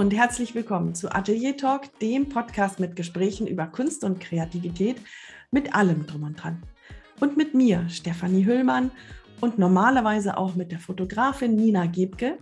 und 0.00 0.14
herzlich 0.14 0.54
willkommen 0.54 0.94
zu 0.94 1.14
Atelier 1.14 1.58
Talk, 1.58 1.98
dem 1.98 2.30
Podcast 2.30 2.80
mit 2.80 2.96
Gesprächen 2.96 3.46
über 3.46 3.66
Kunst 3.66 4.02
und 4.02 4.18
Kreativität 4.18 4.96
mit 5.50 5.74
allem 5.74 6.06
drum 6.06 6.22
und 6.22 6.42
dran. 6.42 6.62
Und 7.20 7.36
mit 7.36 7.52
mir, 7.52 7.86
Stefanie 7.90 8.46
Hüllmann, 8.46 8.92
und 9.42 9.58
normalerweise 9.58 10.38
auch 10.38 10.54
mit 10.54 10.72
der 10.72 10.78
Fotografin 10.78 11.54
Nina 11.54 11.84
Gebke. 11.84 12.38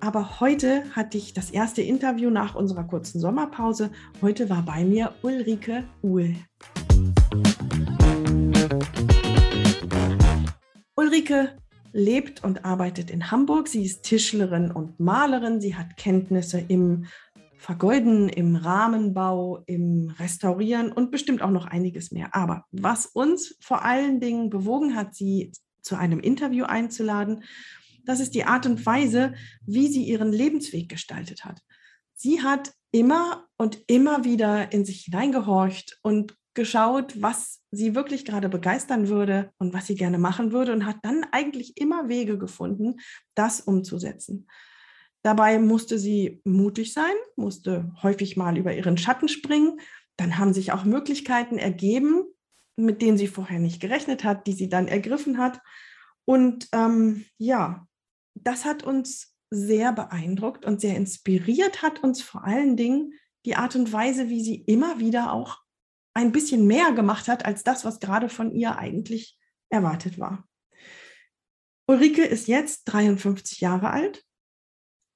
Aber 0.00 0.40
heute 0.40 0.82
hatte 0.96 1.16
ich 1.16 1.32
das 1.32 1.52
erste 1.52 1.80
Interview 1.80 2.28
nach 2.28 2.56
unserer 2.56 2.82
kurzen 2.82 3.20
Sommerpause. 3.20 3.92
Heute 4.20 4.50
war 4.50 4.62
bei 4.62 4.84
mir 4.84 5.14
Ulrike 5.22 5.84
Uhl. 6.02 6.34
Ulrike 10.96 11.56
lebt 11.96 12.44
und 12.44 12.64
arbeitet 12.64 13.10
in 13.10 13.30
Hamburg. 13.30 13.68
Sie 13.68 13.82
ist 13.82 14.02
Tischlerin 14.02 14.70
und 14.70 15.00
Malerin. 15.00 15.60
Sie 15.62 15.74
hat 15.74 15.96
Kenntnisse 15.96 16.62
im 16.68 17.06
Vergolden, 17.56 18.28
im 18.28 18.54
Rahmenbau, 18.54 19.62
im 19.66 20.14
Restaurieren 20.18 20.92
und 20.92 21.10
bestimmt 21.10 21.40
auch 21.40 21.50
noch 21.50 21.66
einiges 21.66 22.12
mehr. 22.12 22.34
Aber 22.34 22.64
was 22.70 23.06
uns 23.06 23.56
vor 23.60 23.82
allen 23.82 24.20
Dingen 24.20 24.50
bewogen 24.50 24.94
hat, 24.94 25.14
sie 25.14 25.52
zu 25.80 25.96
einem 25.96 26.20
Interview 26.20 26.66
einzuladen, 26.66 27.44
das 28.04 28.20
ist 28.20 28.34
die 28.34 28.44
Art 28.44 28.66
und 28.66 28.84
Weise, 28.84 29.34
wie 29.64 29.88
sie 29.88 30.04
ihren 30.04 30.32
Lebensweg 30.32 30.90
gestaltet 30.90 31.44
hat. 31.46 31.60
Sie 32.14 32.42
hat 32.42 32.72
immer 32.92 33.46
und 33.56 33.80
immer 33.86 34.24
wieder 34.24 34.70
in 34.72 34.84
sich 34.84 35.00
hineingehorcht 35.04 35.98
und 36.02 36.36
geschaut, 36.56 37.22
was 37.22 37.62
sie 37.70 37.94
wirklich 37.94 38.24
gerade 38.24 38.48
begeistern 38.48 39.08
würde 39.08 39.52
und 39.58 39.72
was 39.72 39.86
sie 39.86 39.94
gerne 39.94 40.18
machen 40.18 40.50
würde 40.50 40.72
und 40.72 40.84
hat 40.84 40.96
dann 41.02 41.24
eigentlich 41.30 41.76
immer 41.76 42.08
Wege 42.08 42.38
gefunden, 42.38 42.96
das 43.36 43.60
umzusetzen. 43.60 44.48
Dabei 45.22 45.58
musste 45.58 45.98
sie 45.98 46.40
mutig 46.44 46.92
sein, 46.92 47.14
musste 47.36 47.92
häufig 48.02 48.36
mal 48.36 48.56
über 48.56 48.74
ihren 48.74 48.98
Schatten 48.98 49.28
springen. 49.28 49.80
Dann 50.16 50.38
haben 50.38 50.52
sich 50.52 50.72
auch 50.72 50.84
Möglichkeiten 50.84 51.58
ergeben, 51.58 52.24
mit 52.76 53.02
denen 53.02 53.18
sie 53.18 53.28
vorher 53.28 53.58
nicht 53.58 53.80
gerechnet 53.80 54.24
hat, 54.24 54.46
die 54.46 54.52
sie 54.52 54.68
dann 54.68 54.88
ergriffen 54.88 55.38
hat. 55.38 55.60
Und 56.24 56.68
ähm, 56.72 57.24
ja, 57.38 57.86
das 58.34 58.64
hat 58.64 58.82
uns 58.82 59.34
sehr 59.50 59.92
beeindruckt 59.92 60.64
und 60.64 60.80
sehr 60.80 60.96
inspiriert 60.96 61.82
hat 61.82 62.02
uns 62.02 62.20
vor 62.22 62.44
allen 62.44 62.76
Dingen 62.76 63.12
die 63.44 63.56
Art 63.56 63.76
und 63.76 63.92
Weise, 63.92 64.28
wie 64.28 64.42
sie 64.42 64.56
immer 64.56 64.98
wieder 64.98 65.32
auch 65.32 65.65
ein 66.16 66.32
bisschen 66.32 66.66
mehr 66.66 66.92
gemacht 66.92 67.28
hat 67.28 67.44
als 67.44 67.62
das, 67.62 67.84
was 67.84 68.00
gerade 68.00 68.30
von 68.30 68.50
ihr 68.50 68.78
eigentlich 68.78 69.38
erwartet 69.68 70.18
war. 70.18 70.48
Ulrike 71.86 72.24
ist 72.24 72.48
jetzt 72.48 72.84
53 72.86 73.60
Jahre 73.60 73.90
alt 73.90 74.24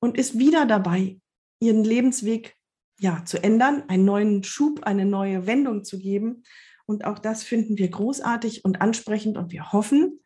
und 0.00 0.18
ist 0.18 0.38
wieder 0.38 0.66
dabei, 0.66 1.18
ihren 1.58 1.84
Lebensweg 1.84 2.54
ja, 2.98 3.24
zu 3.24 3.42
ändern, 3.42 3.84
einen 3.88 4.04
neuen 4.04 4.44
Schub, 4.44 4.82
eine 4.84 5.06
neue 5.06 5.46
Wendung 5.46 5.84
zu 5.84 5.98
geben. 5.98 6.42
Und 6.84 7.06
auch 7.06 7.18
das 7.18 7.44
finden 7.44 7.78
wir 7.78 7.88
großartig 7.88 8.64
und 8.66 8.82
ansprechend 8.82 9.38
und 9.38 9.52
wir 9.52 9.72
hoffen, 9.72 10.20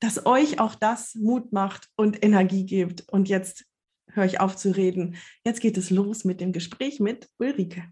dass 0.00 0.26
euch 0.26 0.60
auch 0.60 0.74
das 0.74 1.14
Mut 1.14 1.50
macht 1.52 1.88
und 1.96 2.22
Energie 2.22 2.66
gibt. 2.66 3.08
Und 3.08 3.30
jetzt 3.30 3.64
höre 4.10 4.26
ich 4.26 4.38
auf 4.38 4.54
zu 4.54 4.76
reden. 4.76 5.16
Jetzt 5.46 5.60
geht 5.60 5.78
es 5.78 5.88
los 5.88 6.24
mit 6.24 6.42
dem 6.42 6.52
Gespräch 6.52 7.00
mit 7.00 7.30
Ulrike. 7.38 7.90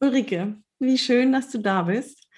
Ulrike, 0.00 0.56
wie 0.82 0.98
schön, 0.98 1.32
dass 1.32 1.50
du 1.50 1.58
da 1.58 1.82
bist. 1.82 2.28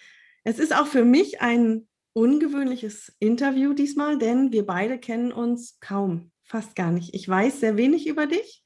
Es 0.44 0.58
ist 0.58 0.74
auch 0.74 0.86
für 0.86 1.04
mich 1.04 1.40
ein 1.40 1.88
ungewöhnliches 2.12 3.14
Interview 3.18 3.72
diesmal, 3.72 4.18
denn 4.18 4.52
wir 4.52 4.64
beide 4.64 4.98
kennen 4.98 5.32
uns 5.32 5.80
kaum, 5.80 6.30
fast 6.44 6.76
gar 6.76 6.92
nicht. 6.92 7.14
Ich 7.14 7.28
weiß 7.28 7.60
sehr 7.60 7.76
wenig 7.76 8.06
über 8.06 8.26
dich 8.26 8.62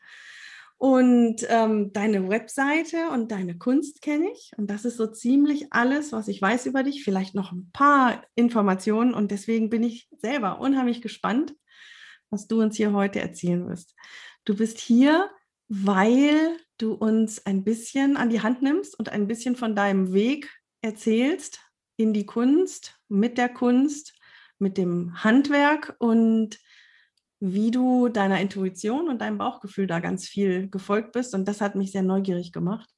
und 0.79 1.45
ähm, 1.49 1.93
deine 1.93 2.29
Webseite 2.29 3.11
und 3.11 3.33
deine 3.33 3.59
Kunst 3.59 4.01
kenne 4.01 4.31
ich. 4.33 4.53
Und 4.57 4.71
das 4.71 4.85
ist 4.85 4.97
so 4.97 5.09
ziemlich 5.09 5.73
alles, 5.73 6.13
was 6.13 6.29
ich 6.29 6.41
weiß 6.41 6.67
über 6.67 6.85
dich. 6.85 7.03
Vielleicht 7.03 7.35
noch 7.35 7.51
ein 7.51 7.69
paar 7.73 8.25
Informationen. 8.37 9.13
Und 9.13 9.33
deswegen 9.33 9.71
bin 9.71 9.83
ich 9.83 10.09
selber 10.19 10.61
unheimlich 10.61 11.03
gespannt, 11.03 11.57
was 12.31 12.47
du 12.47 12.63
uns 12.63 12.77
hier 12.77 12.93
heute 12.93 13.19
erzählen 13.19 13.67
wirst. 13.69 13.97
Du 14.45 14.55
bist 14.55 14.79
hier, 14.79 15.29
weil 15.67 16.57
du 16.79 16.95
uns 16.95 17.45
ein 17.47 17.65
bisschen 17.65 18.17
an 18.17 18.31
die 18.31 18.43
Hand 18.43 18.63
nimmst 18.63 18.99
und 18.99 19.09
ein 19.09 19.27
bisschen 19.27 19.57
von 19.57 19.75
deinem 19.75 20.13
Weg 20.13 20.51
erzählst 20.81 21.61
in 21.97 22.13
die 22.13 22.27
Kunst, 22.27 22.99
mit 23.09 23.39
der 23.39 23.49
Kunst, 23.49 24.15
mit 24.59 24.79
dem 24.79 25.23
Handwerk 25.23 25.97
und 25.99 26.59
wie 27.41 27.71
du 27.71 28.09
deiner 28.09 28.41
Intuition 28.41 29.09
und 29.09 29.21
deinem 29.21 29.39
Bauchgefühl 29.39 29.87
da 29.87 30.01
ganz 30.01 30.27
viel 30.27 30.69
gefolgt 30.69 31.13
bist. 31.13 31.35
Und 31.35 31.47
das 31.47 31.61
hat 31.61 31.75
mich 31.75 31.93
sehr 31.93 32.03
neugierig 32.03 32.53
gemacht. 32.53 32.89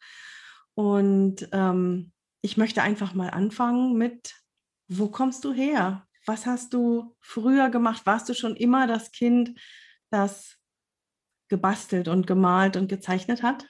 Und 0.74 1.48
ähm, 1.52 2.12
ich 2.40 2.56
möchte 2.56 2.82
einfach 2.82 3.14
mal 3.14 3.30
anfangen 3.30 3.96
mit, 3.96 4.34
wo 4.88 5.08
kommst 5.08 5.44
du 5.44 5.52
her? 5.52 6.06
Was 6.26 6.46
hast 6.46 6.72
du 6.72 7.16
früher 7.20 7.70
gemacht? 7.70 8.06
Warst 8.06 8.28
du 8.28 8.34
schon 8.34 8.56
immer 8.56 8.86
das 8.86 9.12
Kind, 9.12 9.58
das 10.10 10.56
gebastelt 11.48 12.08
und 12.08 12.26
gemalt 12.26 12.76
und 12.76 12.88
gezeichnet 12.88 13.42
hat? 13.42 13.69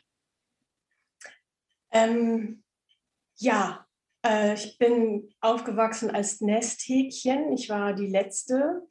Ähm, 1.93 2.63
ja, 3.37 3.87
äh, 4.25 4.55
ich 4.55 4.79
bin 4.79 5.33
aufgewachsen 5.41 6.11
als 6.11 6.41
Nesthäkchen. 6.41 7.53
Ich 7.53 7.69
war 7.69 7.95
die 7.95 8.07
letzte 8.07 8.83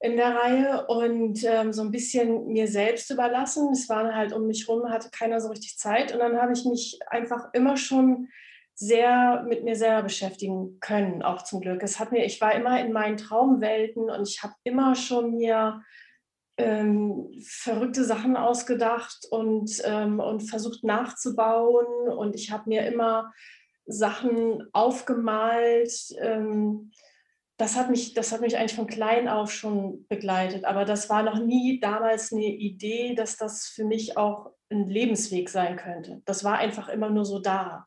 in 0.00 0.16
der 0.16 0.36
Reihe 0.36 0.86
und 0.86 1.42
ähm, 1.44 1.72
so 1.72 1.82
ein 1.82 1.90
bisschen 1.90 2.48
mir 2.48 2.68
selbst 2.68 3.10
überlassen. 3.10 3.72
Es 3.72 3.88
waren 3.88 4.14
halt 4.14 4.32
um 4.32 4.46
mich 4.46 4.68
rum, 4.68 4.90
hatte 4.90 5.10
keiner 5.10 5.40
so 5.40 5.48
richtig 5.48 5.78
Zeit. 5.78 6.12
Und 6.12 6.18
dann 6.18 6.40
habe 6.40 6.52
ich 6.52 6.64
mich 6.64 6.98
einfach 7.06 7.48
immer 7.54 7.76
schon 7.76 8.28
sehr 8.74 9.44
mit 9.48 9.64
mir 9.64 9.76
selber 9.76 10.02
beschäftigen 10.02 10.78
können, 10.80 11.22
auch 11.22 11.42
zum 11.42 11.60
Glück. 11.60 11.82
Es 11.82 12.00
hat 12.00 12.12
mir, 12.12 12.24
ich 12.24 12.40
war 12.40 12.54
immer 12.54 12.80
in 12.80 12.92
meinen 12.92 13.16
Traumwelten 13.16 14.10
und 14.10 14.28
ich 14.28 14.42
habe 14.42 14.54
immer 14.64 14.94
schon 14.94 15.36
mir 15.36 15.82
ähm, 16.56 17.30
verrückte 17.46 18.04
Sachen 18.04 18.36
ausgedacht 18.36 19.26
und, 19.30 19.82
ähm, 19.84 20.20
und 20.20 20.40
versucht 20.40 20.84
nachzubauen. 20.84 22.08
Und 22.08 22.34
ich 22.34 22.50
habe 22.50 22.68
mir 22.68 22.86
immer 22.86 23.32
Sachen 23.86 24.68
aufgemalt. 24.72 25.92
Ähm, 26.20 26.92
das, 27.56 27.76
hat 27.76 27.90
mich, 27.90 28.14
das 28.14 28.32
hat 28.32 28.40
mich 28.40 28.56
eigentlich 28.56 28.76
von 28.76 28.86
klein 28.86 29.28
auf 29.28 29.52
schon 29.52 30.06
begleitet. 30.08 30.64
Aber 30.64 30.84
das 30.84 31.10
war 31.10 31.22
noch 31.22 31.38
nie 31.38 31.80
damals 31.80 32.32
eine 32.32 32.46
Idee, 32.46 33.14
dass 33.14 33.36
das 33.36 33.66
für 33.66 33.84
mich 33.84 34.16
auch 34.16 34.52
ein 34.70 34.88
Lebensweg 34.88 35.48
sein 35.50 35.76
könnte. 35.76 36.22
Das 36.24 36.44
war 36.44 36.58
einfach 36.58 36.88
immer 36.88 37.10
nur 37.10 37.24
so 37.24 37.38
da. 37.38 37.86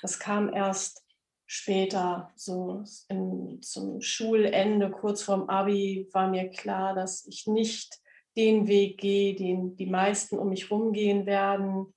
Das 0.00 0.18
kam 0.18 0.52
erst 0.52 1.01
später, 1.46 2.30
so 2.34 2.84
im, 3.08 3.60
zum 3.62 4.00
Schulende, 4.00 4.90
kurz 4.90 5.22
vorm 5.22 5.48
Abi, 5.48 6.08
war 6.12 6.28
mir 6.28 6.48
klar, 6.50 6.94
dass 6.94 7.26
ich 7.26 7.46
nicht 7.46 8.00
den 8.36 8.66
Weg 8.66 8.98
gehe, 8.98 9.34
den 9.34 9.76
die 9.76 9.86
meisten 9.86 10.38
um 10.38 10.48
mich 10.48 10.70
rumgehen 10.70 11.26
werden. 11.26 11.94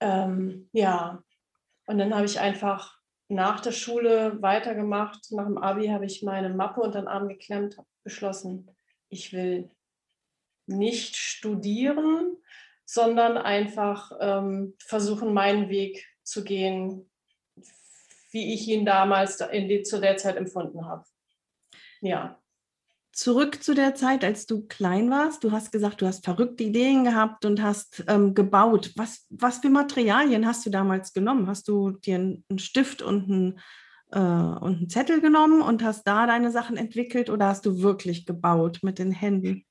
Ähm, 0.00 0.68
ja, 0.72 1.22
und 1.86 1.98
dann 1.98 2.14
habe 2.14 2.26
ich 2.26 2.38
einfach 2.40 2.98
nach 3.28 3.60
der 3.60 3.72
Schule 3.72 4.40
weitergemacht. 4.42 5.32
Nach 5.32 5.46
dem 5.46 5.58
Abi 5.58 5.88
habe 5.88 6.06
ich 6.06 6.22
meine 6.22 6.50
Mappe 6.50 6.80
unter 6.80 7.00
den 7.00 7.08
Arm 7.08 7.28
geklemmt, 7.28 7.76
habe 7.76 7.88
beschlossen, 8.04 8.70
ich 9.08 9.32
will 9.32 9.70
nicht 10.66 11.16
studieren, 11.16 12.36
sondern 12.84 13.36
einfach 13.36 14.12
ähm, 14.20 14.74
versuchen, 14.78 15.34
meinen 15.34 15.68
Weg 15.68 16.06
zu 16.22 16.44
gehen, 16.44 17.10
wie 18.34 18.52
ich 18.52 18.68
ihn 18.68 18.84
damals 18.84 19.38
die, 19.38 19.82
zu 19.84 20.00
der 20.00 20.16
Zeit 20.16 20.36
empfunden 20.36 20.84
habe. 20.84 21.04
Ja. 22.00 22.38
Zurück 23.12 23.62
zu 23.62 23.74
der 23.74 23.94
Zeit, 23.94 24.24
als 24.24 24.46
du 24.46 24.66
klein 24.66 25.08
warst. 25.08 25.44
Du 25.44 25.52
hast 25.52 25.70
gesagt, 25.70 26.02
du 26.02 26.06
hast 26.06 26.24
verrückte 26.24 26.64
Ideen 26.64 27.04
gehabt 27.04 27.44
und 27.44 27.62
hast 27.62 28.04
ähm, 28.08 28.34
gebaut. 28.34 28.90
Was, 28.96 29.24
was 29.30 29.58
für 29.58 29.70
Materialien 29.70 30.46
hast 30.46 30.66
du 30.66 30.70
damals 30.70 31.12
genommen? 31.12 31.46
Hast 31.46 31.68
du 31.68 31.92
dir 31.92 32.16
einen 32.16 32.58
Stift 32.58 33.02
und 33.02 33.30
einen, 33.30 33.60
äh, 34.10 34.18
und 34.18 34.78
einen 34.78 34.88
Zettel 34.90 35.20
genommen 35.20 35.62
und 35.62 35.84
hast 35.84 36.02
da 36.02 36.26
deine 36.26 36.50
Sachen 36.50 36.76
entwickelt 36.76 37.30
oder 37.30 37.46
hast 37.46 37.64
du 37.66 37.82
wirklich 37.82 38.26
gebaut 38.26 38.80
mit 38.82 38.98
den 38.98 39.12
Händen? 39.12 39.64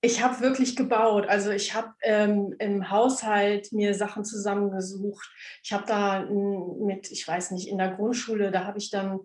Ich 0.00 0.22
habe 0.22 0.40
wirklich 0.40 0.76
gebaut. 0.76 1.26
Also 1.28 1.50
ich 1.50 1.74
habe 1.74 1.92
ähm, 2.02 2.54
im 2.60 2.90
Haushalt 2.90 3.72
mir 3.72 3.94
Sachen 3.94 4.24
zusammengesucht. 4.24 5.28
Ich 5.64 5.72
habe 5.72 5.84
da 5.86 6.20
mit, 6.20 7.10
ich 7.10 7.26
weiß 7.26 7.50
nicht, 7.50 7.68
in 7.68 7.78
der 7.78 7.94
Grundschule, 7.96 8.52
da 8.52 8.64
habe 8.64 8.78
ich 8.78 8.90
dann 8.90 9.20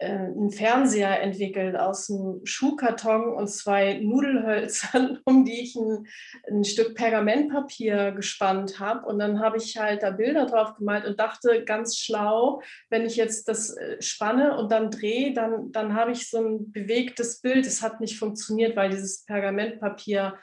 einen 0.00 0.50
Fernseher 0.50 1.22
entwickelt 1.22 1.76
aus 1.76 2.10
einem 2.10 2.40
Schuhkarton 2.44 3.32
und 3.32 3.48
zwei 3.48 3.94
Nudelhölzern, 3.94 5.20
um 5.24 5.44
die 5.44 5.62
ich 5.62 5.76
ein, 5.76 6.06
ein 6.50 6.64
Stück 6.64 6.94
Pergamentpapier 6.94 8.12
gespannt 8.12 8.80
habe. 8.80 9.06
Und 9.06 9.18
dann 9.18 9.40
habe 9.40 9.56
ich 9.56 9.76
halt 9.76 10.02
da 10.02 10.10
Bilder 10.10 10.46
drauf 10.46 10.74
gemalt 10.76 11.04
und 11.04 11.20
dachte 11.20 11.64
ganz 11.64 11.96
schlau, 11.96 12.60
wenn 12.90 13.06
ich 13.06 13.16
jetzt 13.16 13.48
das 13.48 13.76
äh, 13.76 14.00
spanne 14.02 14.56
und 14.56 14.72
dann 14.72 14.90
drehe, 14.90 15.32
dann, 15.32 15.70
dann 15.70 15.94
habe 15.94 16.10
ich 16.10 16.28
so 16.28 16.38
ein 16.38 16.72
bewegtes 16.72 17.40
Bild. 17.40 17.66
Es 17.66 17.82
hat 17.82 18.00
nicht 18.00 18.18
funktioniert, 18.18 18.76
weil 18.76 18.90
dieses 18.90 19.24
Pergamentpapier 19.24 20.34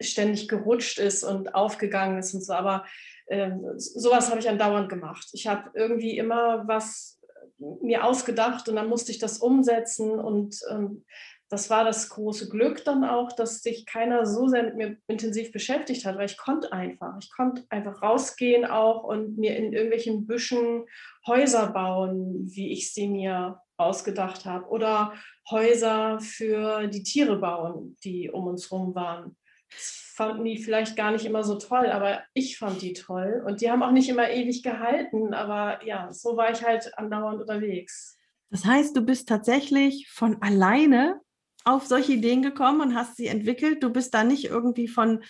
ständig 0.00 0.48
gerutscht 0.48 0.98
ist 0.98 1.24
und 1.24 1.54
aufgegangen 1.54 2.18
ist 2.18 2.34
und 2.34 2.44
so. 2.44 2.52
Aber 2.52 2.84
äh, 3.26 3.50
sowas 3.76 4.30
habe 4.30 4.40
ich 4.40 4.48
andauernd 4.48 4.88
gemacht. 4.88 5.28
Ich 5.32 5.46
habe 5.46 5.70
irgendwie 5.74 6.18
immer 6.18 6.68
was 6.68 7.15
mir 7.58 8.04
ausgedacht 8.04 8.68
und 8.68 8.76
dann 8.76 8.88
musste 8.88 9.12
ich 9.12 9.18
das 9.18 9.38
umsetzen 9.38 10.10
und 10.18 10.60
ähm, 10.70 11.04
das 11.48 11.70
war 11.70 11.84
das 11.84 12.08
große 12.08 12.48
Glück 12.48 12.84
dann 12.84 13.04
auch, 13.04 13.32
dass 13.32 13.62
sich 13.62 13.86
keiner 13.86 14.26
so 14.26 14.48
sehr 14.48 14.64
mit 14.64 14.76
mir 14.76 14.96
intensiv 15.06 15.52
beschäftigt 15.52 16.04
hat, 16.04 16.16
weil 16.16 16.26
ich 16.26 16.36
konnte 16.36 16.72
einfach. 16.72 17.16
Ich 17.20 17.30
konnte 17.30 17.64
einfach 17.68 18.02
rausgehen 18.02 18.64
auch 18.64 19.04
und 19.04 19.38
mir 19.38 19.56
in 19.56 19.72
irgendwelchen 19.72 20.26
Büschen 20.26 20.86
Häuser 21.24 21.68
bauen, 21.68 22.48
wie 22.50 22.72
ich 22.72 22.92
sie 22.92 23.08
mir 23.08 23.60
ausgedacht 23.76 24.44
habe. 24.44 24.66
Oder 24.66 25.12
Häuser 25.48 26.18
für 26.20 26.88
die 26.88 27.04
Tiere 27.04 27.38
bauen, 27.38 27.96
die 28.02 28.28
um 28.28 28.48
uns 28.48 28.70
herum 28.70 28.96
waren. 28.96 29.36
Das 29.70 30.12
fanden 30.14 30.44
die 30.44 30.58
vielleicht 30.58 30.96
gar 30.96 31.12
nicht 31.12 31.24
immer 31.24 31.44
so 31.44 31.56
toll, 31.58 31.86
aber 31.86 32.22
ich 32.32 32.58
fand 32.58 32.80
die 32.80 32.94
toll. 32.94 33.42
Und 33.46 33.60
die 33.60 33.70
haben 33.70 33.82
auch 33.82 33.90
nicht 33.90 34.08
immer 34.08 34.30
ewig 34.30 34.62
gehalten, 34.62 35.34
aber 35.34 35.84
ja, 35.84 36.12
so 36.12 36.36
war 36.36 36.50
ich 36.50 36.64
halt 36.64 36.96
andauernd 36.98 37.40
unterwegs. 37.40 38.18
Das 38.50 38.64
heißt, 38.64 38.96
du 38.96 39.02
bist 39.02 39.28
tatsächlich 39.28 40.08
von 40.10 40.40
alleine 40.40 41.20
auf 41.64 41.86
solche 41.86 42.12
Ideen 42.12 42.42
gekommen 42.42 42.80
und 42.80 42.94
hast 42.94 43.16
sie 43.16 43.26
entwickelt. 43.26 43.82
Du 43.82 43.90
bist 43.90 44.14
da 44.14 44.22
nicht 44.22 44.44
irgendwie 44.44 44.88
von, 44.88 45.24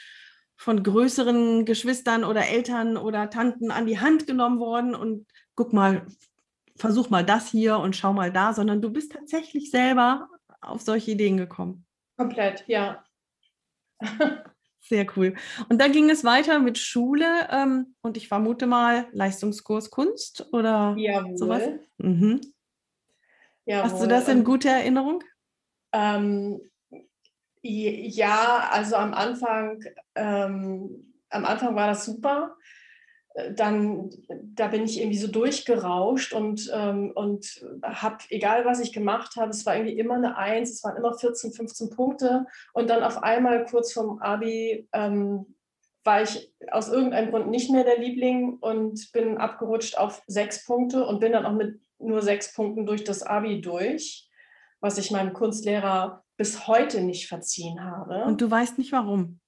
von 0.57 0.83
größeren 0.83 1.65
Geschwistern 1.65 2.25
oder 2.25 2.47
Eltern 2.47 2.97
oder 2.97 3.31
Tanten 3.31 3.71
an 3.71 3.87
die 3.87 3.99
Hand 3.99 4.27
genommen 4.27 4.61
worden 4.61 4.95
und 4.95 5.27
guck 5.55 5.73
mal, 5.73 6.07
versuch 6.77 7.09
mal 7.09 7.25
das 7.25 7.51
hier 7.51 7.79
und 7.79 7.97
schau 7.97 8.13
mal 8.13 8.31
da, 8.31 8.53
sondern 8.53 8.83
du 8.83 8.91
bist 8.91 9.13
tatsächlich 9.13 9.71
selber 9.71 10.29
auf 10.61 10.83
solche 10.83 11.13
Ideen 11.13 11.39
gekommen. 11.39 11.87
Komplett, 12.19 12.65
ja. 12.67 13.03
Sehr 14.81 15.07
cool. 15.17 15.35
Und 15.69 15.81
dann 15.81 15.91
ging 15.91 16.11
es 16.11 16.23
weiter 16.23 16.61
mit 16.61 16.79
Schule 16.79 17.49
ähm, 17.51 17.97
und 18.03 18.17
ich 18.17 18.29
vermute 18.29 18.67
mal 18.67 19.09
Leistungskurs 19.13 19.91
Kunst 19.91 20.47
oder 20.53 20.95
Jawohl. 20.97 21.37
sowas. 21.37 21.63
Mhm. 21.99 22.41
Hast 23.69 24.01
du 24.01 24.07
das 24.07 24.29
in 24.29 24.45
guter 24.45 24.71
Erinnerung? 24.71 25.25
Ähm, 25.93 26.61
ja, 27.63 28.69
also 28.71 28.95
am 28.95 29.13
Anfang, 29.13 29.83
ähm, 30.15 31.13
am 31.31 31.45
Anfang 31.45 31.75
war 31.75 31.89
das 31.89 32.05
super. 32.05 32.57
Dann, 33.55 34.11
da 34.55 34.69
bin 34.69 34.85
ich 34.85 34.99
irgendwie 34.99 35.19
so 35.19 35.29
durchgerauscht 35.29 36.33
und, 36.33 36.71
ähm, 36.75 37.13
und 37.15 37.67
habe, 37.83 38.19
egal 38.31 38.65
was 38.65 38.81
ich 38.81 38.93
gemacht 38.93 39.37
habe, 39.37 39.51
es 39.51 39.67
war 39.67 39.77
irgendwie 39.77 39.99
immer 39.99 40.15
eine 40.15 40.37
Eins, 40.37 40.71
es 40.71 40.85
waren 40.85 40.97
immer 40.97 41.13
14, 41.13 41.53
15 41.53 41.91
Punkte. 41.91 42.47
Und 42.73 42.89
dann 42.89 43.03
auf 43.03 43.23
einmal 43.23 43.67
kurz 43.67 43.93
vorm 43.93 44.19
Abi 44.21 44.89
ähm, 44.93 45.55
war 46.05 46.23
ich 46.23 46.53
aus 46.71 46.89
irgendeinem 46.89 47.31
Grund 47.31 47.49
nicht 47.49 47.71
mehr 47.71 47.85
der 47.85 47.99
Liebling 47.99 48.59
und 48.61 49.13
bin 49.13 49.37
abgerutscht 49.39 49.99
auf 49.99 50.23
sechs 50.27 50.65
Punkte 50.65 51.05
und 51.05 51.21
bin 51.21 51.33
dann 51.33 51.45
auch 51.45 51.53
mit 51.53 51.81
nur 51.99 52.23
sechs 52.23 52.55
Punkten 52.55 52.87
durch 52.87 53.05
das 53.05 53.23
Abi 53.23 53.61
durch 53.61 54.27
was 54.81 54.99
ich 54.99 55.11
meinem 55.11 55.33
Kunstlehrer 55.33 56.25
bis 56.37 56.67
heute 56.67 57.01
nicht 57.01 57.29
verziehen 57.29 57.83
habe. 57.83 58.25
Und 58.25 58.41
du 58.41 58.51
weißt 58.51 58.79
nicht 58.79 58.93
warum? 58.93 59.41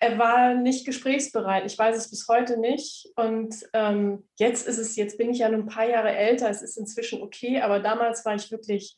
Er 0.00 0.18
war 0.18 0.54
nicht 0.54 0.84
gesprächsbereit. 0.84 1.64
Ich 1.66 1.78
weiß 1.78 1.96
es 1.96 2.10
bis 2.10 2.26
heute 2.28 2.58
nicht. 2.58 3.08
Und 3.16 3.54
ähm, 3.72 4.28
jetzt 4.38 4.66
ist 4.66 4.78
es, 4.78 4.96
jetzt 4.96 5.18
bin 5.18 5.30
ich 5.30 5.38
ja 5.38 5.46
ein 5.46 5.66
paar 5.66 5.88
Jahre 5.88 6.14
älter. 6.14 6.50
Es 6.50 6.62
ist 6.62 6.76
inzwischen 6.76 7.22
okay, 7.22 7.60
aber 7.60 7.80
damals 7.80 8.24
war 8.24 8.34
ich 8.34 8.50
wirklich 8.50 8.96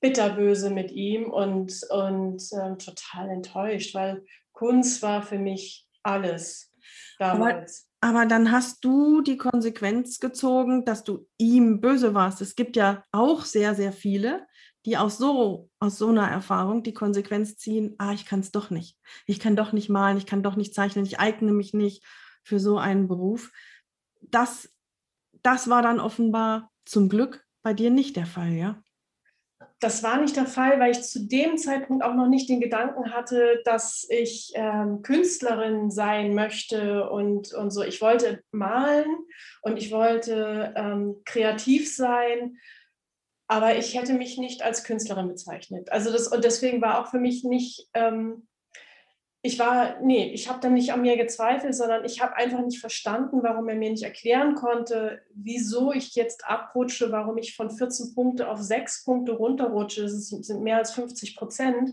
bitterböse 0.00 0.70
mit 0.70 0.90
ihm 0.90 1.30
und, 1.30 1.80
und 1.90 2.42
ähm, 2.52 2.78
total 2.78 3.30
enttäuscht, 3.30 3.94
weil 3.94 4.24
Kunst 4.52 5.02
war 5.02 5.22
für 5.22 5.38
mich 5.38 5.86
alles 6.02 6.72
damals. 7.18 7.86
Aber, 8.00 8.18
aber 8.18 8.26
dann 8.26 8.50
hast 8.50 8.84
du 8.84 9.20
die 9.20 9.36
Konsequenz 9.36 10.20
gezogen, 10.20 10.84
dass 10.84 11.04
du 11.04 11.26
ihm 11.38 11.80
böse 11.80 12.14
warst. 12.14 12.40
Es 12.40 12.56
gibt 12.56 12.76
ja 12.76 13.04
auch 13.12 13.44
sehr, 13.44 13.74
sehr 13.74 13.92
viele, 13.92 14.46
die 14.86 14.96
aus 14.96 15.18
so, 15.18 15.68
aus 15.78 15.98
so 15.98 16.08
einer 16.08 16.28
Erfahrung 16.28 16.82
die 16.82 16.94
Konsequenz 16.94 17.56
ziehen, 17.56 17.94
ah, 17.98 18.12
ich 18.12 18.24
kann 18.24 18.40
es 18.40 18.50
doch 18.50 18.70
nicht. 18.70 18.96
Ich 19.26 19.40
kann 19.40 19.56
doch 19.56 19.72
nicht 19.72 19.88
malen, 19.88 20.16
ich 20.16 20.26
kann 20.26 20.42
doch 20.42 20.56
nicht 20.56 20.74
zeichnen, 20.74 21.04
ich 21.04 21.20
eigne 21.20 21.52
mich 21.52 21.74
nicht 21.74 22.04
für 22.42 22.58
so 22.58 22.78
einen 22.78 23.08
Beruf. 23.08 23.52
Das, 24.20 24.72
das 25.42 25.68
war 25.68 25.82
dann 25.82 26.00
offenbar 26.00 26.70
zum 26.84 27.08
Glück 27.08 27.44
bei 27.62 27.74
dir 27.74 27.90
nicht 27.90 28.16
der 28.16 28.26
Fall, 28.26 28.52
ja? 28.52 28.82
Das 29.78 30.02
war 30.02 30.20
nicht 30.20 30.36
der 30.36 30.46
Fall, 30.46 30.78
weil 30.78 30.90
ich 30.90 31.02
zu 31.02 31.26
dem 31.26 31.56
Zeitpunkt 31.56 32.04
auch 32.04 32.14
noch 32.14 32.28
nicht 32.28 32.50
den 32.50 32.60
Gedanken 32.60 33.14
hatte, 33.14 33.62
dass 33.64 34.06
ich 34.10 34.52
ähm, 34.54 35.00
Künstlerin 35.02 35.90
sein 35.90 36.34
möchte 36.34 37.08
und, 37.08 37.54
und 37.54 37.70
so. 37.70 37.82
Ich 37.82 38.02
wollte 38.02 38.42
malen 38.50 39.06
und 39.62 39.78
ich 39.78 39.90
wollte 39.90 40.74
ähm, 40.76 41.22
kreativ 41.24 41.94
sein 41.94 42.58
aber 43.50 43.76
ich 43.76 43.98
hätte 43.98 44.14
mich 44.14 44.38
nicht 44.38 44.62
als 44.62 44.84
Künstlerin 44.84 45.26
bezeichnet. 45.26 45.90
Also 45.90 46.12
das, 46.12 46.28
und 46.28 46.44
deswegen 46.44 46.80
war 46.80 47.00
auch 47.00 47.10
für 47.10 47.18
mich 47.18 47.42
nicht, 47.42 47.88
ähm, 47.94 48.46
ich 49.42 49.58
war, 49.58 49.98
nee, 50.02 50.32
ich 50.32 50.48
habe 50.48 50.60
dann 50.60 50.74
nicht 50.74 50.92
an 50.92 51.02
mir 51.02 51.16
gezweifelt, 51.16 51.74
sondern 51.74 52.04
ich 52.04 52.22
habe 52.22 52.36
einfach 52.36 52.60
nicht 52.60 52.78
verstanden, 52.78 53.42
warum 53.42 53.68
er 53.68 53.74
mir 53.74 53.90
nicht 53.90 54.04
erklären 54.04 54.54
konnte, 54.54 55.20
wieso 55.34 55.92
ich 55.92 56.14
jetzt 56.14 56.46
abrutsche, 56.46 57.10
warum 57.10 57.38
ich 57.38 57.56
von 57.56 57.72
14 57.72 58.14
Punkte 58.14 58.48
auf 58.48 58.60
6 58.60 59.04
Punkte 59.04 59.32
runterrutsche. 59.32 60.02
Das 60.02 60.28
sind 60.28 60.62
mehr 60.62 60.76
als 60.76 60.92
50 60.92 61.34
Prozent. 61.34 61.92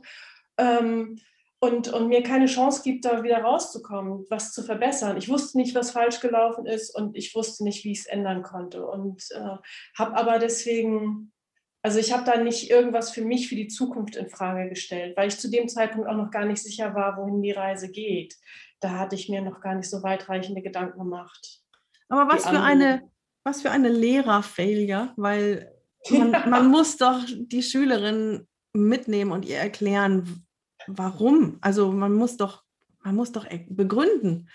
Ähm, 0.60 1.20
und, 1.60 1.92
und 1.92 2.08
mir 2.08 2.22
keine 2.22 2.46
Chance 2.46 2.84
gibt, 2.84 3.04
da 3.06 3.24
wieder 3.24 3.40
rauszukommen, 3.40 4.28
was 4.30 4.54
zu 4.54 4.62
verbessern. 4.62 5.18
Ich 5.18 5.28
wusste 5.28 5.58
nicht, 5.58 5.74
was 5.74 5.90
falsch 5.90 6.20
gelaufen 6.20 6.68
ist 6.68 6.94
und 6.96 7.18
ich 7.18 7.34
wusste 7.34 7.64
nicht, 7.64 7.84
wie 7.84 7.94
ich 7.94 8.02
es 8.02 8.06
ändern 8.06 8.44
konnte. 8.44 8.86
Und 8.86 9.24
äh, 9.32 9.58
habe 9.98 10.16
aber 10.16 10.38
deswegen 10.38 11.34
also 11.82 12.00
ich 12.00 12.12
habe 12.12 12.24
da 12.24 12.38
nicht 12.38 12.70
irgendwas 12.70 13.12
für 13.12 13.24
mich, 13.24 13.48
für 13.48 13.56
die 13.56 13.68
Zukunft 13.68 14.16
in 14.16 14.30
Frage 14.30 14.70
gestellt, 14.70 15.16
weil 15.16 15.28
ich 15.28 15.40
zu 15.40 15.50
dem 15.50 15.70
Zeitpunkt 15.70 16.10
auch 16.10 16.16
noch 16.18 16.32
gar 16.32 16.46
nicht 16.46 16.62
sicher 16.62 16.94
war, 16.96 17.18
wohin 17.18 17.42
die 17.42 17.52
Reise 17.52 17.90
geht. 17.90 18.36
Da 18.80 18.92
hatte 18.92 19.16
ich 19.16 19.30
mir 19.30 19.42
noch 19.42 19.62
gar 19.62 19.76
nicht 19.76 19.90
so 19.90 20.04
weitreichende 20.04 20.62
Gedanken 20.62 21.00
gemacht. 21.00 21.62
Aber 22.10 22.32
was 22.32 22.46
für 22.46 22.62
eine, 22.62 23.10
was 23.44 23.62
für 23.62 23.72
eine 23.72 23.90
Lehrer-Failure, 23.90 25.14
weil 25.16 25.72
man, 26.10 26.32
ja. 26.32 26.46
man 26.48 26.68
muss 26.68 26.98
doch 26.98 27.22
die 27.28 27.64
Schülerin 27.64 28.48
mitnehmen 28.74 29.32
und 29.32 29.46
ihr 29.46 29.58
erklären, 29.58 30.46
warum. 30.88 31.58
Also 31.62 31.92
man 31.92 32.14
muss 32.14 32.38
doch, 32.38 32.64
man 33.04 33.16
muss 33.16 33.32
doch 33.32 33.46
begründen. 33.70 34.50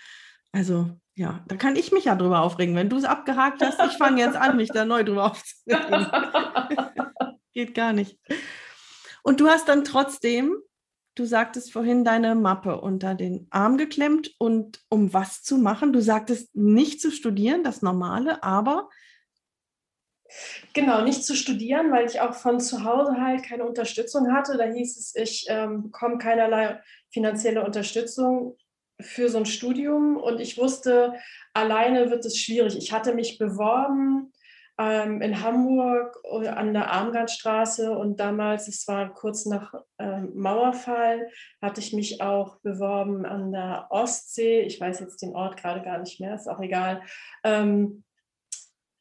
Also 0.51 0.89
ja, 1.15 1.43
da 1.47 1.55
kann 1.55 1.75
ich 1.75 1.91
mich 1.91 2.05
ja 2.05 2.15
drüber 2.15 2.41
aufregen. 2.41 2.75
Wenn 2.75 2.89
du 2.89 2.97
es 2.97 3.05
abgehakt 3.05 3.61
hast, 3.61 3.79
ich 3.91 3.97
fange 3.97 4.21
jetzt 4.21 4.35
an, 4.35 4.57
mich 4.57 4.69
da 4.69 4.85
neu 4.85 5.03
drüber 5.03 5.31
aufzuregen. 5.31 6.07
Geht 7.53 7.75
gar 7.75 7.93
nicht. 7.93 8.17
Und 9.23 9.39
du 9.39 9.47
hast 9.47 9.67
dann 9.69 9.83
trotzdem, 9.83 10.55
du 11.15 11.25
sagtest 11.25 11.71
vorhin, 11.71 12.03
deine 12.03 12.35
Mappe 12.35 12.81
unter 12.81 13.15
den 13.15 13.47
Arm 13.51 13.77
geklemmt 13.77 14.33
und 14.37 14.81
um 14.89 15.13
was 15.13 15.43
zu 15.43 15.57
machen? 15.57 15.93
Du 15.93 16.01
sagtest 16.01 16.55
nicht 16.55 16.99
zu 16.99 17.11
studieren, 17.11 17.63
das 17.63 17.81
Normale, 17.81 18.43
aber 18.43 18.89
Genau, 20.73 21.03
nicht 21.03 21.23
zu 21.23 21.35
studieren, 21.35 21.91
weil 21.91 22.07
ich 22.07 22.19
auch 22.19 22.33
von 22.33 22.59
zu 22.59 22.83
Hause 22.83 23.21
halt 23.21 23.43
keine 23.43 23.65
Unterstützung 23.65 24.33
hatte. 24.33 24.57
Da 24.57 24.63
hieß 24.63 24.97
es, 24.97 25.15
ich 25.15 25.45
ähm, 25.47 25.83
bekomme 25.83 26.17
keinerlei 26.17 26.81
finanzielle 27.11 27.63
Unterstützung 27.63 28.57
für 28.99 29.29
so 29.29 29.37
ein 29.37 29.45
Studium 29.45 30.17
und 30.17 30.39
ich 30.39 30.57
wusste, 30.57 31.13
alleine 31.53 32.09
wird 32.09 32.25
es 32.25 32.39
schwierig. 32.39 32.75
Ich 32.77 32.91
hatte 32.91 33.13
mich 33.13 33.37
beworben 33.37 34.33
ähm, 34.79 35.21
in 35.21 35.43
Hamburg 35.43 36.17
äh, 36.23 36.47
an 36.47 36.73
der 36.73 36.91
Armgardstraße 36.91 37.95
und 37.95 38.19
damals, 38.19 38.67
es 38.67 38.87
war 38.87 39.13
kurz 39.13 39.45
nach 39.45 39.73
ähm, 39.99 40.31
Mauerfall, 40.33 41.29
hatte 41.61 41.79
ich 41.79 41.93
mich 41.93 42.21
auch 42.21 42.59
beworben 42.61 43.25
an 43.25 43.51
der 43.51 43.87
Ostsee. 43.91 44.61
Ich 44.61 44.81
weiß 44.81 44.99
jetzt 44.99 45.21
den 45.21 45.35
Ort 45.35 45.57
gerade 45.57 45.83
gar 45.83 45.99
nicht 45.99 46.19
mehr, 46.19 46.35
ist 46.35 46.49
auch 46.49 46.59
egal. 46.59 47.01
Ähm, 47.43 48.03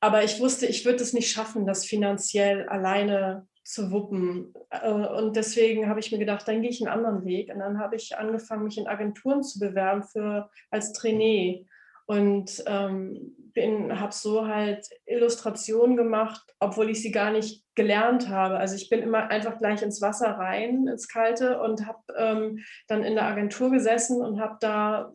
aber 0.00 0.24
ich 0.24 0.40
wusste, 0.40 0.66
ich 0.66 0.84
würde 0.84 1.02
es 1.02 1.12
nicht 1.12 1.30
schaffen, 1.30 1.66
das 1.66 1.86
finanziell 1.86 2.68
alleine 2.68 3.46
zu 3.64 3.90
wuppen. 3.92 4.52
Äh, 4.70 4.90
und 4.90 5.36
deswegen 5.36 5.88
habe 5.88 6.00
ich 6.00 6.12
mir 6.12 6.18
gedacht, 6.18 6.46
dann 6.46 6.60
gehe 6.60 6.70
ich 6.70 6.80
einen 6.80 6.92
anderen 6.92 7.24
Weg. 7.24 7.52
Und 7.52 7.60
dann 7.60 7.78
habe 7.78 7.96
ich 7.96 8.18
angefangen, 8.18 8.64
mich 8.64 8.76
in 8.76 8.88
Agenturen 8.88 9.42
zu 9.42 9.58
bewerben 9.58 10.02
für 10.02 10.50
als 10.70 10.92
Trainee 10.92 11.66
und 12.06 12.62
ähm, 12.66 13.36
habe 13.56 14.12
so 14.12 14.46
halt 14.46 14.88
Illustrationen 15.06 15.96
gemacht, 15.96 16.42
obwohl 16.58 16.90
ich 16.90 17.02
sie 17.02 17.10
gar 17.10 17.30
nicht 17.30 17.64
gelernt 17.74 18.28
habe. 18.28 18.56
Also 18.58 18.76
ich 18.76 18.88
bin 18.88 19.00
immer 19.00 19.28
einfach 19.28 19.58
gleich 19.58 19.82
ins 19.82 20.00
Wasser 20.00 20.30
rein, 20.30 20.86
ins 20.86 21.08
Kalte 21.08 21.60
und 21.60 21.86
habe 21.86 22.00
ähm, 22.16 22.58
dann 22.88 23.04
in 23.04 23.14
der 23.14 23.24
Agentur 23.26 23.70
gesessen 23.70 24.20
und 24.20 24.40
habe 24.40 24.56
da 24.60 25.12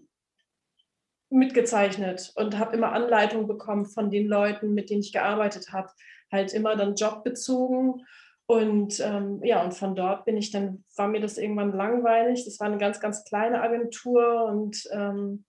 mitgezeichnet 1.30 2.32
und 2.36 2.58
habe 2.58 2.76
immer 2.76 2.94
Anleitung 2.94 3.48
bekommen 3.48 3.86
von 3.86 4.10
den 4.10 4.28
Leuten, 4.28 4.74
mit 4.74 4.90
denen 4.90 5.02
ich 5.02 5.12
gearbeitet 5.12 5.74
habe. 5.74 5.90
Halt 6.32 6.54
immer 6.54 6.76
dann 6.76 6.96
jobbezogen 6.96 8.06
Und 8.50 9.02
ähm, 9.02 9.42
ja, 9.44 9.62
und 9.62 9.74
von 9.74 9.94
dort 9.94 10.24
bin 10.24 10.38
ich 10.38 10.52
dann, 10.52 10.86
war 10.96 11.10
mir 11.10 11.20
das 11.20 11.38
irgendwann 11.38 11.74
langweilig. 11.74 12.46
Das 12.46 12.60
war 12.62 12.68
eine 12.68 12.78
ganz, 12.78 13.02
ganz 13.02 13.26
kleine 13.26 13.62
Agentur 13.62 14.46
und 14.46 14.88
ähm, 14.94 15.44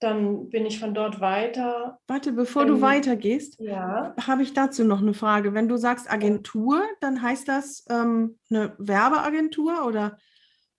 dann 0.00 0.48
bin 0.50 0.64
ich 0.66 0.78
von 0.78 0.94
dort 0.94 1.20
weiter. 1.20 1.98
Warte, 2.06 2.32
bevor 2.32 2.62
ähm, 2.62 2.68
du 2.68 2.80
weitergehst, 2.80 3.58
ja. 3.58 4.14
habe 4.26 4.42
ich 4.42 4.54
dazu 4.54 4.84
noch 4.84 5.00
eine 5.00 5.14
Frage. 5.14 5.54
Wenn 5.54 5.68
du 5.68 5.76
sagst 5.76 6.10
Agentur, 6.10 6.82
dann 7.00 7.20
heißt 7.20 7.48
das 7.48 7.84
ähm, 7.90 8.38
eine 8.50 8.74
Werbeagentur 8.78 9.84
oder? 9.86 10.18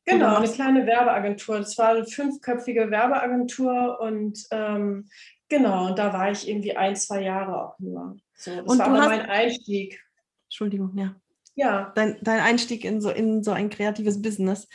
Genau, 0.06 0.38
eine 0.38 0.48
kleine 0.48 0.86
Werbeagentur. 0.86 1.58
Das 1.58 1.78
war 1.78 1.90
eine 1.90 2.06
fünfköpfige 2.06 2.90
Werbeagentur 2.90 4.00
und 4.00 4.44
ähm, 4.52 5.08
genau, 5.50 5.88
und 5.88 6.00
da 6.00 6.14
war 6.14 6.32
ich 6.32 6.48
irgendwie 6.48 6.76
ein, 6.76 6.96
zwei 6.96 7.22
Jahre 7.22 7.64
auch 7.64 7.80
nur. 7.80 8.18
So, 8.36 8.56
das 8.56 8.66
und 8.66 8.80
war 8.80 8.88
aber 8.88 9.02
hast, 9.02 9.08
mein 9.08 9.26
Einstieg. 9.26 10.02
Entschuldigung, 10.46 10.98
ja. 10.98 11.16
Ja. 11.56 11.92
Dein, 11.94 12.18
dein 12.22 12.40
Einstieg 12.40 12.86
in 12.86 13.02
so, 13.02 13.10
in 13.10 13.44
so 13.44 13.52
ein 13.52 13.70
kreatives 13.70 14.22
Business. 14.22 14.68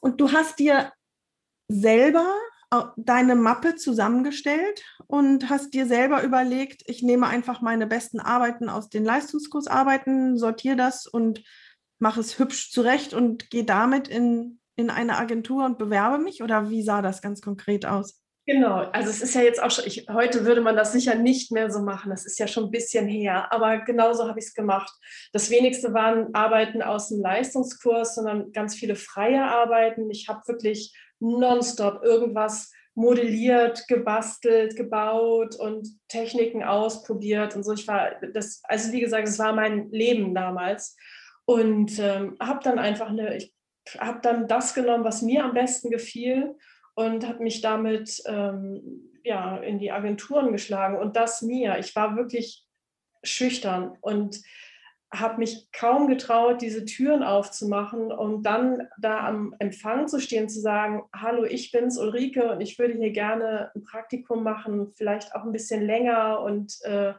Und 0.00 0.20
du 0.20 0.32
hast 0.32 0.58
dir 0.58 0.92
selber 1.68 2.26
deine 2.96 3.34
Mappe 3.34 3.74
zusammengestellt 3.76 4.84
und 5.06 5.50
hast 5.50 5.74
dir 5.74 5.86
selber 5.86 6.22
überlegt, 6.22 6.82
ich 6.86 7.02
nehme 7.02 7.26
einfach 7.26 7.60
meine 7.60 7.86
besten 7.86 8.20
Arbeiten 8.20 8.68
aus 8.68 8.88
den 8.88 9.04
Leistungskursarbeiten, 9.04 10.38
sortiere 10.38 10.76
das 10.76 11.06
und 11.06 11.42
mache 11.98 12.20
es 12.20 12.38
hübsch 12.38 12.70
zurecht 12.70 13.14
und 13.14 13.50
gehe 13.50 13.64
damit 13.64 14.08
in, 14.08 14.60
in 14.76 14.90
eine 14.90 15.16
Agentur 15.18 15.64
und 15.64 15.78
bewerbe 15.78 16.22
mich? 16.22 16.42
Oder 16.42 16.70
wie 16.70 16.82
sah 16.82 17.02
das 17.02 17.22
ganz 17.22 17.40
konkret 17.40 17.86
aus? 17.86 18.22
Genau, 18.44 18.78
also 18.90 19.08
es 19.08 19.22
ist 19.22 19.36
ja 19.36 19.42
jetzt 19.42 19.62
auch 19.62 19.70
schon, 19.70 19.86
ich, 19.86 20.08
heute 20.12 20.44
würde 20.44 20.62
man 20.62 20.74
das 20.74 20.90
sicher 20.90 21.14
nicht 21.14 21.52
mehr 21.52 21.70
so 21.70 21.80
machen, 21.80 22.10
das 22.10 22.26
ist 22.26 22.40
ja 22.40 22.48
schon 22.48 22.64
ein 22.64 22.70
bisschen 22.72 23.06
her, 23.06 23.52
aber 23.52 23.78
genauso 23.78 24.26
habe 24.26 24.40
ich 24.40 24.46
es 24.46 24.54
gemacht. 24.54 24.92
Das 25.32 25.48
wenigste 25.48 25.94
waren 25.94 26.34
Arbeiten 26.34 26.82
aus 26.82 27.08
dem 27.08 27.20
Leistungskurs, 27.20 28.16
sondern 28.16 28.50
ganz 28.50 28.74
viele 28.74 28.96
freie 28.96 29.44
Arbeiten. 29.44 30.10
Ich 30.10 30.28
habe 30.28 30.40
wirklich 30.48 30.92
nonstop 31.22 32.02
irgendwas 32.02 32.72
modelliert, 32.94 33.88
gebastelt, 33.88 34.76
gebaut 34.76 35.56
und 35.56 35.88
Techniken 36.08 36.62
ausprobiert 36.62 37.56
und 37.56 37.62
so. 37.62 37.72
Ich 37.72 37.88
war 37.88 38.10
das, 38.34 38.60
also 38.64 38.92
wie 38.92 39.00
gesagt, 39.00 39.28
es 39.28 39.38
war 39.38 39.54
mein 39.54 39.90
Leben 39.90 40.34
damals 40.34 40.96
und 41.46 41.98
ähm, 41.98 42.36
habe 42.40 42.60
dann 42.62 42.78
einfach 42.78 43.08
eine, 43.08 43.36
ich 43.36 43.54
habe 43.98 44.20
dann 44.22 44.46
das 44.46 44.74
genommen, 44.74 45.04
was 45.04 45.22
mir 45.22 45.44
am 45.44 45.54
besten 45.54 45.90
gefiel 45.90 46.54
und 46.94 47.26
habe 47.26 47.42
mich 47.42 47.62
damit 47.62 48.22
ähm, 48.26 49.10
ja 49.24 49.56
in 49.56 49.78
die 49.78 49.90
Agenturen 49.90 50.52
geschlagen 50.52 50.98
und 50.98 51.16
das 51.16 51.40
mir. 51.40 51.78
Ich 51.78 51.96
war 51.96 52.16
wirklich 52.16 52.66
schüchtern 53.22 53.96
und 54.00 54.42
habe 55.12 55.38
mich 55.38 55.70
kaum 55.72 56.08
getraut, 56.08 56.62
diese 56.62 56.86
Türen 56.86 57.22
aufzumachen 57.22 58.10
und 58.10 58.44
dann 58.44 58.88
da 58.98 59.26
am 59.26 59.54
Empfang 59.58 60.08
zu 60.08 60.18
stehen, 60.20 60.48
zu 60.48 60.60
sagen, 60.60 61.02
hallo, 61.14 61.44
ich 61.44 61.70
bin's 61.70 61.98
Ulrike 61.98 62.50
und 62.50 62.62
ich 62.62 62.78
würde 62.78 62.94
hier 62.94 63.10
gerne 63.10 63.70
ein 63.74 63.82
Praktikum 63.82 64.42
machen, 64.42 64.92
vielleicht 64.94 65.34
auch 65.34 65.44
ein 65.44 65.52
bisschen 65.52 65.84
länger 65.84 66.40
und 66.40 66.78
äh, 66.82 67.12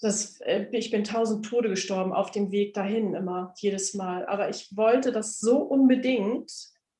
das, 0.00 0.40
äh, 0.40 0.66
ich 0.72 0.90
bin 0.90 1.04
tausend 1.04 1.46
Tode 1.46 1.68
gestorben 1.68 2.12
auf 2.12 2.32
dem 2.32 2.50
Weg 2.50 2.74
dahin 2.74 3.14
immer, 3.14 3.54
jedes 3.58 3.94
Mal. 3.94 4.26
Aber 4.26 4.48
ich 4.48 4.76
wollte 4.76 5.12
das 5.12 5.38
so 5.38 5.58
unbedingt, 5.58 6.50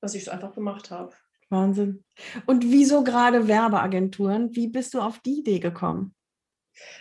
dass 0.01 0.15
ich 0.15 0.23
es 0.23 0.29
einfach 0.29 0.55
gemacht 0.55 0.93
habe. 0.93 1.13
Wahnsinn. 1.51 2.05
Und 2.47 2.65
wieso 2.65 3.03
gerade 3.03 3.49
Werbeagenturen? 3.49 4.55
Wie 4.55 4.69
bist 4.69 4.95
du 4.95 5.01
auf 5.01 5.19
die 5.19 5.41
Idee 5.41 5.59
gekommen? 5.59 6.15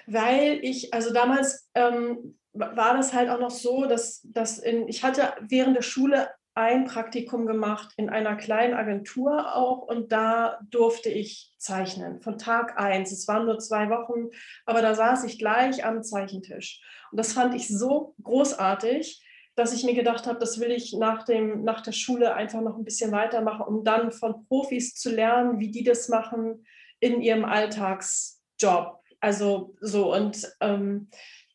Weil 0.05 0.59
ich, 0.61 0.93
also 0.93 1.13
damals 1.13 1.69
ähm, 1.73 2.37
war 2.53 2.95
das 2.95 3.13
halt 3.13 3.29
auch 3.29 3.39
noch 3.39 3.51
so, 3.51 3.85
dass, 3.85 4.21
dass 4.23 4.59
in, 4.59 4.87
ich 4.87 5.03
hatte 5.03 5.33
während 5.41 5.75
der 5.75 5.81
Schule 5.81 6.29
ein 6.55 6.85
Praktikum 6.85 7.47
gemacht 7.47 7.93
in 7.97 8.09
einer 8.09 8.35
kleinen 8.35 8.75
Agentur 8.75 9.55
auch 9.55 9.79
und 9.79 10.11
da 10.11 10.59
durfte 10.69 11.09
ich 11.09 11.51
zeichnen 11.57 12.21
von 12.21 12.37
Tag 12.37 12.79
eins. 12.79 13.11
Es 13.11 13.27
waren 13.27 13.45
nur 13.45 13.57
zwei 13.57 13.89
Wochen, 13.89 14.29
aber 14.65 14.81
da 14.83 14.93
saß 14.93 15.23
ich 15.23 15.39
gleich 15.39 15.83
am 15.83 16.03
Zeichentisch. 16.03 16.81
Und 17.11 17.17
das 17.17 17.33
fand 17.33 17.55
ich 17.55 17.67
so 17.67 18.13
großartig, 18.21 19.23
dass 19.55 19.73
ich 19.73 19.83
mir 19.83 19.95
gedacht 19.95 20.27
habe, 20.27 20.39
das 20.39 20.59
will 20.59 20.71
ich 20.71 20.93
nach, 20.93 21.25
dem, 21.25 21.63
nach 21.63 21.81
der 21.81 21.91
Schule 21.91 22.33
einfach 22.35 22.61
noch 22.61 22.77
ein 22.77 22.85
bisschen 22.85 23.11
weitermachen, 23.11 23.65
um 23.65 23.83
dann 23.83 24.11
von 24.11 24.45
Profis 24.45 24.95
zu 24.95 25.11
lernen, 25.11 25.59
wie 25.59 25.71
die 25.71 25.83
das 25.83 26.09
machen 26.09 26.65
in 26.99 27.21
ihrem 27.21 27.45
Alltagsjob. 27.45 28.99
Also 29.19 29.75
so 29.79 30.13
und 30.13 30.51
ähm, 30.59 31.09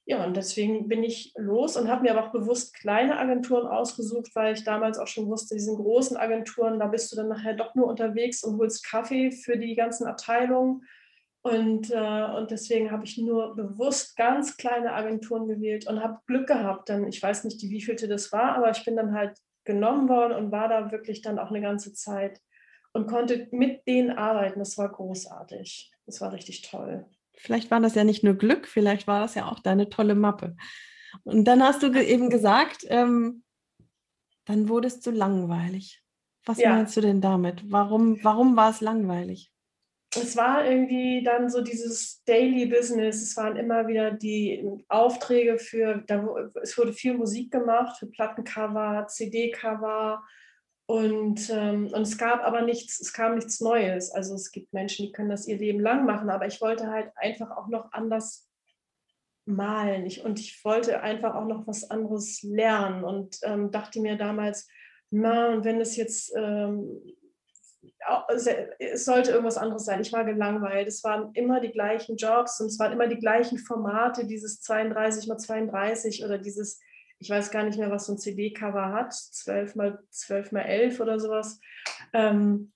ja, 0.08 0.24
und 0.24 0.38
deswegen 0.38 0.88
bin 0.88 1.04
ich 1.04 1.34
los 1.36 1.76
und 1.76 1.88
habe 1.88 2.00
mir 2.00 2.16
aber 2.16 2.26
auch 2.26 2.32
bewusst 2.32 2.72
kleine 2.72 3.18
Agenturen 3.18 3.66
ausgesucht, 3.66 4.30
weil 4.32 4.54
ich 4.54 4.64
damals 4.64 4.98
auch 4.98 5.06
schon 5.06 5.26
wusste, 5.26 5.54
diesen 5.54 5.76
großen 5.76 6.16
Agenturen, 6.16 6.78
da 6.78 6.86
bist 6.86 7.12
du 7.12 7.16
dann 7.16 7.28
nachher 7.28 7.52
doch 7.52 7.74
nur 7.74 7.86
unterwegs 7.88 8.42
und 8.42 8.56
holst 8.56 8.86
Kaffee 8.86 9.30
für 9.30 9.58
die 9.58 9.74
ganzen 9.74 10.06
Abteilungen. 10.06 10.82
Und, 11.42 11.90
äh, 11.90 12.24
und 12.38 12.50
deswegen 12.50 12.90
habe 12.90 13.04
ich 13.04 13.18
nur 13.18 13.54
bewusst 13.54 14.16
ganz 14.16 14.56
kleine 14.56 14.94
Agenturen 14.94 15.46
gewählt 15.46 15.86
und 15.86 16.02
habe 16.02 16.20
Glück 16.26 16.46
gehabt, 16.46 16.88
denn 16.88 17.06
ich 17.06 17.22
weiß 17.22 17.44
nicht, 17.44 17.60
wie 17.60 17.82
vielte 17.82 18.08
das 18.08 18.32
war, 18.32 18.56
aber 18.56 18.70
ich 18.70 18.82
bin 18.86 18.96
dann 18.96 19.12
halt 19.12 19.36
genommen 19.64 20.08
worden 20.08 20.32
und 20.32 20.50
war 20.50 20.70
da 20.70 20.90
wirklich 20.90 21.20
dann 21.20 21.38
auch 21.38 21.50
eine 21.50 21.60
ganze 21.60 21.92
Zeit 21.92 22.40
und 22.94 23.08
konnte 23.08 23.46
mit 23.50 23.86
denen 23.86 24.12
arbeiten. 24.12 24.58
Das 24.58 24.78
war 24.78 24.88
großartig. 24.88 25.92
Das 26.06 26.22
war 26.22 26.32
richtig 26.32 26.62
toll. 26.62 27.04
Vielleicht 27.38 27.70
war 27.70 27.80
das 27.80 27.94
ja 27.94 28.04
nicht 28.04 28.24
nur 28.24 28.34
Glück, 28.34 28.66
vielleicht 28.66 29.06
war 29.06 29.20
das 29.20 29.34
ja 29.34 29.46
auch 29.46 29.60
deine 29.60 29.88
tolle 29.88 30.14
Mappe. 30.14 30.56
Und 31.24 31.44
dann 31.44 31.62
hast 31.62 31.82
du 31.82 31.92
eben 31.92 32.30
gesagt, 32.30 32.84
ähm, 32.88 33.44
dann 34.44 34.68
wurde 34.68 34.88
es 34.88 35.00
zu 35.00 35.10
langweilig. 35.10 36.02
Was 36.44 36.58
ja. 36.58 36.70
meinst 36.70 36.96
du 36.96 37.00
denn 37.00 37.20
damit? 37.20 37.70
Warum, 37.70 38.22
warum 38.24 38.56
war 38.56 38.70
es 38.70 38.80
langweilig? 38.80 39.52
Es 40.16 40.36
war 40.36 40.64
irgendwie 40.64 41.22
dann 41.22 41.50
so 41.50 41.60
dieses 41.60 42.24
Daily 42.24 42.66
Business. 42.66 43.22
Es 43.22 43.36
waren 43.36 43.56
immer 43.56 43.86
wieder 43.86 44.10
die 44.10 44.66
Aufträge 44.88 45.58
für, 45.58 46.02
da, 46.06 46.26
es 46.62 46.78
wurde 46.78 46.94
viel 46.94 47.14
Musik 47.14 47.52
gemacht, 47.52 47.98
für 47.98 48.06
Plattencover, 48.06 49.06
CD-Cover, 49.06 50.22
und, 50.90 51.50
ähm, 51.50 51.88
und 51.92 52.00
es 52.00 52.16
gab 52.16 52.42
aber 52.42 52.62
nichts, 52.62 52.98
es 52.98 53.12
kam 53.12 53.34
nichts 53.34 53.60
Neues. 53.60 54.10
Also 54.10 54.34
es 54.34 54.50
gibt 54.50 54.72
Menschen, 54.72 55.04
die 55.04 55.12
können 55.12 55.28
das 55.28 55.46
ihr 55.46 55.58
Leben 55.58 55.80
lang 55.80 56.06
machen, 56.06 56.30
aber 56.30 56.46
ich 56.46 56.62
wollte 56.62 56.90
halt 56.90 57.12
einfach 57.16 57.50
auch 57.50 57.68
noch 57.68 57.92
anders 57.92 58.48
malen. 59.44 60.06
Ich, 60.06 60.24
und 60.24 60.40
ich 60.40 60.64
wollte 60.64 61.02
einfach 61.02 61.34
auch 61.34 61.44
noch 61.44 61.66
was 61.66 61.90
anderes 61.90 62.42
lernen 62.42 63.04
und 63.04 63.36
ähm, 63.42 63.70
dachte 63.70 64.00
mir 64.00 64.16
damals, 64.16 64.66
na, 65.10 65.50
und 65.52 65.64
wenn 65.64 65.78
es 65.78 65.94
jetzt, 65.96 66.34
ähm, 66.34 67.02
es 68.30 69.04
sollte 69.04 69.32
irgendwas 69.32 69.58
anderes 69.58 69.84
sein. 69.84 70.00
Ich 70.00 70.14
war 70.14 70.24
gelangweilt. 70.24 70.88
Es 70.88 71.04
waren 71.04 71.34
immer 71.34 71.60
die 71.60 71.70
gleichen 71.70 72.16
Jobs 72.16 72.60
und 72.60 72.68
es 72.68 72.78
waren 72.78 72.92
immer 72.92 73.08
die 73.08 73.18
gleichen 73.18 73.58
Formate, 73.58 74.26
dieses 74.26 74.62
32 74.62 75.28
mal 75.28 75.36
32 75.36 76.24
oder 76.24 76.38
dieses 76.38 76.80
ich 77.18 77.30
weiß 77.30 77.50
gar 77.50 77.64
nicht 77.64 77.78
mehr, 77.78 77.90
was 77.90 78.06
so 78.06 78.12
ein 78.12 78.18
CD-Cover 78.18 78.92
hat, 78.92 79.12
12 79.12 79.74
mal 79.74 79.98
12 80.10 80.52
mal 80.52 80.62
11 80.62 81.00
oder 81.00 81.18
sowas. 81.18 81.60
Ähm, 82.12 82.72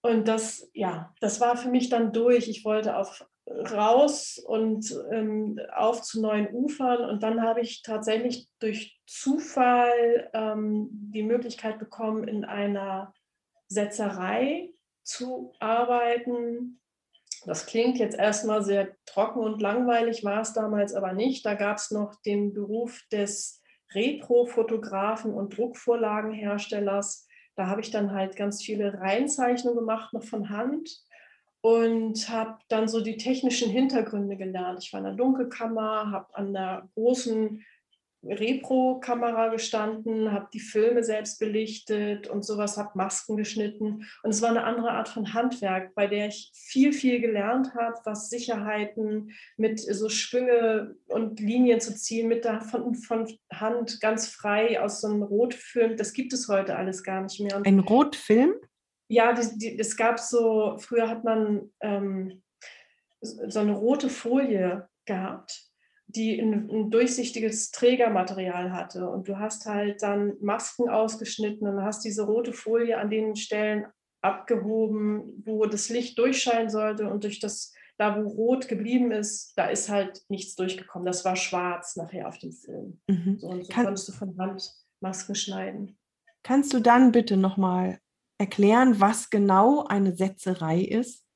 und 0.00 0.28
das, 0.28 0.70
ja, 0.74 1.12
das 1.20 1.40
war 1.40 1.56
für 1.56 1.68
mich 1.68 1.88
dann 1.88 2.12
durch. 2.12 2.48
Ich 2.48 2.64
wollte 2.64 2.96
auf 2.96 3.26
raus 3.50 4.38
und 4.38 4.94
ähm, 5.10 5.58
auf 5.74 6.02
zu 6.02 6.20
neuen 6.20 6.48
Ufern. 6.52 7.04
Und 7.04 7.22
dann 7.22 7.42
habe 7.42 7.60
ich 7.60 7.82
tatsächlich 7.82 8.48
durch 8.58 8.98
Zufall 9.06 10.30
ähm, 10.34 10.88
die 10.90 11.22
Möglichkeit 11.22 11.78
bekommen, 11.78 12.28
in 12.28 12.44
einer 12.44 13.12
Setzerei 13.68 14.70
zu 15.02 15.52
arbeiten. 15.60 16.80
Das 17.44 17.66
klingt 17.66 17.98
jetzt 17.98 18.18
erstmal 18.18 18.62
sehr 18.62 18.94
trocken 19.06 19.40
und 19.40 19.62
langweilig, 19.62 20.24
war 20.24 20.40
es 20.40 20.52
damals 20.52 20.94
aber 20.94 21.12
nicht. 21.12 21.46
Da 21.46 21.54
gab 21.54 21.78
es 21.78 21.90
noch 21.90 22.14
den 22.22 22.52
Beruf 22.52 23.02
des 23.10 23.57
Retro-Fotografen 23.94 25.32
und 25.32 25.56
Druckvorlagenherstellers. 25.56 27.26
Da 27.56 27.66
habe 27.66 27.80
ich 27.80 27.90
dann 27.90 28.12
halt 28.12 28.36
ganz 28.36 28.62
viele 28.62 28.94
Reinzeichnungen 28.94 29.78
gemacht, 29.78 30.12
noch 30.12 30.24
von 30.24 30.50
Hand 30.50 31.02
und 31.60 32.28
habe 32.28 32.58
dann 32.68 32.88
so 32.88 33.00
die 33.00 33.16
technischen 33.16 33.70
Hintergründe 33.70 34.36
gelernt. 34.36 34.82
Ich 34.82 34.92
war 34.92 34.98
in 34.98 35.04
der 35.04 35.14
Dunkelkammer, 35.14 36.10
habe 36.10 36.34
an 36.36 36.52
der 36.52 36.88
großen 36.94 37.64
Repro-Kamera 38.24 39.48
gestanden, 39.48 40.32
habe 40.32 40.48
die 40.52 40.60
Filme 40.60 41.04
selbst 41.04 41.38
belichtet 41.38 42.26
und 42.26 42.44
sowas, 42.44 42.76
habe 42.76 42.90
Masken 42.94 43.36
geschnitten. 43.36 44.06
Und 44.22 44.30
es 44.30 44.42
war 44.42 44.50
eine 44.50 44.64
andere 44.64 44.90
Art 44.90 45.08
von 45.08 45.34
Handwerk, 45.34 45.94
bei 45.94 46.06
der 46.08 46.28
ich 46.28 46.50
viel, 46.52 46.92
viel 46.92 47.20
gelernt 47.20 47.74
habe, 47.74 47.96
was 48.04 48.28
Sicherheiten 48.28 49.30
mit 49.56 49.78
so 49.78 50.08
Schwünge 50.08 50.96
und 51.06 51.38
Linien 51.38 51.80
zu 51.80 51.94
ziehen, 51.94 52.28
mit 52.28 52.44
der 52.44 52.60
von, 52.60 52.94
von 52.94 53.28
Hand 53.52 54.00
ganz 54.00 54.28
frei 54.28 54.80
aus 54.80 55.00
so 55.00 55.08
einem 55.08 55.22
Rotfilm. 55.22 55.96
Das 55.96 56.12
gibt 56.12 56.32
es 56.32 56.48
heute 56.48 56.76
alles 56.76 57.04
gar 57.04 57.22
nicht 57.22 57.40
mehr. 57.40 57.56
Und 57.56 57.66
Ein 57.66 57.78
Rotfilm? 57.78 58.54
Ja, 59.08 59.32
die, 59.32 59.58
die, 59.58 59.78
es 59.78 59.96
gab 59.96 60.18
so, 60.18 60.76
früher 60.78 61.08
hat 61.08 61.24
man 61.24 61.70
ähm, 61.80 62.42
so 63.20 63.60
eine 63.60 63.72
rote 63.72 64.10
Folie 64.10 64.88
gehabt 65.06 65.67
die 66.08 66.40
ein, 66.40 66.68
ein, 66.70 66.90
durchsichtiges 66.90 67.70
Trägermaterial 67.70 68.72
hatte. 68.72 69.08
Und 69.08 69.28
du 69.28 69.38
hast 69.38 69.66
halt 69.66 70.02
dann 70.02 70.34
Masken 70.40 70.88
ausgeschnitten 70.88 71.68
und 71.68 71.82
hast 71.82 72.04
diese 72.04 72.24
rote 72.24 72.52
Folie 72.52 72.98
an 72.98 73.10
den 73.10 73.36
Stellen 73.36 73.86
abgehoben, 74.22 75.42
wo 75.44 75.66
das 75.66 75.90
Licht 75.90 76.18
durchscheinen 76.18 76.70
sollte 76.70 77.08
und 77.08 77.24
durch 77.24 77.40
das, 77.40 77.72
da 77.98 78.16
wo 78.16 78.26
rot 78.26 78.68
geblieben 78.68 79.12
ist, 79.12 79.52
da 79.56 79.68
ist 79.68 79.88
halt 79.88 80.22
nichts 80.28 80.56
durchgekommen. 80.56 81.06
Das 81.06 81.24
war 81.24 81.36
schwarz 81.36 81.94
nachher 81.96 82.26
auf 82.26 82.38
dem 82.38 82.52
Film. 82.52 83.00
Mhm. 83.06 83.38
So, 83.38 83.48
und 83.48 83.66
so 83.66 83.72
Kann, 83.72 83.84
konntest 83.84 84.08
du 84.08 84.12
von 84.12 84.36
Hand 84.38 84.72
Masken 85.00 85.34
schneiden. 85.34 85.96
Kannst 86.42 86.72
du 86.72 86.80
dann 86.80 87.12
bitte 87.12 87.36
nochmal 87.36 88.00
erklären, 88.38 89.00
was 89.00 89.30
genau 89.30 89.84
eine 89.84 90.16
Setzerei 90.16 90.80
ist? 90.80 91.27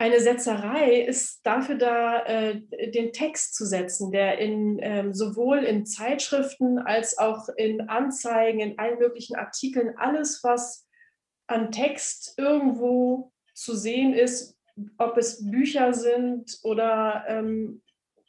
Eine 0.00 0.20
Setzerei 0.20 1.02
ist 1.02 1.44
dafür 1.44 1.74
da, 1.74 2.24
äh, 2.24 2.62
den 2.90 3.12
Text 3.12 3.54
zu 3.54 3.66
setzen, 3.66 4.10
der 4.10 4.38
in, 4.38 4.78
ähm, 4.80 5.12
sowohl 5.12 5.58
in 5.58 5.84
Zeitschriften 5.84 6.78
als 6.78 7.18
auch 7.18 7.50
in 7.58 7.82
Anzeigen, 7.82 8.60
in 8.60 8.78
allen 8.78 8.98
möglichen 8.98 9.36
Artikeln, 9.36 9.92
alles, 9.98 10.42
was 10.42 10.88
an 11.48 11.70
Text 11.70 12.32
irgendwo 12.38 13.30
zu 13.52 13.76
sehen 13.76 14.14
ist, 14.14 14.56
ob 14.96 15.18
es 15.18 15.50
Bücher 15.50 15.92
sind 15.92 16.58
oder 16.62 17.26
ähm, 17.28 17.82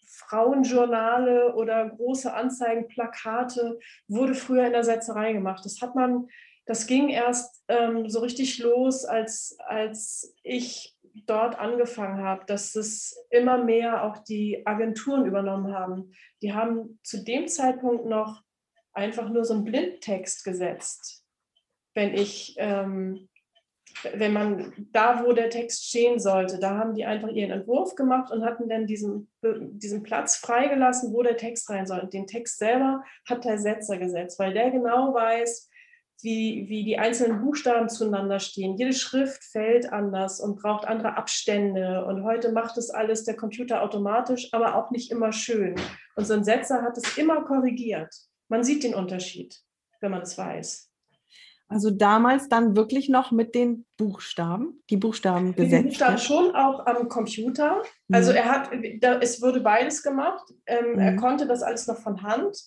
Frauenjournale 0.08 1.56
oder 1.56 1.90
große 1.90 2.34
Anzeigen, 2.34 2.90
Plakate, 2.90 3.80
wurde 4.10 4.36
früher 4.36 4.66
in 4.66 4.74
der 4.74 4.84
Setzerei 4.84 5.32
gemacht. 5.32 5.64
Das 5.64 5.80
hat 5.80 5.96
man, 5.96 6.28
das 6.66 6.86
ging 6.86 7.08
erst 7.08 7.64
ähm, 7.70 8.10
so 8.10 8.20
richtig 8.20 8.60
los, 8.60 9.06
als, 9.06 9.56
als 9.60 10.36
ich 10.44 10.98
dort 11.26 11.58
angefangen 11.60 12.24
habe, 12.24 12.46
dass 12.46 12.76
es 12.76 13.18
immer 13.30 13.64
mehr 13.64 14.04
auch 14.04 14.18
die 14.20 14.66
Agenturen 14.66 15.26
übernommen 15.26 15.74
haben. 15.74 16.12
Die 16.42 16.54
haben 16.54 17.00
zu 17.04 17.24
dem 17.24 17.48
Zeitpunkt 17.48 18.06
noch 18.06 18.44
einfach 18.94 19.30
nur 19.30 19.46
so 19.46 19.54
einen 19.54 19.64
Blindtext 19.64 20.44
gesetzt. 20.44 21.26
Wenn 21.94 22.14
ich, 22.14 22.56
ähm, 22.58 23.28
wenn 24.14 24.34
man 24.34 24.74
da, 24.92 25.24
wo 25.26 25.34
der 25.34 25.50
Text 25.50 25.86
stehen 25.86 26.20
sollte, 26.20 26.60
da 26.60 26.78
haben 26.78 26.96
die 26.96 27.06
einfach 27.06 27.30
ihren 27.30 27.52
Entwurf 27.52 27.96
gemacht 27.96 28.32
und 28.32 28.44
hatten 28.44 28.70
dann 28.70 28.88
diesen, 28.88 29.30
diesen 29.44 30.04
Platz 30.04 30.38
freigelassen, 30.38 31.14
wo 31.14 31.22
der 31.22 31.38
Text 31.38 31.70
rein 31.70 31.86
soll. 31.86 32.00
Und 32.00 32.14
den 32.14 32.28
Text 32.28 32.58
selber 32.58 33.04
hat 33.28 33.44
der 33.44 33.58
Setzer 33.58 33.98
gesetzt, 33.98 34.40
weil 34.40 34.54
der 34.54 34.72
genau 34.72 35.14
weiß, 35.14 35.70
wie, 36.24 36.68
wie 36.70 36.84
die 36.84 36.98
einzelnen 36.98 37.42
Buchstaben 37.42 37.90
zueinander 37.90 38.40
stehen. 38.40 38.78
Jede 38.78 38.94
Schrift 38.94 39.44
fällt 39.44 39.92
anders 39.92 40.40
und 40.40 40.62
braucht 40.62 40.86
andere 40.88 41.18
Abstände. 41.18 42.06
Und 42.06 42.24
heute 42.24 42.52
macht 42.52 42.78
es 42.78 42.90
alles 42.90 43.24
der 43.24 43.36
Computer 43.36 43.82
automatisch, 43.82 44.50
aber 44.54 44.76
auch 44.76 44.92
nicht 44.92 45.12
immer 45.12 45.32
schön. 45.32 45.76
Und 46.16 46.26
so 46.26 46.34
ein 46.34 46.44
Setzer 46.44 46.82
hat 46.82 46.98
es 46.98 47.18
immer 47.18 47.44
korrigiert. 47.44 48.14
Man 48.50 48.64
sieht 48.64 48.84
den 48.84 48.96
Unterschied, 48.96 49.60
wenn 50.00 50.12
man 50.12 50.22
es 50.22 50.38
weiß. 50.38 50.90
Also 51.68 51.90
damals 51.90 52.50
dann 52.50 52.76
wirklich 52.76 53.08
noch 53.08 53.32
mit 53.32 53.56
den 53.56 53.86
Buchstaben, 53.96 54.84
die 54.90 54.98
Buchstaben 54.98 55.56
gesetzt. 55.56 55.84
Die 55.84 55.88
Buchstaben 55.88 56.18
schon 56.18 56.54
auch 56.54 56.86
am 56.86 57.08
Computer. 57.08 57.82
Also 58.12 58.32
mhm. 58.32 58.38
er 58.38 58.46
hat, 58.50 58.72
es 59.22 59.42
wurde 59.42 59.62
beides 59.62 60.04
gemacht. 60.04 60.44
Ähm, 60.66 60.94
mhm. 60.94 61.00
Er 61.00 61.16
konnte 61.16 61.48
das 61.48 61.64
alles 61.64 61.88
noch 61.88 61.98
von 61.98 62.24
Hand 62.24 62.62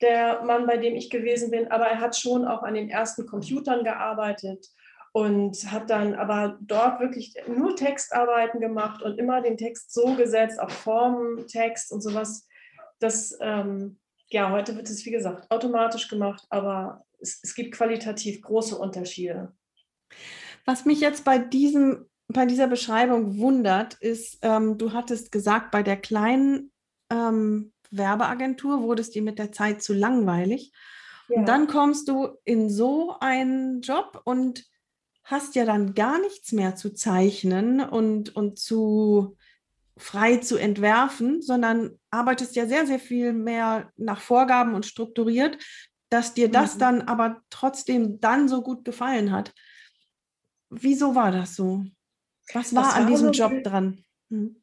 der 0.00 0.42
Mann, 0.44 0.66
bei 0.66 0.76
dem 0.76 0.94
ich 0.94 1.10
gewesen 1.10 1.50
bin, 1.50 1.70
aber 1.70 1.86
er 1.86 2.00
hat 2.00 2.16
schon 2.16 2.44
auch 2.46 2.62
an 2.62 2.74
den 2.74 2.88
ersten 2.88 3.26
Computern 3.26 3.84
gearbeitet 3.84 4.66
und 5.12 5.56
hat 5.70 5.90
dann 5.90 6.14
aber 6.14 6.58
dort 6.60 7.00
wirklich 7.00 7.34
nur 7.48 7.74
Textarbeiten 7.76 8.60
gemacht 8.60 9.02
und 9.02 9.18
immer 9.18 9.40
den 9.42 9.56
Text 9.56 9.92
so 9.92 10.14
gesetzt, 10.14 10.60
auch 10.60 10.70
Formen, 10.70 11.46
Text 11.46 11.92
und 11.92 12.00
sowas. 12.00 12.46
Das, 13.00 13.36
ähm, 13.40 13.98
ja, 14.28 14.50
heute 14.50 14.76
wird 14.76 14.88
es, 14.88 15.04
wie 15.04 15.10
gesagt, 15.10 15.50
automatisch 15.50 16.08
gemacht, 16.08 16.44
aber 16.50 17.04
es, 17.20 17.40
es 17.42 17.54
gibt 17.54 17.74
qualitativ 17.74 18.40
große 18.42 18.76
Unterschiede. 18.76 19.52
Was 20.64 20.84
mich 20.84 21.00
jetzt 21.00 21.24
bei 21.24 21.38
diesem 21.38 22.06
bei 22.32 22.46
dieser 22.46 22.68
Beschreibung 22.68 23.38
wundert, 23.38 23.94
ist, 23.94 24.38
ähm, 24.42 24.78
du 24.78 24.92
hattest 24.92 25.32
gesagt, 25.32 25.70
bei 25.70 25.82
der 25.82 25.96
kleinen 25.96 26.70
ähm, 27.10 27.72
Werbeagentur, 27.90 28.82
wurde 28.82 29.02
es 29.02 29.10
dir 29.10 29.22
mit 29.22 29.38
der 29.38 29.52
Zeit 29.52 29.82
zu 29.82 29.92
langweilig. 29.92 30.72
Ja. 31.28 31.38
Und 31.38 31.46
dann 31.46 31.66
kommst 31.66 32.08
du 32.08 32.36
in 32.44 32.70
so 32.70 33.16
einen 33.20 33.80
Job 33.82 34.22
und 34.24 34.64
hast 35.24 35.54
ja 35.54 35.64
dann 35.64 35.94
gar 35.94 36.18
nichts 36.20 36.52
mehr 36.52 36.74
zu 36.74 36.92
zeichnen 36.92 37.80
und, 37.80 38.34
und 38.34 38.58
zu 38.58 39.36
frei 39.96 40.38
zu 40.38 40.56
entwerfen, 40.56 41.42
sondern 41.42 41.98
arbeitest 42.10 42.56
ja 42.56 42.66
sehr, 42.66 42.86
sehr 42.86 42.98
viel 42.98 43.32
mehr 43.32 43.92
nach 43.96 44.20
Vorgaben 44.20 44.74
und 44.74 44.86
strukturiert, 44.86 45.58
dass 46.08 46.34
dir 46.34 46.50
das 46.50 46.74
mhm. 46.74 46.78
dann 46.80 47.02
aber 47.02 47.42
trotzdem 47.50 48.20
dann 48.20 48.48
so 48.48 48.62
gut 48.62 48.84
gefallen 48.84 49.30
hat. 49.30 49.54
Wieso 50.70 51.14
war 51.14 51.30
das 51.30 51.54
so? 51.54 51.84
Was 52.52 52.74
war, 52.74 52.84
war 52.84 52.94
an 52.94 53.06
diesem 53.06 53.32
Job 53.32 53.62
dran? 53.62 54.04
Hm. 54.30 54.56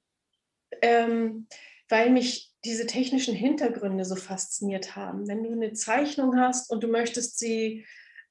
Ähm, 0.81 1.47
weil 1.89 2.09
mich 2.09 2.51
diese 2.65 2.85
technischen 2.85 3.35
Hintergründe 3.35 4.05
so 4.05 4.15
fasziniert 4.15 4.95
haben. 4.95 5.27
Wenn 5.27 5.43
du 5.43 5.51
eine 5.51 5.73
Zeichnung 5.73 6.37
hast 6.37 6.69
und 6.69 6.83
du 6.83 6.87
möchtest 6.87 7.39
sie, 7.39 7.85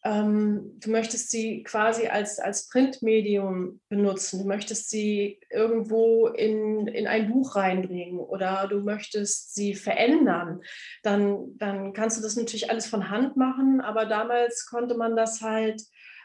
ähm, 0.05 0.79
du 0.79 0.91
möchtest 0.91 1.31
sie 1.31 1.63
quasi 1.63 2.09
als, 2.09 2.39
als 2.39 2.69
Printmedium 2.69 3.81
benutzen, 3.89 4.41
du 4.41 4.47
möchtest 4.47 4.91
sie 4.91 5.41
irgendwo 5.51 6.27
in, 6.29 6.87
in 6.87 7.07
ein 7.07 7.33
Buch 7.33 7.57
reinbringen 7.57 8.19
oder 8.19 8.69
du 8.69 8.81
möchtest 8.81 9.55
sie 9.55 9.75
verändern, 9.75 10.61
dann, 11.03 11.57
dann 11.57 11.93
kannst 11.93 12.19
du 12.19 12.23
das 12.23 12.37
natürlich 12.37 12.69
alles 12.71 12.87
von 12.87 13.09
Hand 13.11 13.37
machen, 13.37 13.81
aber 13.81 14.07
damals 14.07 14.67
konnte 14.67 14.97
man 14.97 15.17
das 15.17 15.41
halt 15.41 15.83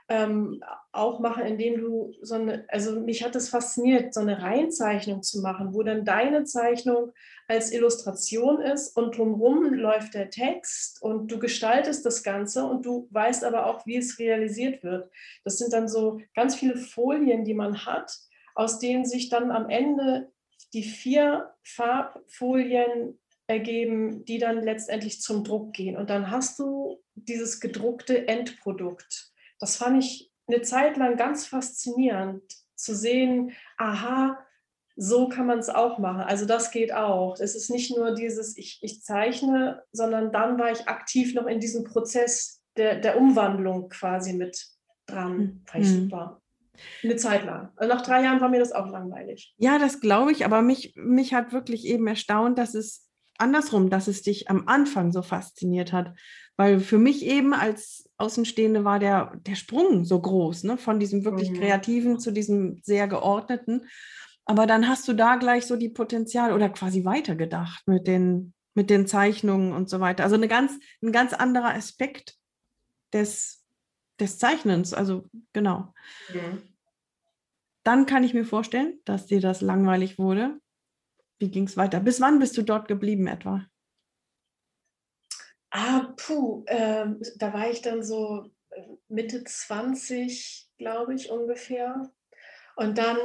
ähm, 0.10 0.64
auch 0.92 1.20
machen, 1.20 1.46
indem 1.46 1.80
du 1.80 2.14
so 2.22 2.36
eine, 2.36 2.66
also 2.68 3.00
mich 3.00 3.24
hat 3.24 3.36
es 3.36 3.50
fasziniert, 3.50 4.14
so 4.14 4.20
eine 4.20 4.42
Reihenzeichnung 4.42 5.24
zu 5.24 5.42
machen, 5.42 5.74
wo 5.74 5.84
dann 5.84 6.04
deine 6.04 6.44
Zeichnung 6.44 7.12
als 7.48 7.72
Illustration 7.72 8.62
ist 8.62 8.96
und 8.98 9.18
drumherum 9.18 9.74
läuft 9.74 10.14
der 10.14 10.30
Text 10.30 11.02
und 11.02 11.32
du 11.32 11.40
gestaltest 11.40 12.06
das 12.06 12.24
Ganze 12.24 12.66
und 12.66 12.86
du 12.86 13.08
weißt 13.12 13.44
aber 13.44 13.68
auch, 13.68 13.86
wie 13.86 13.98
es 13.98 14.20
realisiert 14.20 14.84
wird. 14.84 15.10
Das 15.44 15.58
sind 15.58 15.74
dann 15.74 15.88
so 15.88 16.20
ganz 16.36 16.56
viele 16.56 16.78
Folien, 16.78 17.46
die 17.46 17.54
man 17.54 17.86
hat, 17.86 18.12
aus 18.56 18.80
denen 18.80 19.06
sich 19.06 19.30
dann 19.30 19.52
am 19.52 19.70
Ende 19.70 20.32
die 20.74 20.84
vier 20.84 21.54
Farbfolien 21.64 23.20
ergeben, 23.48 24.24
die 24.26 24.38
dann 24.38 24.64
letztendlich 24.64 25.22
zum 25.22 25.44
Druck 25.44 25.74
gehen. 25.74 25.98
Und 25.98 26.10
dann 26.10 26.32
hast 26.32 26.60
du 26.60 27.02
dieses 27.16 27.60
gedruckte 27.60 28.28
Endprodukt 28.28 29.31
das 29.62 29.78
fand 29.78 30.04
ich 30.04 30.32
eine 30.48 30.62
Zeit 30.64 30.98
lang 30.98 31.16
ganz 31.16 31.46
faszinierend 31.46 32.44
zu 32.76 32.96
sehen, 32.96 33.54
aha, 33.78 34.38
so 34.98 35.30
kann 35.30 35.46
man 35.46 35.60
es 35.60 35.70
auch 35.70 36.00
machen. 36.00 36.22
Also 36.22 36.46
das 36.46 36.72
geht 36.72 36.94
auch. 36.94 37.40
Es 37.40 37.56
ist 37.56 37.70
nicht 37.70 37.96
nur 37.96 38.14
dieses, 38.14 38.58
ich, 38.58 38.80
ich 38.82 39.02
zeichne, 39.02 39.84
sondern 39.92 40.32
dann 40.32 40.60
war 40.60 40.72
ich 40.72 40.88
aktiv 40.88 41.34
noch 41.34 41.46
in 41.46 41.60
diesem 41.60 41.84
Prozess 41.84 42.62
der, 42.76 43.00
der 43.00 43.18
Umwandlung 43.18 43.88
quasi 43.90 44.34
mit 44.34 44.68
dran. 45.06 45.64
Fand 45.66 45.86
ich 45.86 45.92
mhm. 45.92 46.02
super. 46.02 46.42
Eine 47.04 47.16
Zeit 47.16 47.46
lang. 47.46 47.70
Also 47.76 47.94
nach 47.94 48.02
drei 48.02 48.24
Jahren 48.24 48.42
war 48.42 48.50
mir 48.50 48.60
das 48.60 48.72
auch 48.72 48.88
langweilig. 48.88 49.54
Ja, 49.58 49.78
das 49.78 50.02
glaube 50.02 50.32
ich, 50.32 50.44
aber 50.44 50.62
mich, 50.62 50.94
mich 50.96 51.34
hat 51.34 51.54
wirklich 51.54 51.86
eben 51.86 52.08
erstaunt, 52.08 52.58
dass 52.58 52.74
es 52.74 53.08
andersrum, 53.42 53.90
dass 53.90 54.08
es 54.08 54.22
dich 54.22 54.50
am 54.50 54.68
Anfang 54.68 55.12
so 55.12 55.22
fasziniert 55.22 55.92
hat. 55.92 56.14
Weil 56.58 56.80
für 56.80 56.98
mich 56.98 57.26
eben 57.26 57.54
als 57.54 58.10
Außenstehende 58.18 58.84
war 58.84 59.00
der, 59.00 59.36
der 59.48 59.56
Sprung 59.56 60.06
so 60.06 60.22
groß, 60.22 60.64
ne? 60.64 60.78
von 60.78 61.00
diesem 61.00 61.26
wirklich 61.26 61.50
mhm. 61.52 61.56
kreativen 61.56 62.20
zu 62.20 62.32
diesem 62.32 62.80
sehr 62.84 63.08
geordneten. 63.08 63.88
Aber 64.46 64.68
dann 64.68 64.88
hast 64.88 65.08
du 65.08 65.14
da 65.14 65.36
gleich 65.36 65.66
so 65.66 65.76
die 65.76 65.90
Potenzial 65.90 66.54
oder 66.54 66.70
quasi 66.70 67.06
weitergedacht 67.06 67.88
mit 67.88 68.08
den, 68.08 68.54
mit 68.74 68.90
den 68.90 69.08
Zeichnungen 69.08 69.74
und 69.74 69.90
so 69.90 70.00
weiter. 70.00 70.24
Also 70.24 70.36
eine 70.36 70.48
ganz, 70.48 70.74
ein 71.02 71.12
ganz 71.12 71.34
anderer 71.34 71.74
Aspekt 71.74 72.36
des, 73.14 73.64
des 74.20 74.38
Zeichnens. 74.38 74.94
Also 74.94 75.30
genau. 75.54 75.94
Mhm. 76.34 76.62
Dann 77.84 78.06
kann 78.06 78.24
ich 78.24 78.34
mir 78.34 78.46
vorstellen, 78.46 79.00
dass 79.06 79.26
dir 79.26 79.42
das 79.42 79.62
langweilig 79.62 80.20
wurde. 80.20 80.60
Wie 81.42 81.50
ging 81.50 81.64
es 81.64 81.76
weiter? 81.76 82.00
Bis 82.00 82.22
wann 82.22 82.38
bist 82.38 82.56
du 82.56 82.62
dort 82.62 82.88
geblieben 82.88 83.26
etwa? 83.26 83.66
Ah, 85.72 86.14
puh, 86.16 86.64
äh, 86.68 87.08
da 87.38 87.52
war 87.52 87.72
ich 87.72 87.82
dann 87.82 88.04
so 88.04 88.46
äh, 88.70 88.82
Mitte 89.08 89.44
20, 89.44 90.70
glaube 90.78 91.16
ich, 91.16 91.32
ungefähr. 91.32 92.12
Und 92.76 93.00
dann, 93.00 93.18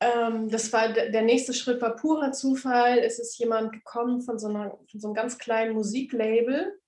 ähm, 0.00 0.50
das 0.50 0.74
war 0.74 0.92
der 0.92 1.22
nächste 1.22 1.54
Schritt 1.54 1.80
war 1.80 1.96
purer 1.96 2.32
Zufall. 2.32 2.98
Es 2.98 3.18
ist 3.18 3.38
jemand 3.38 3.72
gekommen 3.72 4.20
von 4.20 4.38
so, 4.38 4.48
einer, 4.48 4.76
von 4.90 5.00
so 5.00 5.08
einem 5.08 5.14
ganz 5.14 5.38
kleinen 5.38 5.72
Musiklabel 5.72 6.78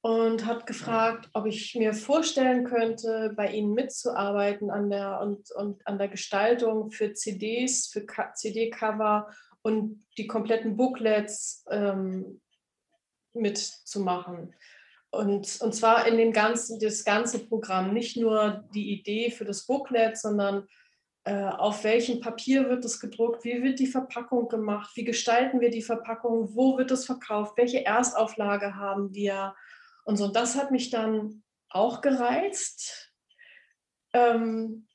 und 0.00 0.46
hat 0.46 0.66
gefragt, 0.66 1.28
ob 1.34 1.44
ich 1.44 1.74
mir 1.74 1.92
vorstellen 1.92 2.64
könnte, 2.64 3.34
bei 3.36 3.52
ihnen 3.52 3.74
mitzuarbeiten 3.74 4.70
an 4.70 4.88
der, 4.88 5.20
und, 5.20 5.50
und 5.50 5.86
an 5.86 5.98
der 5.98 6.08
Gestaltung 6.08 6.90
für 6.90 7.12
CDs, 7.12 7.88
für 7.88 8.06
CD-Cover 8.34 9.28
und 9.62 10.04
die 10.18 10.26
kompletten 10.26 10.76
Booklets 10.76 11.64
ähm, 11.70 12.40
mitzumachen. 13.32 14.54
Und, 15.10 15.60
und 15.60 15.74
zwar 15.74 16.06
in 16.06 16.16
dem 16.16 16.32
ganzen, 16.32 16.80
das 16.80 17.04
ganze 17.04 17.46
Programm, 17.46 17.92
nicht 17.92 18.16
nur 18.16 18.64
die 18.74 18.92
Idee 18.92 19.30
für 19.30 19.44
das 19.44 19.66
Booklet, 19.66 20.16
sondern 20.16 20.66
äh, 21.24 21.44
auf 21.44 21.84
welchem 21.84 22.20
Papier 22.20 22.68
wird 22.68 22.84
es 22.84 22.98
gedruckt, 22.98 23.44
wie 23.44 23.62
wird 23.62 23.78
die 23.78 23.86
Verpackung 23.86 24.48
gemacht, 24.48 24.90
wie 24.96 25.04
gestalten 25.04 25.60
wir 25.60 25.70
die 25.70 25.82
Verpackung, 25.82 26.54
wo 26.56 26.78
wird 26.78 26.90
es 26.90 27.04
verkauft, 27.04 27.56
welche 27.56 27.84
Erstauflage 27.84 28.74
haben 28.74 29.14
wir 29.14 29.54
und 30.04 30.16
so. 30.16 30.28
Das 30.28 30.56
hat 30.56 30.70
mich 30.70 30.90
dann 30.90 31.42
auch 31.68 32.00
gereizt. 32.00 33.12
Ähm, 34.14 34.88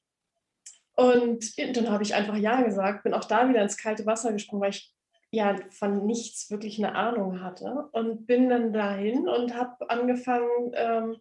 und 0.97 1.77
dann 1.77 1.91
habe 1.91 2.01
ich 2.01 2.15
einfach 2.15 2.35
Ja 2.35 2.61
gesagt, 2.61 3.03
bin 3.03 3.13
auch 3.13 3.23
da 3.23 3.47
wieder 3.47 3.61
ins 3.61 3.77
kalte 3.77 4.07
Wasser 4.07 4.33
gesprungen, 4.33 4.63
weil 4.63 4.71
ich 4.71 4.91
ja 5.29 5.55
von 5.69 6.07
nichts 6.07 6.49
wirklich 6.49 6.83
eine 6.83 6.95
Ahnung 6.95 7.41
hatte 7.41 7.87
und 7.91 8.25
bin 8.25 8.49
dann 8.49 8.73
dahin 8.73 9.29
und 9.29 9.55
habe 9.55 9.89
angefangen, 9.91 10.71
ähm, 10.73 11.17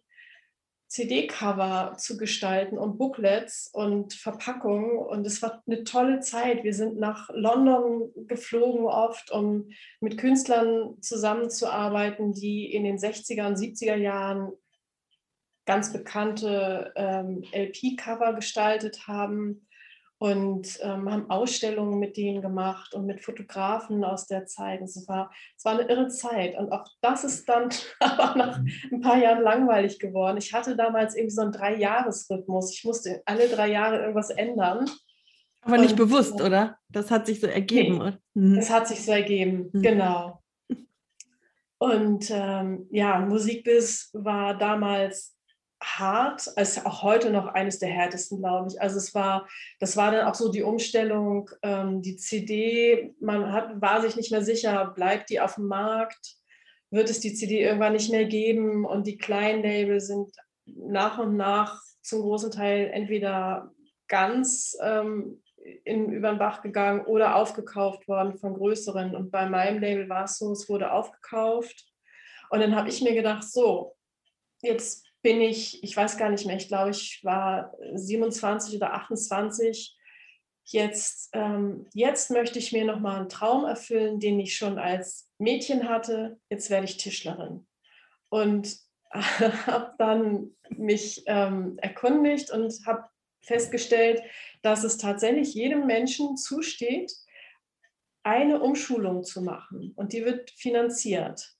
CD-Cover 0.87 1.95
zu 1.97 2.17
gestalten 2.17 2.79
und 2.79 2.97
Booklets 2.97 3.69
und 3.71 4.13
Verpackungen. 4.13 4.97
Und 4.97 5.27
es 5.27 5.43
war 5.43 5.61
eine 5.67 5.83
tolle 5.83 6.21
Zeit. 6.21 6.63
Wir 6.63 6.73
sind 6.73 6.97
nach 6.97 7.29
London 7.33 8.09
geflogen 8.25 8.85
oft, 8.85 9.29
um 9.29 9.69
mit 9.99 10.17
Künstlern 10.17 10.99
zusammenzuarbeiten, 11.01 12.33
die 12.33 12.73
in 12.73 12.83
den 12.83 12.97
60er 12.97 13.45
und 13.45 13.57
70er 13.57 13.95
Jahren 13.95 14.53
ganz 15.65 15.91
bekannte 15.93 16.93
ähm, 16.95 17.43
LP-Cover 17.51 18.33
gestaltet 18.33 19.07
haben 19.07 19.66
und 20.19 20.79
ähm, 20.81 21.11
haben 21.11 21.29
Ausstellungen 21.29 21.99
mit 21.99 22.17
denen 22.17 22.41
gemacht 22.41 22.95
und 22.95 23.05
mit 23.05 23.23
Fotografen 23.23 24.03
aus 24.03 24.25
der 24.25 24.47
Zeit. 24.47 24.81
Es 24.81 25.07
war, 25.07 25.31
es 25.55 25.63
war 25.63 25.73
eine 25.73 25.87
irre 25.87 26.07
Zeit. 26.07 26.57
Und 26.57 26.71
auch 26.71 26.85
das 27.01 27.23
ist 27.23 27.47
dann 27.47 27.69
aber 27.99 28.35
nach 28.35 28.59
mhm. 28.59 28.71
ein 28.93 29.01
paar 29.01 29.17
Jahren 29.17 29.43
langweilig 29.43 29.99
geworden. 29.99 30.37
Ich 30.37 30.53
hatte 30.53 30.75
damals 30.75 31.15
irgendwie 31.15 31.35
so 31.35 31.41
einen 31.41 31.51
Drei-Jahres-Rhythmus. 31.51 32.73
Ich 32.73 32.83
musste 32.83 33.21
alle 33.25 33.47
drei 33.47 33.69
Jahre 33.69 33.99
irgendwas 33.99 34.31
ändern. 34.31 34.89
Aber 35.61 35.77
nicht 35.77 35.91
und, 35.91 35.97
bewusst, 35.97 36.41
oder? 36.41 36.79
Das 36.89 37.11
hat 37.11 37.27
sich 37.27 37.39
so 37.39 37.47
ergeben. 37.47 38.17
Nee, 38.33 38.41
mhm. 38.41 38.55
Das 38.55 38.71
hat 38.71 38.87
sich 38.87 39.03
so 39.03 39.11
ergeben, 39.11 39.69
mhm. 39.71 39.81
genau. 39.81 40.41
Und 41.77 42.31
ähm, 42.31 42.87
ja, 42.89 43.19
Musikbiss 43.19 44.09
war 44.13 44.57
damals 44.57 45.36
hart, 45.81 46.47
ist 46.55 46.85
auch 46.85 47.03
heute 47.03 47.29
noch 47.29 47.47
eines 47.47 47.79
der 47.79 47.89
härtesten, 47.89 48.39
glaube 48.39 48.69
ich. 48.71 48.81
Also 48.81 48.97
es 48.97 49.13
war, 49.13 49.47
das 49.79 49.95
war 49.95 50.11
dann 50.11 50.27
auch 50.27 50.35
so 50.35 50.51
die 50.51 50.63
Umstellung, 50.63 51.49
ähm, 51.61 52.01
die 52.01 52.15
CD, 52.15 53.15
man 53.19 53.51
hat, 53.51 53.81
war 53.81 54.01
sich 54.01 54.15
nicht 54.15 54.31
mehr 54.31 54.43
sicher, 54.43 54.93
bleibt 54.95 55.29
die 55.29 55.39
auf 55.39 55.55
dem 55.55 55.67
Markt, 55.67 56.35
wird 56.89 57.09
es 57.09 57.19
die 57.19 57.33
CD 57.33 57.61
irgendwann 57.61 57.93
nicht 57.93 58.11
mehr 58.11 58.25
geben 58.25 58.85
und 58.85 59.07
die 59.07 59.17
kleinen 59.17 59.61
Label 59.61 59.99
sind 59.99 60.31
nach 60.65 61.19
und 61.19 61.35
nach 61.37 61.81
zum 62.01 62.21
großen 62.21 62.51
Teil 62.51 62.89
entweder 62.91 63.71
ganz 64.07 64.77
ähm, 64.81 65.41
in, 65.83 66.11
über 66.11 66.29
den 66.29 66.39
Bach 66.39 66.61
gegangen 66.61 67.05
oder 67.05 67.35
aufgekauft 67.35 68.07
worden 68.07 68.37
von 68.37 68.53
größeren. 68.53 69.15
Und 69.15 69.31
bei 69.31 69.49
meinem 69.49 69.79
Label 69.81 70.07
war 70.09 70.23
es 70.23 70.37
so, 70.37 70.51
es 70.51 70.69
wurde 70.69 70.91
aufgekauft. 70.91 71.85
Und 72.49 72.61
dann 72.61 72.75
habe 72.75 72.89
ich 72.89 73.01
mir 73.01 73.13
gedacht, 73.13 73.43
so, 73.43 73.95
jetzt 74.61 75.06
bin 75.27 75.41
ich, 75.41 75.83
ich 75.83 75.97
weiß 75.97 76.15
gar 76.15 76.29
nicht 76.29 76.45
mehr, 76.45 76.55
ich 76.55 76.69
glaube, 76.69 76.91
ich 76.91 77.19
war 77.21 77.73
27 77.93 78.77
oder 78.77 78.93
28. 78.93 79.93
Jetzt, 80.63 81.31
ähm, 81.33 81.85
jetzt 81.93 82.31
möchte 82.31 82.59
ich 82.59 82.71
mir 82.71 82.85
nochmal 82.85 83.17
einen 83.17 83.27
Traum 83.27 83.65
erfüllen, 83.65 84.21
den 84.21 84.39
ich 84.39 84.55
schon 84.55 84.79
als 84.79 85.29
Mädchen 85.37 85.89
hatte. 85.89 86.39
Jetzt 86.49 86.69
werde 86.69 86.85
ich 86.85 86.95
Tischlerin. 86.95 87.67
Und 88.29 88.77
habe 89.11 89.95
dann 89.97 90.55
mich 90.69 91.23
ähm, 91.25 91.77
erkundigt 91.81 92.49
und 92.49 92.73
habe 92.85 93.09
festgestellt, 93.41 94.21
dass 94.61 94.85
es 94.85 94.97
tatsächlich 94.97 95.53
jedem 95.53 95.87
Menschen 95.87 96.37
zusteht, 96.37 97.11
eine 98.23 98.61
Umschulung 98.61 99.25
zu 99.25 99.41
machen. 99.41 99.91
Und 99.97 100.13
die 100.13 100.23
wird 100.23 100.51
finanziert. 100.51 101.53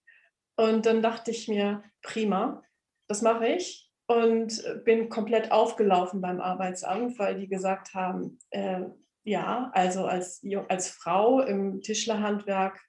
Und 0.56 0.86
dann 0.86 1.02
dachte 1.02 1.32
ich 1.32 1.50
mir, 1.50 1.84
prima, 2.02 2.64
das 3.08 3.22
mache 3.22 3.48
ich 3.48 3.90
und 4.08 4.64
bin 4.86 5.10
komplett 5.10 5.52
aufgelaufen 5.52 6.22
beim 6.22 6.40
Arbeitsamt, 6.40 7.20
weil 7.20 7.40
die 7.40 7.48
gesagt 7.48 7.94
haben, 7.94 8.40
äh, 8.52 8.84
ja, 9.24 9.72
also 9.74 10.06
als, 10.06 10.42
als 10.70 10.90
Frau 10.90 11.42
im 11.42 11.82
Tischlerhandwerk 11.82 12.82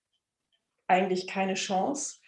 eigentlich 0.87 1.27
keine 1.27 1.55
Chance. 1.55 2.19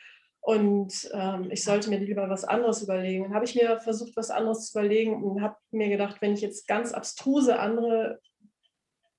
Und 0.40 1.08
ähm, 1.12 1.48
ich 1.50 1.62
sollte 1.62 1.90
mir 1.90 1.98
lieber 1.98 2.28
was 2.28 2.44
anderes 2.44 2.82
überlegen. 2.82 3.24
Dann 3.24 3.34
habe 3.34 3.44
ich 3.44 3.54
mir 3.54 3.78
versucht, 3.78 4.16
was 4.16 4.30
anderes 4.30 4.66
zu 4.66 4.78
überlegen 4.78 5.22
und 5.22 5.42
habe 5.42 5.56
mir 5.70 5.88
gedacht, 5.88 6.16
wenn 6.20 6.32
ich 6.32 6.40
jetzt 6.40 6.66
ganz 6.66 6.92
abstruse 6.92 7.58
andere 7.58 8.20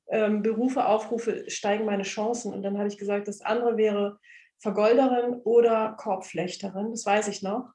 ähm, 0.09 0.41
Berufe 0.41 0.85
aufrufe, 0.85 1.49
steigen 1.49 1.85
meine 1.85 2.03
Chancen. 2.03 2.53
Und 2.53 2.63
dann 2.63 2.77
habe 2.77 2.87
ich 2.87 2.97
gesagt, 2.97 3.27
das 3.27 3.41
andere 3.41 3.77
wäre 3.77 4.19
Vergolderin 4.57 5.35
oder 5.43 5.95
Korbflechterin, 5.97 6.91
das 6.91 7.05
weiß 7.05 7.29
ich 7.29 7.41
noch. 7.41 7.71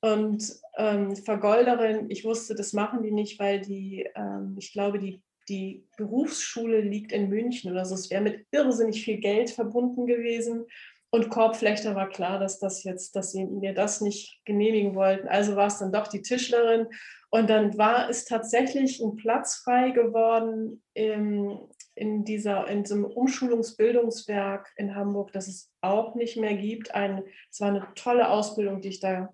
Und 0.00 0.42
ähm, 0.76 1.14
Vergolderin, 1.14 2.10
ich 2.10 2.24
wusste, 2.24 2.54
das 2.54 2.72
machen 2.72 3.02
die 3.02 3.12
nicht, 3.12 3.38
weil 3.38 3.60
die, 3.60 4.08
ähm, 4.14 4.56
ich 4.58 4.72
glaube, 4.72 4.98
die, 4.98 5.22
die 5.48 5.86
Berufsschule 5.96 6.80
liegt 6.80 7.12
in 7.12 7.28
München 7.28 7.70
oder 7.70 7.84
so. 7.84 7.94
Es 7.94 8.10
wäre 8.10 8.22
mit 8.22 8.46
irrsinnig 8.50 9.04
viel 9.04 9.18
Geld 9.18 9.50
verbunden 9.50 10.06
gewesen. 10.06 10.64
Und 11.12 11.28
Korbflechter 11.28 11.96
war 11.96 12.08
klar, 12.08 12.38
dass 12.38 12.60
das 12.60 12.84
jetzt, 12.84 13.16
dass 13.16 13.32
sie 13.32 13.44
mir 13.44 13.74
das 13.74 14.00
nicht 14.00 14.40
genehmigen 14.44 14.94
wollten. 14.94 15.28
Also 15.28 15.56
war 15.56 15.66
es 15.66 15.78
dann 15.78 15.92
doch 15.92 16.06
die 16.06 16.22
Tischlerin. 16.22 16.86
Und 17.30 17.50
dann 17.50 17.76
war 17.76 18.08
es 18.08 18.24
tatsächlich 18.24 19.00
ein 19.00 19.16
Platz 19.16 19.56
frei 19.56 19.90
geworden 19.90 20.82
im, 20.94 21.58
in, 21.94 22.24
dieser, 22.24 22.66
in 22.68 22.84
diesem 22.84 23.04
Umschulungsbildungswerk 23.04 24.72
in 24.76 24.94
Hamburg, 24.94 25.32
das 25.32 25.48
es 25.48 25.70
auch 25.80 26.14
nicht 26.14 26.36
mehr 26.36 26.54
gibt. 26.56 26.94
Ein, 26.94 27.24
es 27.50 27.60
war 27.60 27.68
eine 27.68 27.88
tolle 27.96 28.30
Ausbildung, 28.30 28.80
die 28.80 28.88
ich 28.88 29.00
da 29.00 29.32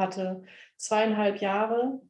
hatte. 0.00 0.42
Zweieinhalb 0.76 1.40
Jahre. 1.40 2.00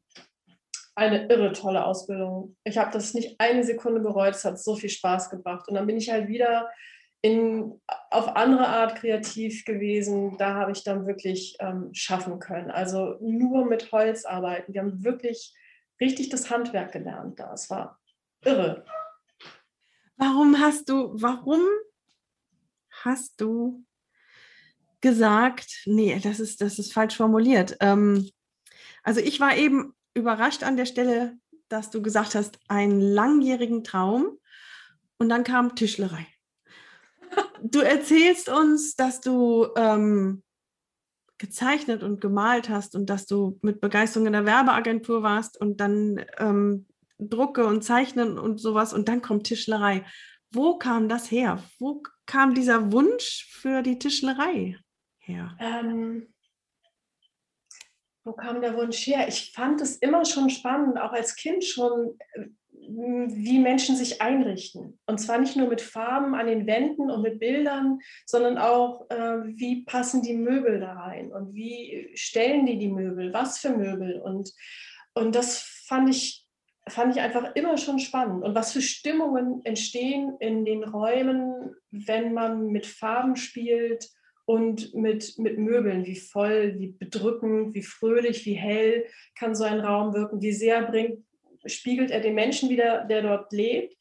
Eine 0.95 1.27
irre 1.27 1.51
tolle 1.51 1.85
Ausbildung. 1.85 2.57
Ich 2.63 2.77
habe 2.77 2.91
das 2.91 3.13
nicht 3.13 3.39
eine 3.39 3.63
Sekunde 3.63 4.01
bereut. 4.01 4.35
Es 4.35 4.43
hat 4.43 4.59
so 4.59 4.75
viel 4.75 4.89
Spaß 4.89 5.29
gebracht. 5.29 5.67
Und 5.69 5.75
dann 5.75 5.85
bin 5.85 5.97
ich 5.97 6.09
halt 6.09 6.27
wieder 6.27 6.69
in, 7.21 7.79
auf 8.09 8.35
andere 8.35 8.67
Art 8.67 8.95
kreativ 8.95 9.63
gewesen. 9.65 10.37
Da 10.37 10.55
habe 10.55 10.71
ich 10.71 10.83
dann 10.83 11.05
wirklich 11.05 11.55
ähm, 11.59 11.89
schaffen 11.93 12.39
können. 12.39 12.71
Also 12.71 13.17
nur 13.21 13.65
mit 13.65 13.91
Holz 13.91 14.25
arbeiten. 14.25 14.73
Wir 14.73 14.81
haben 14.81 15.03
wirklich 15.03 15.53
richtig 15.99 16.29
das 16.29 16.49
Handwerk 16.49 16.91
gelernt 16.91 17.39
da. 17.39 17.53
Es 17.53 17.69
war 17.69 17.99
irre. 18.43 18.83
Warum 20.17 20.59
hast 20.59 20.89
du, 20.89 21.13
warum 21.13 21.61
hast 23.03 23.39
du 23.39 23.83
gesagt, 25.01 25.81
nee, 25.85 26.19
das 26.23 26.39
ist, 26.39 26.61
das 26.61 26.79
ist 26.79 26.93
falsch 26.93 27.17
formuliert. 27.17 27.77
Ähm, 27.79 28.29
also 29.03 29.19
ich 29.19 29.39
war 29.39 29.55
eben 29.57 29.93
überrascht 30.13 30.63
an 30.63 30.77
der 30.77 30.85
Stelle, 30.85 31.37
dass 31.69 31.89
du 31.89 32.01
gesagt 32.01 32.35
hast, 32.35 32.59
einen 32.67 33.01
langjährigen 33.01 33.83
Traum 33.83 34.37
und 35.17 35.29
dann 35.29 35.43
kam 35.43 35.75
Tischlerei. 35.75 36.27
Du 37.63 37.79
erzählst 37.79 38.49
uns, 38.49 38.95
dass 38.95 39.21
du 39.21 39.67
ähm, 39.77 40.43
gezeichnet 41.37 42.03
und 42.03 42.19
gemalt 42.19 42.69
hast 42.69 42.95
und 42.95 43.09
dass 43.09 43.25
du 43.25 43.57
mit 43.61 43.81
Begeisterung 43.81 44.27
in 44.27 44.33
der 44.33 44.45
Werbeagentur 44.45 45.23
warst 45.23 45.59
und 45.59 45.79
dann 45.79 46.23
ähm, 46.37 46.85
Drucke 47.19 47.65
und 47.65 47.83
Zeichnen 47.83 48.37
und 48.37 48.59
sowas 48.59 48.93
und 48.93 49.07
dann 49.07 49.21
kommt 49.21 49.45
Tischlerei. 49.45 50.05
Wo 50.51 50.77
kam 50.77 51.07
das 51.07 51.31
her? 51.31 51.63
Wo 51.79 52.03
kam 52.25 52.53
dieser 52.53 52.91
Wunsch 52.91 53.47
für 53.51 53.81
die 53.81 53.97
Tischlerei? 53.97 54.77
Her? 55.31 55.57
Ähm, 55.59 56.27
wo 58.23 58.33
kam 58.33 58.61
der 58.61 58.75
Wunsch 58.75 59.05
her? 59.07 59.27
Ich 59.27 59.51
fand 59.53 59.81
es 59.81 59.97
immer 59.97 60.25
schon 60.25 60.49
spannend, 60.49 60.99
auch 60.99 61.11
als 61.11 61.35
Kind 61.35 61.63
schon, 61.63 62.17
äh, 62.33 62.45
wie 62.71 63.59
Menschen 63.59 63.95
sich 63.95 64.21
einrichten. 64.21 64.99
Und 65.05 65.19
zwar 65.19 65.39
nicht 65.39 65.55
nur 65.55 65.67
mit 65.67 65.81
Farben 65.81 66.35
an 66.35 66.47
den 66.47 66.67
Wänden 66.67 67.09
und 67.09 67.21
mit 67.21 67.39
Bildern, 67.39 67.99
sondern 68.25 68.57
auch, 68.57 69.09
äh, 69.09 69.39
wie 69.45 69.83
passen 69.85 70.21
die 70.21 70.35
Möbel 70.35 70.79
da 70.79 70.93
rein 70.93 71.31
und 71.31 71.53
wie 71.53 72.11
stellen 72.13 72.65
die 72.65 72.77
die 72.77 72.89
Möbel, 72.91 73.33
was 73.33 73.59
für 73.59 73.75
Möbel. 73.75 74.19
Und, 74.19 74.51
und 75.13 75.35
das 75.35 75.61
fand 75.87 76.09
ich, 76.09 76.45
fand 76.87 77.15
ich 77.15 77.21
einfach 77.21 77.55
immer 77.55 77.77
schon 77.77 77.99
spannend. 77.99 78.43
Und 78.43 78.55
was 78.55 78.73
für 78.73 78.81
Stimmungen 78.81 79.61
entstehen 79.63 80.35
in 80.39 80.65
den 80.65 80.83
Räumen, 80.83 81.75
wenn 81.91 82.33
man 82.33 82.67
mit 82.67 82.85
Farben 82.85 83.35
spielt 83.35 84.09
und 84.45 84.93
mit, 84.93 85.37
mit 85.37 85.57
Möbeln, 85.57 86.05
wie 86.05 86.19
voll, 86.19 86.75
wie 86.77 86.87
bedrückend, 86.87 87.73
wie 87.73 87.83
fröhlich, 87.83 88.45
wie 88.45 88.53
hell 88.53 89.05
kann 89.37 89.55
so 89.55 89.63
ein 89.63 89.79
Raum 89.79 90.13
wirken, 90.13 90.41
wie 90.41 90.53
sehr 90.53 90.81
bringt, 90.83 91.23
spiegelt 91.65 92.11
er 92.11 92.21
den 92.21 92.35
Menschen 92.35 92.69
wieder, 92.69 93.05
der 93.05 93.21
dort 93.21 93.51
lebt. 93.53 93.95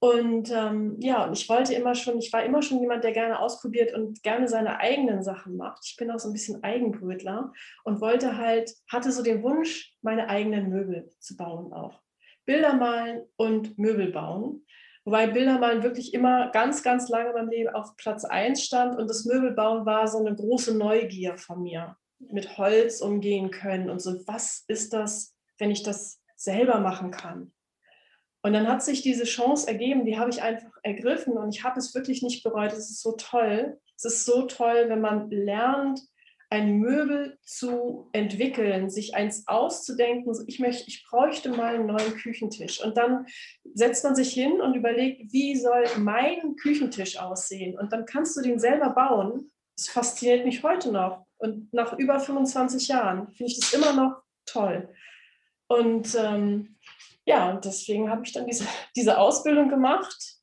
Und 0.00 0.50
ähm, 0.50 0.96
ja, 0.98 1.24
und 1.24 1.38
ich 1.38 1.48
wollte 1.48 1.74
immer 1.74 1.94
schon, 1.94 2.18
ich 2.18 2.32
war 2.32 2.42
immer 2.42 2.60
schon 2.60 2.80
jemand, 2.80 3.04
der 3.04 3.12
gerne 3.12 3.38
ausprobiert 3.38 3.94
und 3.94 4.20
gerne 4.24 4.48
seine 4.48 4.80
eigenen 4.80 5.22
Sachen 5.22 5.56
macht. 5.56 5.84
Ich 5.86 5.96
bin 5.96 6.10
auch 6.10 6.18
so 6.18 6.28
ein 6.28 6.32
bisschen 6.32 6.60
Eigenbrötler 6.64 7.52
und 7.84 8.00
wollte 8.00 8.36
halt, 8.36 8.74
hatte 8.90 9.12
so 9.12 9.22
den 9.22 9.44
Wunsch, 9.44 9.94
meine 10.02 10.28
eigenen 10.28 10.70
Möbel 10.70 11.08
zu 11.20 11.36
bauen 11.36 11.72
auch. 11.72 12.00
Bilder 12.44 12.74
malen 12.74 13.22
und 13.36 13.78
Möbel 13.78 14.10
bauen. 14.10 14.66
Wobei 15.04 15.26
Bildermalen 15.26 15.82
wirklich 15.82 16.14
immer 16.14 16.50
ganz, 16.50 16.82
ganz 16.82 17.08
lange 17.08 17.30
in 17.30 17.34
meinem 17.34 17.50
Leben 17.50 17.74
auf 17.74 17.96
Platz 17.96 18.24
1 18.24 18.62
stand 18.62 18.96
und 18.96 19.08
das 19.08 19.24
Möbelbauen 19.24 19.84
war 19.84 20.06
so 20.06 20.18
eine 20.18 20.34
große 20.34 20.76
Neugier 20.76 21.36
von 21.36 21.62
mir. 21.62 21.96
Mit 22.20 22.56
Holz 22.56 23.00
umgehen 23.00 23.50
können 23.50 23.90
und 23.90 24.00
so, 24.00 24.12
was 24.26 24.64
ist 24.68 24.92
das, 24.92 25.34
wenn 25.58 25.72
ich 25.72 25.82
das 25.82 26.20
selber 26.36 26.78
machen 26.78 27.10
kann? 27.10 27.52
Und 28.42 28.52
dann 28.52 28.68
hat 28.68 28.82
sich 28.82 29.02
diese 29.02 29.24
Chance 29.24 29.68
ergeben, 29.68 30.04
die 30.04 30.18
habe 30.18 30.30
ich 30.30 30.42
einfach 30.42 30.70
ergriffen 30.82 31.34
und 31.34 31.54
ich 31.54 31.62
habe 31.64 31.78
es 31.78 31.94
wirklich 31.94 32.22
nicht 32.22 32.42
bereut. 32.42 32.72
Es 32.72 32.90
ist 32.90 33.00
so 33.00 33.12
toll. 33.12 33.78
Es 33.96 34.04
ist 34.04 34.24
so 34.24 34.46
toll, 34.46 34.86
wenn 34.88 35.00
man 35.00 35.30
lernt, 35.30 36.00
ein 36.52 36.80
Möbel 36.80 37.38
zu 37.42 38.10
entwickeln, 38.12 38.90
sich 38.90 39.14
eins 39.14 39.48
auszudenken. 39.48 40.30
Ich 40.46 40.58
möchte, 40.60 40.86
ich 40.86 41.02
bräuchte 41.08 41.48
mal 41.48 41.76
einen 41.76 41.86
neuen 41.86 42.14
Küchentisch. 42.16 42.84
Und 42.84 42.98
dann 42.98 43.26
setzt 43.72 44.04
man 44.04 44.14
sich 44.14 44.34
hin 44.34 44.60
und 44.60 44.74
überlegt, 44.74 45.32
wie 45.32 45.56
soll 45.56 45.84
mein 45.96 46.56
Küchentisch 46.56 47.18
aussehen? 47.18 47.78
Und 47.78 47.94
dann 47.94 48.04
kannst 48.04 48.36
du 48.36 48.42
den 48.42 48.58
selber 48.58 48.90
bauen. 48.90 49.50
Das 49.78 49.88
fasziniert 49.88 50.44
mich 50.44 50.62
heute 50.62 50.92
noch. 50.92 51.24
Und 51.38 51.72
nach 51.72 51.98
über 51.98 52.20
25 52.20 52.86
Jahren 52.86 53.32
finde 53.32 53.50
ich 53.50 53.58
das 53.58 53.72
immer 53.72 53.94
noch 53.94 54.22
toll. 54.44 54.90
Und 55.68 56.14
ähm, 56.16 56.76
ja, 57.24 57.50
und 57.50 57.64
deswegen 57.64 58.10
habe 58.10 58.26
ich 58.26 58.32
dann 58.34 58.46
diese, 58.46 58.66
diese 58.94 59.16
Ausbildung 59.16 59.70
gemacht. 59.70 60.34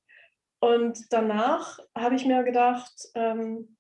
Und 0.60 1.06
danach 1.12 1.78
habe 1.96 2.16
ich 2.16 2.26
mir 2.26 2.42
gedacht, 2.42 2.94
ähm, 3.14 3.78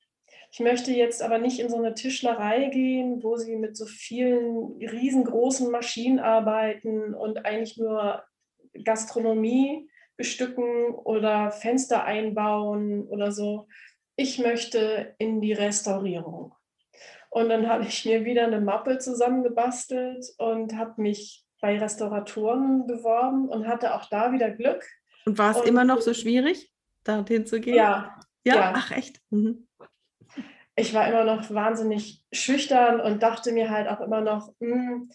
ich 0.51 0.59
möchte 0.59 0.91
jetzt 0.91 1.21
aber 1.21 1.37
nicht 1.37 1.59
in 1.59 1.69
so 1.69 1.77
eine 1.77 1.93
Tischlerei 1.93 2.65
gehen, 2.65 3.21
wo 3.23 3.37
sie 3.37 3.55
mit 3.55 3.77
so 3.77 3.85
vielen 3.85 4.77
riesengroßen 4.79 5.69
Maschinen 5.69 6.19
arbeiten 6.19 7.13
und 7.13 7.45
eigentlich 7.45 7.77
nur 7.77 8.23
Gastronomie 8.83 9.89
bestücken 10.17 10.93
oder 10.95 11.51
Fenster 11.51 12.03
einbauen 12.03 13.07
oder 13.07 13.31
so. 13.31 13.67
Ich 14.15 14.39
möchte 14.39 15.15
in 15.19 15.39
die 15.39 15.53
Restaurierung. 15.53 16.53
Und 17.29 17.49
dann 17.49 17.69
habe 17.69 17.83
ich 17.83 18.05
mir 18.05 18.25
wieder 18.25 18.45
eine 18.45 18.59
Mappe 18.59 18.97
zusammengebastelt 18.97 20.25
und 20.39 20.75
habe 20.75 20.99
mich 21.01 21.45
bei 21.61 21.77
Restauratoren 21.77 22.87
beworben 22.87 23.49
und 23.49 23.67
hatte 23.67 23.93
auch 23.93 24.09
da 24.09 24.31
wieder 24.31 24.49
Glück. 24.49 24.83
Und 25.25 25.37
war 25.37 25.55
es 25.55 25.61
immer 25.61 25.83
noch 25.83 26.01
so 26.01 26.13
schwierig, 26.13 26.73
dorthin 27.03 27.45
zu 27.45 27.59
gehen? 27.59 27.75
Ja. 27.75 28.19
Ja, 28.43 28.55
ja. 28.55 28.73
ach 28.75 28.91
echt. 28.91 29.21
Mhm. 29.29 29.68
Ich 30.79 30.93
war 30.93 31.07
immer 31.07 31.23
noch 31.23 31.49
wahnsinnig 31.51 32.23
schüchtern 32.31 32.99
und 33.01 33.21
dachte 33.21 33.51
mir 33.51 33.69
halt 33.69 33.87
auch 33.87 34.01
immer 34.01 34.21
noch, 34.21 34.53
hm, 34.59 35.09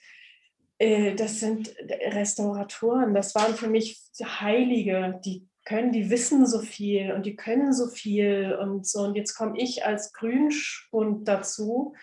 äh, 0.79 1.15
das 1.15 1.41
sind 1.41 1.75
Restauratoren, 1.89 3.15
das 3.15 3.35
waren 3.35 3.55
für 3.55 3.69
mich 3.69 4.01
Heilige, 4.23 5.21
die 5.25 5.49
können, 5.65 5.93
die 5.93 6.11
wissen 6.11 6.47
so 6.47 6.61
viel 6.61 7.13
und 7.13 7.25
die 7.25 7.37
können 7.37 7.73
so 7.73 7.87
viel 7.87 8.57
und 8.61 8.87
so. 8.87 9.01
Und 9.01 9.15
jetzt 9.17 9.35
komme 9.35 9.59
ich 9.59 9.87
als 9.87 10.13
Grünspund 10.13 11.27
dazu 11.27 11.95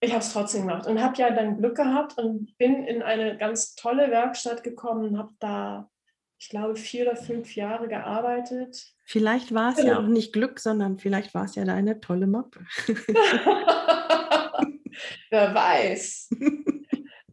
ich 0.00 0.12
habe 0.12 0.22
es 0.22 0.32
trotzdem 0.32 0.66
gemacht 0.66 0.86
und 0.86 1.02
habe 1.02 1.16
ja 1.16 1.30
dann 1.30 1.58
Glück 1.58 1.76
gehabt 1.76 2.16
und 2.18 2.56
bin 2.56 2.84
in 2.84 3.02
eine 3.02 3.36
ganz 3.36 3.74
tolle 3.74 4.10
Werkstatt 4.10 4.62
gekommen, 4.62 5.18
habe 5.18 5.32
da, 5.38 5.90
ich 6.38 6.48
glaube, 6.48 6.76
vier 6.76 7.06
oder 7.06 7.16
fünf 7.16 7.54
Jahre 7.54 7.86
gearbeitet. 7.86 8.94
Vielleicht 9.10 9.52
war 9.52 9.72
es 9.72 9.78
ja. 9.78 9.86
ja 9.86 9.98
auch 9.98 10.06
nicht 10.06 10.32
Glück, 10.32 10.60
sondern 10.60 11.00
vielleicht 11.00 11.34
war 11.34 11.44
es 11.44 11.56
ja 11.56 11.64
deine 11.64 12.00
tolle 12.00 12.28
Mappe. 12.28 12.60
Wer 15.30 15.52
weiß. 15.52 16.30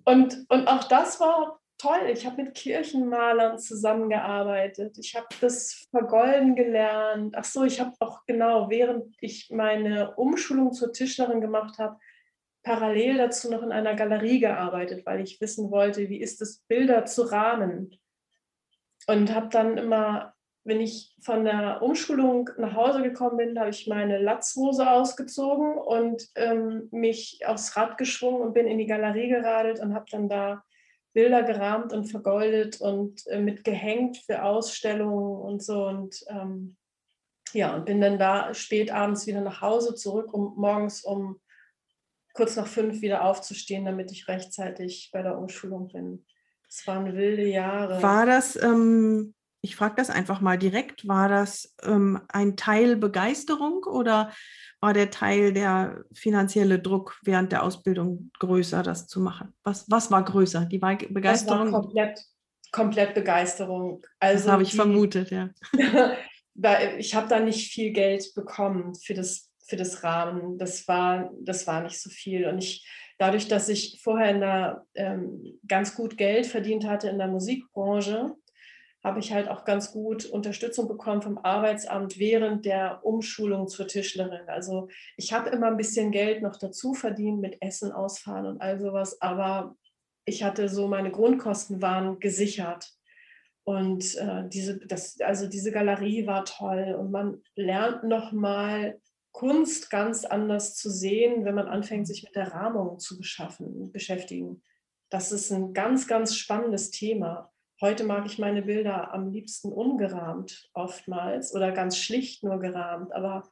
Und, 0.03 0.43
und 0.49 0.67
auch 0.67 0.85
das 0.85 1.19
war 1.19 1.59
toll. 1.77 2.09
Ich 2.11 2.25
habe 2.25 2.41
mit 2.41 2.55
Kirchenmalern 2.55 3.59
zusammengearbeitet. 3.59 4.97
Ich 4.97 5.15
habe 5.15 5.27
das 5.39 5.87
Vergolden 5.91 6.55
gelernt. 6.55 7.35
Ach 7.37 7.43
so, 7.43 7.63
ich 7.63 7.79
habe 7.79 7.93
auch 7.99 8.25
genau, 8.25 8.71
während 8.71 9.15
ich 9.21 9.51
meine 9.51 10.15
Umschulung 10.15 10.73
zur 10.73 10.91
Tischlerin 10.91 11.41
gemacht 11.41 11.77
habe, 11.77 11.99
parallel 12.63 13.17
dazu 13.17 13.51
noch 13.51 13.61
in 13.61 13.71
einer 13.71 13.93
Galerie 13.93 14.39
gearbeitet, 14.39 15.05
weil 15.05 15.21
ich 15.21 15.39
wissen 15.41 15.69
wollte, 15.69 16.09
wie 16.09 16.21
ist 16.21 16.41
es, 16.41 16.63
Bilder 16.67 17.05
zu 17.05 17.21
rahmen. 17.21 17.99
Und 19.05 19.31
habe 19.35 19.49
dann 19.49 19.77
immer, 19.77 20.33
wenn 20.67 20.82
ich 20.82 21.15
von 21.21 21.45
der 21.45 21.82
Umschulung 21.82 22.49
nach 22.58 22.75
Hause 22.75 23.01
gekommen 23.01 23.38
bin, 23.38 23.58
habe 23.58 23.69
ich 23.69 23.88
meine 23.88 24.17
Latzhose 24.17 24.91
ausgezogen 24.91 25.77
und 25.77 26.27
ähm, 26.36 26.89
mich 26.91 27.39
aufs 27.45 27.77
Rad 27.77 27.97
geschwungen 27.97 28.41
und 28.41 28.53
bin 28.53 28.67
in 28.67 28.77
die 28.77 28.86
Galerie 28.86 29.30
geradelt 29.30 29.80
und 29.80 29.93
habe 29.93 30.06
dann 30.12 30.27
da 30.27 30.65
Bilder 31.13 31.43
gerahmt 31.43 31.93
und 31.93 32.12
vergoldet 32.12 32.82
und 32.82 33.25
äh, 33.27 33.39
mit 33.39 33.63
gehängt 33.63 34.17
für 34.17 34.43
Ausstellungen 34.43 35.41
und 35.41 35.63
so. 35.63 35.86
Und 35.86 36.21
ähm, 36.27 36.75
ja, 37.53 37.73
und 37.73 37.86
bin 37.86 38.01
dann 38.01 38.19
da 38.19 38.53
spät 38.53 38.91
abends 38.91 39.25
wieder 39.25 39.41
nach 39.41 39.62
Hause 39.62 39.95
zurück, 39.95 40.34
um 40.34 40.53
morgens 40.58 41.01
um 41.01 41.39
kurz 42.34 42.58
nach 42.58 42.67
fünf 42.67 43.01
wieder 43.01 43.23
aufzustehen, 43.23 43.86
damit 43.86 44.12
ich 44.12 44.27
rechtzeitig 44.27 45.12
bei 45.13 45.21
der 45.21 45.38
Umschulung 45.38 45.88
bin. 45.88 46.25
Es 46.69 46.86
waren 46.86 47.15
wilde 47.15 47.47
Jahre. 47.47 48.03
War 48.03 48.25
das, 48.25 48.62
ähm, 48.62 49.34
ich 49.62 49.76
frage 49.76 49.96
das 49.98 50.10
einfach 50.10 50.41
mal 50.41 50.58
direkt, 50.58 51.08
war 51.08 51.30
das 51.30 51.76
ähm, 51.84 52.22
ein 52.30 52.56
Teil 52.56 52.96
Begeisterung 52.96 53.84
oder 53.84 54.32
war 54.80 54.93
der 54.93 55.10
Teil 55.10 55.54
der 55.54 56.04
finanzielle 56.13 56.80
Druck 56.80 57.20
während 57.24 57.52
der 57.52 57.63
Ausbildung 57.63 58.32
größer, 58.39 58.84
das 58.84 59.08
zu 59.08 59.20
machen? 59.20 59.54
Was, 59.63 59.89
was 59.89 60.12
war 60.12 60.24
größer? 60.24 60.65
Die 60.65 60.78
Begeisterung? 60.78 61.65
Das 61.65 61.74
war 61.74 61.82
komplett, 61.82 62.26
komplett 62.72 63.13
Begeisterung. 63.15 64.04
Also 64.20 64.43
das 64.43 64.52
habe 64.52 64.63
ich 64.63 64.72
die, 64.72 64.76
vermutet, 64.76 65.32
ja. 65.32 65.50
ich 66.98 67.15
habe 67.15 67.28
da 67.28 67.39
nicht 67.39 67.72
viel 67.72 67.91
Geld 67.91 68.34
bekommen 68.36 68.96
für 68.96 69.13
das 69.13 69.48
für 69.67 69.76
das 69.76 70.04
Rahmen. 70.04 70.58
Das 70.58 70.88
war, 70.88 71.30
das 71.41 71.67
war 71.67 71.84
nicht 71.84 72.02
so 72.02 72.10
viel. 72.10 72.48
Und 72.48 72.60
ich, 72.60 72.88
dadurch, 73.17 73.48
dass 73.48 73.70
ich 73.70 74.00
vorher 74.02 74.32
in 74.32 74.39
der, 74.39 74.86
ähm, 74.96 75.60
ganz 75.67 75.96
gut 75.96 76.17
Geld 76.17 76.46
verdient 76.48 76.88
hatte 76.88 77.10
in 77.10 77.17
der 77.17 77.28
Musikbranche, 77.28 78.34
habe 79.03 79.19
ich 79.19 79.31
halt 79.31 79.47
auch 79.47 79.63
ganz 79.63 79.91
gut 79.91 80.25
Unterstützung 80.25 80.88
bekommen 80.88 81.21
vom 81.21 81.38
Arbeitsamt 81.38 82.17
während 82.17 82.65
der 82.65 83.05
Umschulung 83.05 83.67
zur 83.67 83.88
Tischlerin. 83.88 84.47
Also 84.47 84.89
ich 85.15 85.33
habe 85.33 85.49
immer 85.49 85.67
ein 85.67 85.77
bisschen 85.77 86.12
Geld 86.12 86.41
noch 86.41 86.57
dazu 86.57 86.93
verdient 86.93 87.39
mit 87.39 87.62
Essen 87.62 87.91
ausfahren 87.91 88.45
und 88.45 88.62
all 88.62 88.79
sowas, 88.79 89.21
aber 89.21 89.75
ich 90.25 90.43
hatte 90.43 90.67
so, 90.67 90.88
meine 90.88 91.12
Grundkosten 91.12 91.81
waren 91.81 92.19
gesichert. 92.19 92.91
Und 93.63 94.15
äh, 94.15 94.47
diese, 94.47 94.79
das, 94.79 95.19
also 95.19 95.47
diese 95.47 95.71
Galerie 95.71 96.25
war 96.25 96.45
toll 96.45 96.95
und 96.97 97.12
man 97.12 97.41
lernt 97.55 98.03
nochmal 98.03 98.99
Kunst 99.33 99.89
ganz 99.89 100.25
anders 100.25 100.75
zu 100.75 100.89
sehen, 100.89 101.45
wenn 101.45 101.55
man 101.55 101.67
anfängt, 101.67 102.07
sich 102.07 102.23
mit 102.23 102.36
der 102.36 102.53
Rahmung 102.53 102.97
zu 102.97 103.17
beschaffen, 103.17 103.91
beschäftigen. 103.91 104.63
Das 105.10 105.31
ist 105.31 105.51
ein 105.51 105.73
ganz, 105.73 106.07
ganz 106.07 106.36
spannendes 106.36 106.91
Thema. 106.91 107.51
Heute 107.79 108.05
mag 108.05 108.25
ich 108.25 108.39
meine 108.39 108.63
Bilder 108.63 109.13
am 109.13 109.31
liebsten 109.31 109.71
ungerahmt 109.71 110.69
oftmals 110.73 111.53
oder 111.53 111.71
ganz 111.71 111.97
schlicht 111.97 112.43
nur 112.43 112.59
gerahmt, 112.59 113.13
aber 113.13 113.47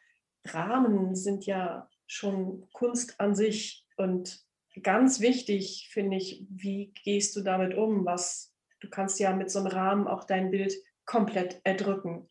Rahmen 0.45 1.15
sind 1.15 1.45
ja 1.45 1.89
schon 2.07 2.67
Kunst 2.73 3.19
an 3.19 3.35
sich 3.35 3.85
und 3.97 4.43
ganz 4.81 5.19
wichtig 5.19 5.89
finde 5.91 6.17
ich, 6.17 6.45
wie 6.49 6.91
gehst 7.03 7.35
du 7.35 7.41
damit 7.41 7.75
um? 7.75 8.05
Was 8.05 8.55
du 8.79 8.89
kannst 8.89 9.19
ja 9.19 9.33
mit 9.33 9.51
so 9.51 9.59
einem 9.59 9.67
Rahmen 9.67 10.07
auch 10.07 10.23
dein 10.23 10.51
Bild 10.51 10.73
komplett 11.05 11.61
erdrücken. 11.63 12.27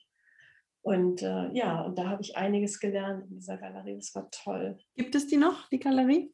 Und 0.83 1.23
äh, 1.23 1.51
ja, 1.53 1.81
und 1.83 1.99
da 1.99 2.09
habe 2.09 2.23
ich 2.23 2.37
einiges 2.37 2.79
gelernt 2.79 3.25
in 3.31 3.37
dieser 3.37 3.57
Galerie. 3.57 3.97
Das 3.97 4.15
war 4.15 4.31
toll. 4.31 4.79
Gibt 4.97 5.15
es 5.15 5.27
die 5.27 5.39
noch, 5.39 5.69
die 5.71 5.79
Galerie? 5.79 6.33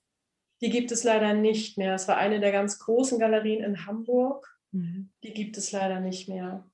Die 0.60 0.70
gibt 0.70 0.90
es 0.90 1.04
leider 1.04 1.34
nicht 1.34 1.78
mehr. 1.78 1.94
Es 1.94 2.08
war 2.08 2.16
eine 2.16 2.40
der 2.40 2.50
ganz 2.50 2.78
großen 2.80 3.18
Galerien 3.18 3.62
in 3.62 3.86
Hamburg. 3.86 4.59
Mhm. 4.72 5.10
Die 5.22 5.32
gibt 5.32 5.56
es 5.56 5.72
leider 5.72 6.00
nicht 6.00 6.28
mehr. 6.28 6.64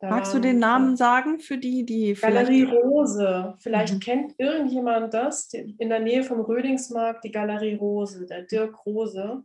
Da 0.00 0.10
Magst 0.10 0.34
du 0.34 0.38
den 0.38 0.58
Namen 0.58 0.96
sagen 0.96 1.40
für 1.40 1.56
die, 1.56 1.86
die 1.86 2.14
Galerie 2.14 2.64
Rose. 2.64 3.54
Vielleicht 3.60 3.94
mhm. 3.94 4.00
kennt 4.00 4.34
irgendjemand 4.38 5.14
das. 5.14 5.52
In 5.52 5.88
der 5.88 6.00
Nähe 6.00 6.24
vom 6.24 6.40
Rödingsmarkt, 6.40 7.24
die 7.24 7.30
Galerie 7.30 7.76
Rose, 7.76 8.26
der 8.26 8.42
Dirk 8.42 8.84
Rose. 8.84 9.44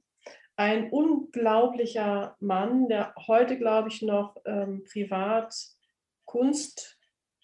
Ein 0.55 0.89
unglaublicher 0.89 2.35
Mann, 2.39 2.89
der 2.89 3.13
heute, 3.27 3.57
glaube 3.57 3.89
ich, 3.89 4.01
noch 4.01 4.35
ähm, 4.45 4.83
privat 4.91 5.55
Kunst 6.25 6.99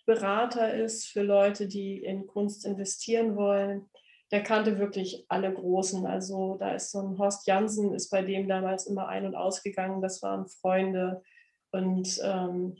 Berater 0.05 0.73
ist 0.73 1.07
für 1.07 1.23
Leute, 1.23 1.67
die 1.67 1.97
in 1.97 2.27
Kunst 2.27 2.65
investieren 2.65 3.35
wollen. 3.35 3.89
Der 4.31 4.43
kannte 4.43 4.79
wirklich 4.79 5.25
alle 5.29 5.53
Großen. 5.53 6.05
Also 6.05 6.57
da 6.59 6.71
ist 6.71 6.91
so 6.91 6.99
ein 6.99 7.17
Horst 7.17 7.47
Jansen, 7.47 7.93
ist 7.93 8.09
bei 8.09 8.21
dem 8.21 8.47
damals 8.47 8.87
immer 8.87 9.07
ein- 9.07 9.25
und 9.25 9.35
ausgegangen. 9.35 10.01
Das 10.01 10.21
waren 10.23 10.47
Freunde. 10.47 11.21
Und 11.71 12.19
ähm, 12.23 12.77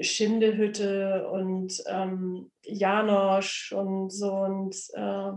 Schindehütte 0.00 1.28
und 1.28 1.82
ähm, 1.86 2.50
Janosch 2.62 3.72
und 3.72 4.10
so 4.10 4.32
und 4.32 4.76
äh, 4.92 5.32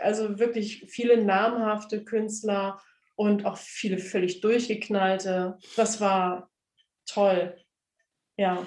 also 0.00 0.38
wirklich 0.38 0.86
viele 0.88 1.22
namhafte 1.22 2.04
Künstler 2.04 2.80
und 3.16 3.44
auch 3.44 3.58
viele 3.58 3.98
völlig 3.98 4.40
durchgeknallte. 4.40 5.58
Das 5.76 6.00
war 6.00 6.50
toll. 7.06 7.56
Ja. 8.36 8.64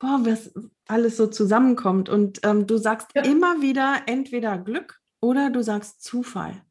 Boah, 0.00 0.20
was 0.24 0.52
alles 0.86 1.16
so 1.16 1.28
zusammenkommt. 1.28 2.08
Und 2.08 2.40
ähm, 2.44 2.66
du 2.66 2.76
sagst 2.76 3.08
ja. 3.14 3.22
immer 3.22 3.62
wieder 3.62 4.02
entweder 4.06 4.58
Glück 4.58 5.00
oder 5.24 5.50
du 5.50 5.62
sagst 5.62 6.02
Zufall. 6.02 6.62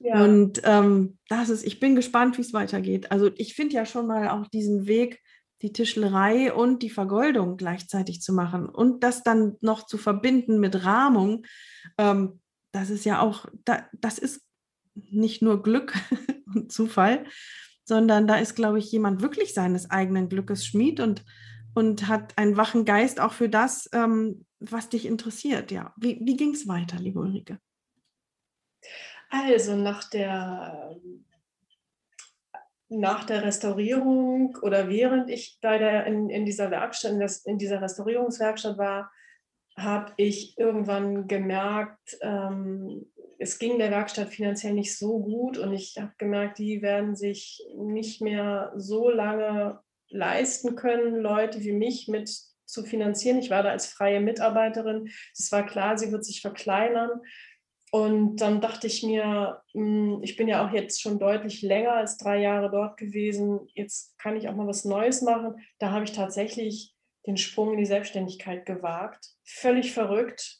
Ja. 0.00 0.24
Und 0.24 0.62
ähm, 0.64 1.18
das 1.28 1.50
ist, 1.50 1.64
ich 1.64 1.80
bin 1.80 1.94
gespannt, 1.94 2.36
wie 2.38 2.42
es 2.42 2.52
weitergeht. 2.52 3.12
Also 3.12 3.30
ich 3.36 3.54
finde 3.54 3.74
ja 3.74 3.86
schon 3.86 4.06
mal 4.06 4.28
auch 4.30 4.48
diesen 4.48 4.86
Weg, 4.86 5.20
die 5.62 5.72
Tischlerei 5.72 6.52
und 6.52 6.82
die 6.82 6.90
Vergoldung 6.90 7.56
gleichzeitig 7.56 8.20
zu 8.20 8.32
machen 8.32 8.68
und 8.68 9.02
das 9.04 9.22
dann 9.22 9.56
noch 9.60 9.86
zu 9.86 9.98
verbinden 9.98 10.60
mit 10.60 10.84
Rahmung. 10.84 11.46
Ähm, 11.96 12.40
das 12.72 12.90
ist 12.90 13.04
ja 13.04 13.20
auch, 13.20 13.46
da, 13.64 13.86
das 13.92 14.18
ist 14.18 14.42
nicht 14.94 15.42
nur 15.42 15.62
Glück 15.62 15.94
und 16.54 16.72
Zufall, 16.72 17.24
sondern 17.84 18.26
da 18.26 18.36
ist, 18.36 18.54
glaube 18.56 18.78
ich, 18.78 18.90
jemand 18.90 19.22
wirklich 19.22 19.54
seines 19.54 19.90
eigenen 19.90 20.28
Glückes 20.28 20.66
Schmied 20.66 21.00
und, 21.00 21.24
und 21.74 22.08
hat 22.08 22.36
einen 22.36 22.56
wachen 22.56 22.84
Geist 22.84 23.20
auch 23.20 23.32
für 23.32 23.48
das, 23.48 23.88
ähm, 23.92 24.44
was 24.58 24.88
dich 24.88 25.06
interessiert. 25.06 25.70
Ja, 25.70 25.94
wie, 25.96 26.18
wie 26.22 26.36
ging 26.36 26.52
es 26.52 26.66
weiter, 26.66 26.98
liebe 26.98 27.20
Ulrike? 27.20 27.58
Also 29.36 29.74
nach 29.74 30.08
der, 30.10 30.96
nach 32.88 33.24
der 33.24 33.42
Restaurierung 33.42 34.56
oder 34.62 34.88
während 34.88 35.28
ich 35.28 35.58
bei 35.60 35.76
der, 35.78 36.06
in, 36.06 36.30
in 36.30 36.46
dieser 36.46 36.70
Werkstatt, 36.70 37.12
in 37.44 37.58
dieser 37.58 37.82
Restaurierungswerkstatt 37.82 38.78
war, 38.78 39.10
habe 39.76 40.12
ich 40.18 40.56
irgendwann 40.56 41.26
gemerkt, 41.26 42.16
ähm, 42.20 43.06
es 43.40 43.58
ging 43.58 43.78
der 43.78 43.90
Werkstatt 43.90 44.28
finanziell 44.28 44.72
nicht 44.72 44.96
so 44.96 45.18
gut 45.18 45.58
und 45.58 45.72
ich 45.72 45.96
habe 45.98 46.12
gemerkt, 46.16 46.58
die 46.58 46.80
werden 46.80 47.16
sich 47.16 47.60
nicht 47.76 48.22
mehr 48.22 48.72
so 48.76 49.10
lange 49.10 49.80
leisten 50.10 50.76
können, 50.76 51.16
Leute 51.16 51.60
wie 51.64 51.72
mich 51.72 52.06
mit 52.06 52.30
zu 52.66 52.84
finanzieren. 52.84 53.38
Ich 53.38 53.50
war 53.50 53.64
da 53.64 53.70
als 53.70 53.86
freie 53.86 54.20
Mitarbeiterin. 54.20 55.08
Es 55.36 55.50
war 55.50 55.66
klar, 55.66 55.98
sie 55.98 56.12
wird 56.12 56.24
sich 56.24 56.40
verkleinern. 56.40 57.10
Und 57.94 58.38
dann 58.38 58.60
dachte 58.60 58.88
ich 58.88 59.04
mir, 59.04 59.62
hm, 59.70 60.18
ich 60.20 60.34
bin 60.34 60.48
ja 60.48 60.66
auch 60.66 60.72
jetzt 60.72 61.00
schon 61.00 61.20
deutlich 61.20 61.62
länger 61.62 61.92
als 61.92 62.16
drei 62.16 62.40
Jahre 62.40 62.68
dort 62.68 62.96
gewesen. 62.96 63.68
Jetzt 63.72 64.18
kann 64.18 64.36
ich 64.36 64.48
auch 64.48 64.56
mal 64.56 64.66
was 64.66 64.84
Neues 64.84 65.22
machen. 65.22 65.64
Da 65.78 65.92
habe 65.92 66.04
ich 66.04 66.10
tatsächlich 66.10 66.92
den 67.24 67.36
Sprung 67.36 67.74
in 67.74 67.78
die 67.78 67.86
Selbstständigkeit 67.86 68.66
gewagt. 68.66 69.24
Völlig 69.44 69.92
verrückt. 69.92 70.58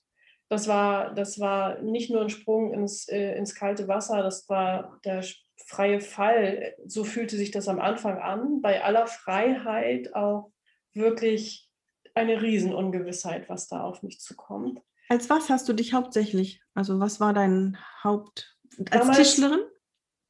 Das 0.48 0.68
war, 0.68 1.12
das 1.12 1.40
war 1.40 1.82
nicht 1.82 2.08
nur 2.08 2.20
ein 2.22 2.30
Sprung 2.30 2.72
ins, 2.72 3.08
äh, 3.08 3.34
ins 3.36 3.56
kalte 3.56 3.88
Wasser, 3.88 4.22
das 4.22 4.48
war 4.48 5.00
der 5.04 5.24
freie 5.66 6.00
Fall. 6.00 6.76
So 6.86 7.02
fühlte 7.02 7.34
sich 7.34 7.50
das 7.50 7.66
am 7.66 7.80
Anfang 7.80 8.18
an. 8.18 8.60
Bei 8.62 8.84
aller 8.84 9.08
Freiheit 9.08 10.14
auch 10.14 10.52
wirklich 10.92 11.68
eine 12.14 12.40
Riesenungewissheit, 12.42 13.48
was 13.48 13.66
da 13.66 13.82
auf 13.82 14.04
mich 14.04 14.20
zukommt. 14.20 14.80
Als 15.08 15.28
was 15.30 15.50
hast 15.50 15.68
du 15.68 15.72
dich 15.72 15.92
hauptsächlich? 15.92 16.62
Also 16.74 16.98
was 17.00 17.20
war 17.20 17.32
dein 17.32 17.78
Haupt 18.02 18.56
als 18.90 18.90
damals, 18.90 19.16
Tischlerin? 19.18 19.60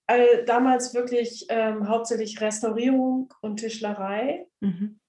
Äh, 0.06 0.44
damals 0.44 0.94
wirklich 0.94 1.46
ähm, 1.48 1.88
hauptsächlich 1.88 2.40
Restaurierung 2.40 3.32
und 3.40 3.58
Tischlerei. 3.58 4.46
Mhm. 4.60 5.00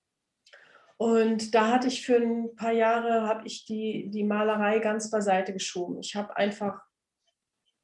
Und 0.98 1.54
da 1.54 1.72
hatte 1.72 1.88
ich 1.88 2.06
für 2.06 2.16
ein 2.16 2.56
paar 2.56 2.72
Jahre 2.72 3.28
habe 3.28 3.46
ich 3.46 3.66
die, 3.66 4.10
die 4.10 4.24
Malerei 4.24 4.80
ganz 4.80 5.12
beiseite 5.12 5.52
geschoben. 5.52 6.00
Ich 6.00 6.16
habe 6.16 6.38
einfach 6.38 6.82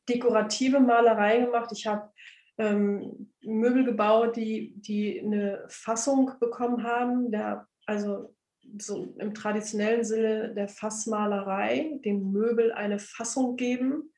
dekorative 0.08 0.80
Malerei 0.80 1.39
gemacht. 1.39 1.72
Ich 1.74 1.88
habe 1.88 2.10
ähm, 2.58 3.34
Möbel 3.41 3.84
gebaut, 3.84 4.38
die, 4.38 4.74
die 4.78 5.20
eine 5.20 5.65
Fassung 5.67 6.32
bekommen 6.39 6.84
haben, 6.84 7.32
der, 7.32 7.67
also 7.86 8.34
so 8.79 9.15
im 9.19 9.34
traditionellen 9.34 10.03
Sinne 10.03 10.53
der 10.53 10.67
Fassmalerei, 10.67 11.99
dem 12.05 12.31
Möbel 12.31 12.71
eine 12.71 12.99
Fassung 12.99 13.55
geben. 13.55 14.13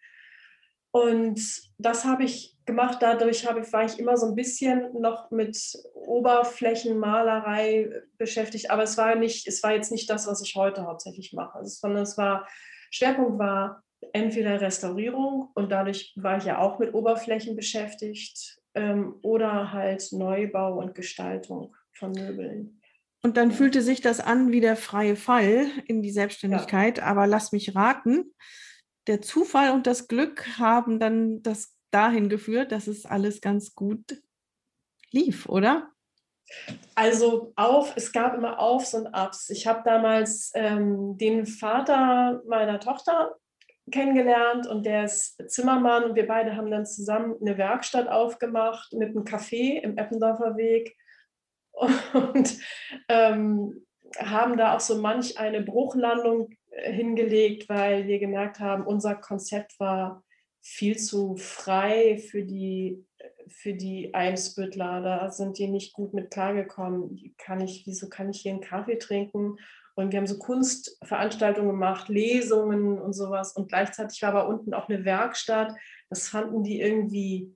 Und 0.91 1.41
das 1.77 2.05
habe 2.05 2.23
ich 2.23 2.55
gemacht. 2.65 2.99
Dadurch 3.01 3.47
habe, 3.47 3.61
war 3.73 3.85
ich 3.85 3.99
immer 3.99 4.17
so 4.17 4.27
ein 4.27 4.35
bisschen 4.35 5.01
noch 5.01 5.31
mit 5.31 5.57
Oberflächenmalerei 5.95 8.03
beschäftigt. 8.17 8.69
Aber 8.69 8.83
es 8.83 8.97
war, 8.97 9.15
nicht, 9.15 9.47
es 9.47 9.63
war 9.63 9.73
jetzt 9.73 9.91
nicht 9.91 10.09
das, 10.09 10.27
was 10.27 10.43
ich 10.43 10.55
heute 10.55 10.85
hauptsächlich 10.85 11.33
mache, 11.33 11.65
sondern 11.65 12.03
es 12.03 12.17
war, 12.17 12.47
Schwerpunkt 12.91 13.39
war 13.39 13.83
entweder 14.11 14.61
Restaurierung 14.61 15.49
und 15.55 15.71
dadurch 15.71 16.13
war 16.15 16.37
ich 16.37 16.45
ja 16.45 16.59
auch 16.59 16.77
mit 16.77 16.93
Oberflächen 16.93 17.55
beschäftigt 17.55 18.59
ähm, 18.73 19.15
oder 19.21 19.71
halt 19.71 20.11
Neubau 20.11 20.77
und 20.77 20.93
Gestaltung 20.93 21.73
von 21.93 22.11
Möbeln. 22.11 22.81
Und 23.25 23.37
dann 23.37 23.51
fühlte 23.51 23.81
sich 23.81 24.01
das 24.01 24.19
an 24.19 24.51
wie 24.51 24.59
der 24.59 24.75
freie 24.75 25.15
Fall 25.15 25.67
in 25.87 26.01
die 26.01 26.11
Selbstständigkeit. 26.11 26.97
Ja. 26.97 27.05
Aber 27.05 27.25
lass 27.25 27.53
mich 27.53 27.73
raten, 27.73 28.33
der 29.07 29.21
Zufall 29.21 29.71
und 29.71 29.87
das 29.87 30.07
Glück 30.07 30.45
haben 30.59 30.99
dann 30.99 31.41
das 31.41 31.73
dahin 31.91 32.27
geführt, 32.27 32.71
dass 32.71 32.87
es 32.87 33.05
alles 33.05 33.39
ganz 33.39 33.75
gut 33.75 34.21
lief, 35.11 35.47
oder? 35.47 35.89
Also 36.95 37.53
auf, 37.55 37.93
es 37.95 38.11
gab 38.11 38.35
immer 38.35 38.59
Aufs 38.59 38.93
und 38.93 39.07
Abs. 39.07 39.49
Ich 39.49 39.67
habe 39.67 39.81
damals 39.85 40.51
ähm, 40.53 41.17
den 41.17 41.45
Vater 41.45 42.41
meiner 42.45 42.79
Tochter 42.79 43.35
kennengelernt 43.91 44.67
und 44.67 44.85
der 44.85 45.05
ist 45.05 45.41
Zimmermann 45.49 46.03
und 46.03 46.15
wir 46.15 46.27
beide 46.27 46.55
haben 46.55 46.71
dann 46.71 46.85
zusammen 46.85 47.35
eine 47.41 47.57
Werkstatt 47.57 48.07
aufgemacht 48.07 48.93
mit 48.93 49.09
einem 49.09 49.23
Café 49.23 49.79
im 49.81 49.97
Eppendorfer 49.97 50.57
Weg 50.57 50.95
und 52.13 52.57
ähm, 53.09 53.85
haben 54.17 54.57
da 54.57 54.75
auch 54.75 54.79
so 54.79 55.01
manch 55.01 55.39
eine 55.39 55.61
Bruchlandung 55.61 56.49
äh, 56.69 56.91
hingelegt, 56.91 57.69
weil 57.69 58.07
wir 58.07 58.19
gemerkt 58.19 58.59
haben, 58.59 58.85
unser 58.85 59.15
Konzept 59.15 59.79
war 59.79 60.23
viel 60.61 60.97
zu 60.97 61.35
frei 61.35 62.17
für 62.17 62.43
die, 62.43 63.05
für 63.47 63.73
die 63.73 64.13
Eimsbüttler. 64.13 65.01
Da 65.01 65.29
sind 65.29 65.57
die 65.57 65.67
nicht 65.67 65.93
gut 65.93 66.13
mit 66.13 66.31
klargekommen. 66.31 67.35
Kann 67.37 67.59
ich, 67.59 67.83
wieso 67.85 68.07
kann 68.07 68.29
ich 68.29 68.41
hier 68.41 68.51
einen 68.51 68.61
Kaffee 68.61 68.97
trinken? 68.97 69.57
Und 69.95 70.11
wir 70.11 70.19
haben 70.19 70.27
so 70.27 70.39
Kunstveranstaltungen 70.39 71.71
gemacht, 71.71 72.07
Lesungen 72.09 72.99
und 72.99 73.13
sowas. 73.13 73.53
Und 73.53 73.69
gleichzeitig 73.69 74.21
war 74.21 74.29
aber 74.29 74.47
unten 74.47 74.73
auch 74.73 74.89
eine 74.89 75.05
Werkstatt. 75.05 75.73
Das 76.09 76.29
fanden 76.29 76.63
die 76.63 76.79
irgendwie 76.79 77.55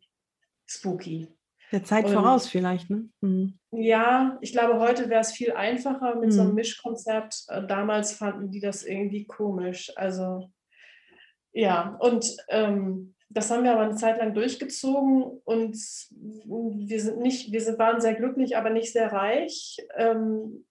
spooky. 0.66 1.28
Der 1.72 1.84
Zeit 1.84 2.06
und, 2.06 2.14
voraus 2.14 2.48
vielleicht, 2.48 2.90
ne? 2.90 3.10
Mhm. 3.22 3.60
Ja, 3.72 4.38
ich 4.42 4.54
glaube, 4.54 4.80
heute 4.80 5.10
wäre 5.10 5.22
es 5.22 5.34
viel 5.34 5.52
einfacher 5.52 6.16
mit 6.16 6.30
mhm. 6.30 6.32
so 6.32 6.42
einem 6.42 6.50
mhm. 6.52 6.56
Mischkonzept. 6.56 7.44
Äh, 7.50 7.68
damals 7.68 8.14
fanden 8.14 8.52
die 8.52 8.62
das 8.62 8.84
irgendwie 8.84 9.26
komisch. 9.26 9.92
Also 9.96 10.50
ja, 11.52 11.98
und 12.00 12.38
ähm, 12.50 13.16
das 13.30 13.52
haben 13.52 13.64
wir 13.64 13.74
aber 13.74 13.82
eine 13.82 13.96
Zeit 13.96 14.20
lang 14.20 14.34
durchgezogen 14.34 15.24
und 15.44 15.76
wir 16.12 17.02
sind 17.02 17.20
nicht, 17.20 17.52
wir 17.52 17.62
sind, 17.62 17.78
waren 17.78 18.00
sehr 18.00 18.16
glücklich, 18.16 18.56
aber 18.56 18.70
nicht 18.70 18.94
sehr 18.94 19.12
reich. 19.12 19.78
Ähm, 19.96 20.66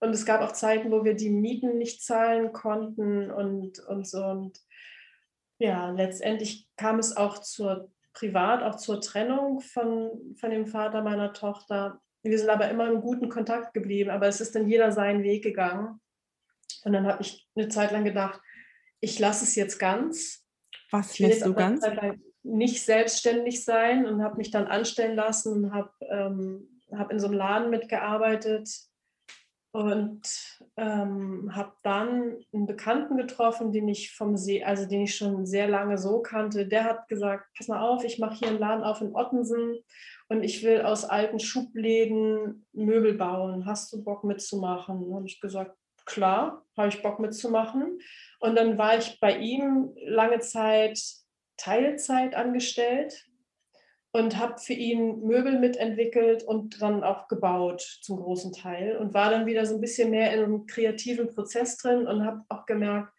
und 0.00 0.10
es 0.10 0.24
gab 0.24 0.40
auch 0.40 0.52
Zeiten, 0.52 0.90
wo 0.90 1.04
wir 1.04 1.14
die 1.14 1.30
Mieten 1.30 1.78
nicht 1.78 2.02
zahlen 2.02 2.52
konnten 2.52 3.30
und, 3.30 3.78
und 3.80 4.08
so. 4.08 4.24
Und 4.24 4.58
ja, 5.58 5.90
letztendlich 5.90 6.66
kam 6.76 6.98
es 6.98 7.16
auch 7.16 7.38
zur 7.38 7.92
privat 8.12 8.62
auch 8.62 8.76
zur 8.76 9.00
Trennung 9.00 9.60
von, 9.60 10.34
von 10.38 10.50
dem 10.50 10.66
Vater 10.66 11.02
meiner 11.02 11.32
Tochter. 11.32 12.00
Wir 12.22 12.38
sind 12.38 12.50
aber 12.50 12.68
immer 12.68 12.88
im 12.88 13.00
guten 13.00 13.28
Kontakt 13.28 13.72
geblieben, 13.72 14.10
aber 14.10 14.26
es 14.26 14.40
ist 14.40 14.54
dann 14.54 14.68
jeder 14.68 14.92
seinen 14.92 15.22
Weg 15.22 15.42
gegangen. 15.42 16.00
Und 16.84 16.92
dann 16.92 17.06
habe 17.06 17.22
ich 17.22 17.48
eine 17.56 17.68
Zeit 17.68 17.92
lang 17.92 18.04
gedacht, 18.04 18.40
ich 19.00 19.18
lasse 19.18 19.44
es 19.44 19.54
jetzt 19.54 19.78
ganz. 19.78 20.44
Was 20.90 21.18
lässt 21.18 21.46
du 21.46 21.54
ganz? 21.54 21.84
nicht 22.42 22.84
selbstständig 22.84 23.64
sein 23.64 24.06
und 24.06 24.22
habe 24.22 24.38
mich 24.38 24.50
dann 24.50 24.66
anstellen 24.66 25.14
lassen 25.14 25.64
und 25.64 25.74
habe 25.74 25.92
ähm, 26.08 26.80
hab 26.92 27.12
in 27.12 27.20
so 27.20 27.26
einem 27.26 27.36
Laden 27.36 27.70
mitgearbeitet, 27.70 28.68
und 29.72 30.22
ähm, 30.76 31.54
habe 31.54 31.72
dann 31.82 32.38
einen 32.52 32.66
Bekannten 32.66 33.16
getroffen, 33.16 33.72
den 33.72 33.88
ich 33.88 34.12
vom 34.14 34.36
See, 34.36 34.64
also 34.64 34.86
den 34.86 35.02
ich 35.02 35.16
schon 35.16 35.46
sehr 35.46 35.68
lange 35.68 35.96
so 35.96 36.20
kannte. 36.22 36.66
Der 36.66 36.84
hat 36.84 37.08
gesagt: 37.08 37.46
Pass 37.56 37.68
mal 37.68 37.80
auf, 37.80 38.04
ich 38.04 38.18
mache 38.18 38.34
hier 38.34 38.48
einen 38.48 38.58
Laden 38.58 38.82
auf 38.82 39.00
in 39.00 39.14
Ottensen 39.14 39.76
und 40.28 40.42
ich 40.42 40.64
will 40.64 40.82
aus 40.82 41.04
alten 41.04 41.38
Schubläden 41.38 42.66
Möbel 42.72 43.14
bauen. 43.14 43.64
Hast 43.64 43.92
du 43.92 44.02
Bock 44.02 44.24
mitzumachen? 44.24 45.02
Dann 45.02 45.14
habe 45.14 45.26
ich 45.26 45.40
gesagt: 45.40 45.76
Klar, 46.04 46.64
habe 46.76 46.88
ich 46.88 47.02
Bock 47.02 47.20
mitzumachen. 47.20 48.00
Und 48.40 48.56
dann 48.56 48.76
war 48.76 48.98
ich 48.98 49.20
bei 49.20 49.38
ihm 49.38 49.92
lange 50.04 50.40
Zeit 50.40 51.00
Teilzeit 51.56 52.34
angestellt 52.34 53.29
und 54.12 54.38
habe 54.38 54.58
für 54.58 54.72
ihn 54.72 55.20
Möbel 55.20 55.58
mitentwickelt 55.58 56.42
und 56.42 56.82
dann 56.82 57.04
auch 57.04 57.28
gebaut 57.28 57.80
zum 58.02 58.18
großen 58.18 58.52
Teil 58.52 58.96
und 58.96 59.14
war 59.14 59.30
dann 59.30 59.46
wieder 59.46 59.64
so 59.66 59.76
ein 59.76 59.80
bisschen 59.80 60.10
mehr 60.10 60.32
in 60.34 60.42
einem 60.42 60.66
kreativen 60.66 61.28
Prozess 61.28 61.76
drin 61.76 62.06
und 62.06 62.24
habe 62.24 62.42
auch 62.48 62.66
gemerkt, 62.66 63.12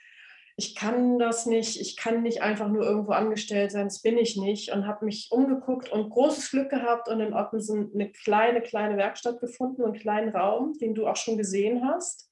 ich 0.57 0.75
kann 0.75 1.17
das 1.17 1.45
nicht, 1.45 1.79
ich 1.79 1.95
kann 1.95 2.23
nicht 2.23 2.41
einfach 2.41 2.67
nur 2.67 2.83
irgendwo 2.83 3.13
angestellt 3.13 3.71
sein, 3.71 3.85
das 3.85 4.01
bin 4.01 4.17
ich 4.17 4.35
nicht 4.35 4.71
und 4.71 4.85
habe 4.85 5.05
mich 5.05 5.29
umgeguckt 5.31 5.89
und 5.91 6.09
großes 6.09 6.51
Glück 6.51 6.69
gehabt 6.69 7.07
und 7.07 7.21
in 7.21 7.33
Ottensen 7.33 7.89
eine 7.93 8.11
kleine, 8.11 8.61
kleine 8.61 8.97
Werkstatt 8.97 9.39
gefunden 9.39 9.81
und 9.81 9.91
einen 9.91 9.99
kleinen 9.99 10.35
Raum, 10.35 10.77
den 10.77 10.93
du 10.93 11.07
auch 11.07 11.15
schon 11.15 11.37
gesehen 11.37 11.85
hast. 11.87 12.29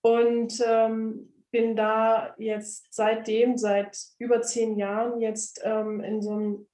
Und 0.00 0.60
ähm, 0.66 1.32
bin 1.50 1.76
da 1.76 2.34
jetzt 2.38 2.88
seitdem, 2.90 3.58
seit 3.58 3.96
über 4.18 4.40
zehn 4.42 4.76
Jahren, 4.76 5.20
jetzt 5.20 5.60
ähm, 5.62 6.00
in 6.00 6.22
so 6.22 6.32
einem 6.32 6.66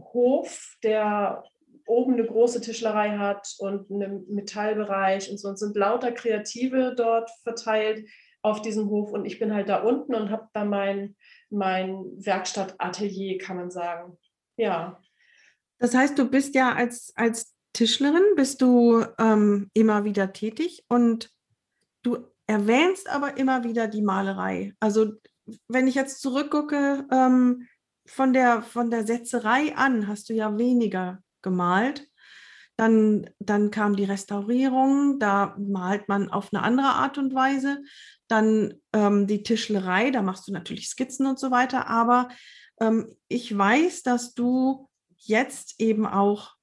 Hof, 0.00 0.76
der 0.82 1.42
oben 1.86 2.14
eine 2.14 2.26
große 2.26 2.60
Tischlerei 2.60 3.16
hat 3.16 3.54
und 3.58 3.90
einen 3.90 4.26
Metallbereich 4.28 5.30
und 5.30 5.38
so 5.38 5.48
und 5.48 5.58
sind 5.58 5.76
lauter 5.76 6.12
Kreative 6.12 6.94
dort 6.96 7.30
verteilt 7.42 8.08
auf 8.42 8.62
diesem 8.62 8.88
Hof 8.88 9.12
und 9.12 9.24
ich 9.24 9.38
bin 9.38 9.52
halt 9.52 9.68
da 9.68 9.82
unten 9.82 10.14
und 10.14 10.30
habe 10.30 10.48
da 10.52 10.64
mein, 10.64 11.16
mein 11.50 12.04
Werkstattatelier, 12.16 13.38
kann 13.38 13.56
man 13.56 13.70
sagen. 13.70 14.16
Ja. 14.56 15.00
Das 15.78 15.94
heißt, 15.94 16.18
du 16.18 16.28
bist 16.28 16.54
ja 16.54 16.74
als, 16.74 17.12
als 17.16 17.54
Tischlerin, 17.72 18.22
bist 18.36 18.62
du 18.62 19.04
ähm, 19.18 19.70
immer 19.74 20.04
wieder 20.04 20.32
tätig 20.32 20.84
und 20.88 21.32
du 22.02 22.18
erwähnst 22.46 23.08
aber 23.08 23.36
immer 23.36 23.64
wieder 23.64 23.88
die 23.88 24.02
Malerei. 24.02 24.74
Also 24.80 25.12
wenn 25.68 25.86
ich 25.86 25.94
jetzt 25.94 26.20
zurückgucke, 26.20 27.06
ähm, 27.10 27.66
von 28.08 28.32
der, 28.32 28.62
von 28.62 28.90
der 28.90 29.06
Setzerei 29.06 29.76
an 29.76 30.08
hast 30.08 30.28
du 30.28 30.34
ja 30.34 30.56
weniger 30.58 31.22
gemalt. 31.42 32.08
Dann, 32.76 33.28
dann 33.40 33.70
kam 33.70 33.96
die 33.96 34.04
Restaurierung, 34.04 35.18
da 35.18 35.56
malt 35.58 36.08
man 36.08 36.30
auf 36.30 36.52
eine 36.52 36.62
andere 36.62 36.88
Art 36.88 37.18
und 37.18 37.34
Weise. 37.34 37.82
Dann 38.28 38.74
ähm, 38.92 39.26
die 39.26 39.42
Tischlerei, 39.42 40.10
da 40.10 40.22
machst 40.22 40.46
du 40.46 40.52
natürlich 40.52 40.88
Skizzen 40.88 41.26
und 41.26 41.38
so 41.38 41.50
weiter. 41.50 41.88
Aber 41.88 42.28
ähm, 42.80 43.16
ich 43.26 43.56
weiß, 43.56 44.04
dass 44.04 44.34
du 44.34 44.88
jetzt 45.16 45.80
eben 45.80 46.06
auch 46.06 46.57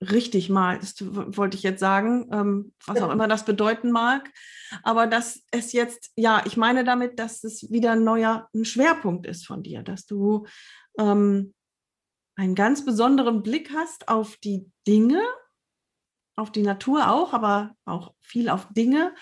richtig 0.00 0.48
malst, 0.48 1.04
wollte 1.36 1.56
ich 1.56 1.62
jetzt 1.62 1.80
sagen, 1.80 2.28
ähm, 2.32 2.72
was 2.86 3.02
auch 3.02 3.10
immer 3.10 3.28
das 3.28 3.44
bedeuten 3.44 3.90
mag. 3.90 4.30
Aber 4.82 5.06
dass 5.06 5.42
es 5.50 5.72
jetzt, 5.72 6.10
ja, 6.16 6.42
ich 6.46 6.56
meine 6.56 6.84
damit, 6.84 7.18
dass 7.18 7.44
es 7.44 7.70
wieder 7.70 7.92
ein 7.92 8.04
neuer 8.04 8.48
ein 8.54 8.64
Schwerpunkt 8.64 9.26
ist 9.26 9.46
von 9.46 9.62
dir, 9.62 9.82
dass 9.82 10.06
du 10.06 10.46
ähm, 10.98 11.54
einen 12.36 12.54
ganz 12.54 12.84
besonderen 12.84 13.42
Blick 13.42 13.70
hast 13.74 14.08
auf 14.08 14.36
die 14.36 14.70
Dinge, 14.86 15.22
auf 16.36 16.50
die 16.50 16.62
Natur 16.62 17.10
auch, 17.10 17.34
aber 17.34 17.74
auch 17.84 18.14
viel 18.20 18.48
auf 18.48 18.68
Dinge 18.72 19.14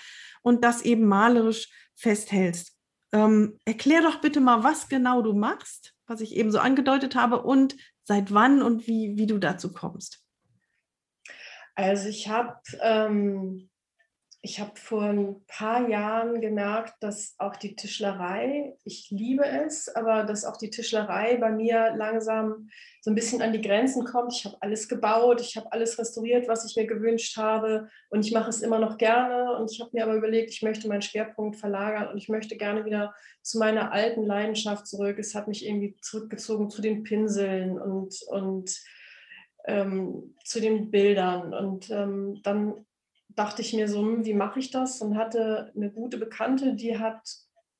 und 0.43 0.62
das 0.62 0.83
eben 0.83 1.07
malerisch 1.07 1.68
festhältst. 1.97 2.76
Ähm, 3.11 3.59
erklär 3.64 4.03
doch 4.03 4.20
bitte 4.20 4.41
mal, 4.41 4.62
was 4.62 4.89
genau 4.89 5.22
du 5.22 5.33
machst, 5.33 5.95
was 6.07 6.20
ich 6.20 6.37
eben 6.37 6.53
so 6.53 6.59
angedeutet 6.59 7.16
habe 7.16 7.43
und 7.43 7.74
seit 8.05 8.33
wann 8.33 8.62
und 8.62 8.87
wie, 8.87 9.16
wie 9.16 9.26
du 9.26 9.39
dazu 9.39 9.72
kommst. 9.72 10.28
Also 11.79 12.09
ich 12.09 12.29
habe 12.29 12.59
ähm, 12.83 13.70
habe 14.45 14.72
vor 14.74 15.03
ein 15.03 15.45
paar 15.47 15.89
Jahren 15.89 16.41
gemerkt, 16.41 16.95
dass 17.01 17.37
auch 17.39 17.55
die 17.55 17.76
Tischlerei, 17.76 18.76
ich 18.83 19.09
liebe 19.12 19.47
es, 19.47 19.89
aber 19.89 20.24
dass 20.24 20.45
auch 20.45 20.57
die 20.57 20.70
Tischlerei 20.70 21.37
bei 21.37 21.53
mir 21.53 21.95
langsam 21.97 22.68
so 23.01 23.12
ein 23.12 23.14
bisschen 23.14 23.43
an 23.43 23.53
die 23.53 23.61
Grenzen 23.61 24.05
kommt. 24.05 24.35
Ich 24.35 24.45
habe 24.45 24.57
alles 24.59 24.89
gebaut, 24.89 25.41
ich 25.41 25.57
habe 25.57 25.70
alles 25.70 25.97
restauriert, 26.01 26.49
was 26.49 26.64
ich 26.68 26.74
mir 26.74 26.89
gewünscht 26.89 27.37
habe 27.37 27.89
und 28.11 28.26
ich 28.26 28.33
mache 28.33 28.51
es 28.51 28.61
immer 28.61 28.81
noch 28.81 28.99
gerne. 28.99 29.57
Und 29.57 29.70
ich 29.70 29.81
habe 29.81 29.91
mir 29.93 30.03
aber 30.03 30.16
überlegt, 30.16 30.51
ich 30.51 30.62
möchte 30.62 30.89
meinen 30.89 31.03
Schwerpunkt 31.03 31.55
verlagern 31.59 32.09
und 32.09 32.18
ich 32.18 32.29
möchte 32.29 32.57
gerne 32.57 32.85
wieder 32.87 33.14
zu 33.43 33.61
meiner 33.61 33.93
alten 33.93 34.24
Leidenschaft 34.24 34.89
zurück. 34.89 35.20
Es 35.20 35.37
hat 35.37 35.47
mich 35.47 35.64
irgendwie 35.64 35.95
zurückgezogen 36.01 36.70
zu 36.70 36.83
den 36.83 37.05
Pinseln 37.05 37.79
und, 37.79 38.20
und 38.26 38.76
ähm, 39.69 40.35
zu 40.45 40.61
den 40.61 40.91
Bildern. 40.91 41.55
Und 41.55 41.89
ähm, 41.91 42.41
dann 42.43 42.85
dachte 43.29 43.62
ich 43.62 43.73
mir 43.75 43.87
so, 43.89 44.01
hm, 44.01 44.25
wie 44.25 44.35
mache 44.35 44.59
ich 44.59 44.71
das? 44.71 45.01
Und 45.01 45.16
hatte 45.16 45.73
eine 45.77 45.93
gute 45.93 46.19
Bekannte, 46.19 46.75
die 46.75 46.99
hat 46.99 47.23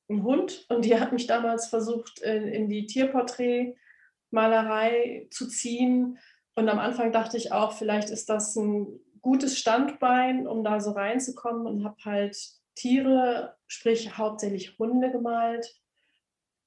einen 0.09 0.23
Hund 0.23 0.65
und 0.69 0.85
die 0.85 1.01
hat 1.01 1.13
mich 1.13 1.27
damals 1.27 1.67
versucht, 1.67 2.21
in, 2.21 2.47
in 2.47 2.69
die 2.69 2.87
Tierporträtmalerei 2.87 5.27
zu 5.31 5.49
ziehen. 5.49 6.21
Und 6.55 6.69
am 6.69 6.79
Anfang 6.79 7.11
dachte 7.11 7.37
ich 7.37 7.51
auch, 7.53 7.73
vielleicht 7.73 8.11
ist 8.11 8.29
das 8.29 8.55
ein 8.57 9.01
gutes 9.21 9.59
Standbein, 9.59 10.47
um 10.47 10.63
da 10.63 10.79
so 10.81 10.93
reinzukommen 10.93 11.67
und 11.67 11.83
habe 11.85 11.97
halt 12.05 12.39
Tiere, 12.75 13.57
sprich 13.67 14.17
hauptsächlich 14.17 14.79
Hunde 14.79 15.11
gemalt. 15.11 15.75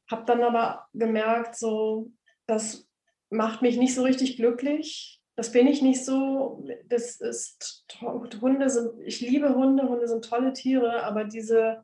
Habe 0.09 0.25
dann 0.25 0.43
aber 0.43 0.87
gemerkt, 0.93 1.55
so, 1.55 2.11
das 2.47 2.90
macht 3.31 3.61
mich 3.61 3.77
nicht 3.77 3.95
so 3.95 4.03
richtig 4.03 4.37
glücklich. 4.37 5.19
Das 5.35 5.51
bin 5.51 5.65
ich 5.65 5.81
nicht 5.81 6.05
so. 6.05 6.63
Das 6.85 7.19
ist 7.19 7.85
Hunde 7.99 8.69
sind, 8.69 8.91
ich 9.03 9.21
liebe 9.21 9.55
Hunde, 9.55 9.87
Hunde 9.87 10.07
sind 10.07 10.25
tolle 10.25 10.53
Tiere, 10.53 11.03
aber 11.03 11.23
diese, 11.23 11.83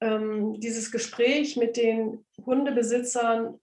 ähm, 0.00 0.60
dieses 0.60 0.90
Gespräch 0.90 1.56
mit 1.56 1.76
den 1.76 2.26
Hundebesitzern 2.44 3.58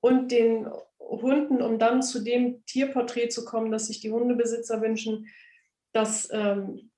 und 0.00 0.32
den 0.32 0.68
Hunden, 0.98 1.62
um 1.62 1.78
dann 1.78 2.02
zu 2.02 2.24
dem 2.24 2.64
Tierporträt 2.64 3.28
zu 3.28 3.44
kommen, 3.44 3.70
das 3.70 3.86
sich 3.86 4.00
die 4.00 4.10
Hundebesitzer 4.10 4.80
wünschen, 4.80 5.28
das 5.92 6.28
ähm, 6.32 6.90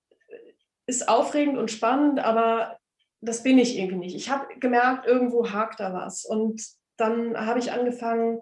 ist 0.87 1.09
aufregend 1.09 1.59
und 1.59 1.70
spannend, 1.70 2.20
aber 2.20 2.78
das 3.20 3.43
bin 3.43 3.59
ich 3.59 3.76
irgendwie 3.76 4.07
nicht. 4.07 4.16
Ich 4.16 4.30
habe 4.30 4.47
gemerkt, 4.59 5.07
irgendwo 5.07 5.51
hakt 5.51 5.80
da 5.80 5.93
was. 5.93 6.24
Und 6.24 6.62
dann 6.97 7.37
habe 7.37 7.59
ich 7.59 7.72
angefangen, 7.72 8.41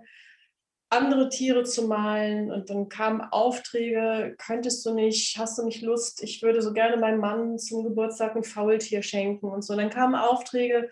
andere 0.91 1.29
Tiere 1.29 1.65
zu 1.65 1.87
malen 1.87 2.53
und 2.53 2.71
dann 2.71 2.89
kamen 2.89 3.21
Aufträge, 3.21 4.37
könntest 4.39 4.85
du 4.87 4.95
nicht, 4.95 5.37
hast 5.39 5.59
du 5.59 5.65
nicht 5.65 5.83
Lust, 5.83 6.23
ich 6.23 6.43
würde 6.43 6.63
so 6.63 6.73
gerne 6.73 6.97
meinem 6.97 7.21
Mann 7.21 7.59
zum 7.59 7.83
Geburtstag 7.85 8.37
ein 8.37 8.45
Faultier 8.45 9.03
schenken 9.03 9.47
und 9.47 9.63
so. 9.63 9.75
Dann 9.75 9.91
kamen 9.91 10.15
Aufträge, 10.15 10.91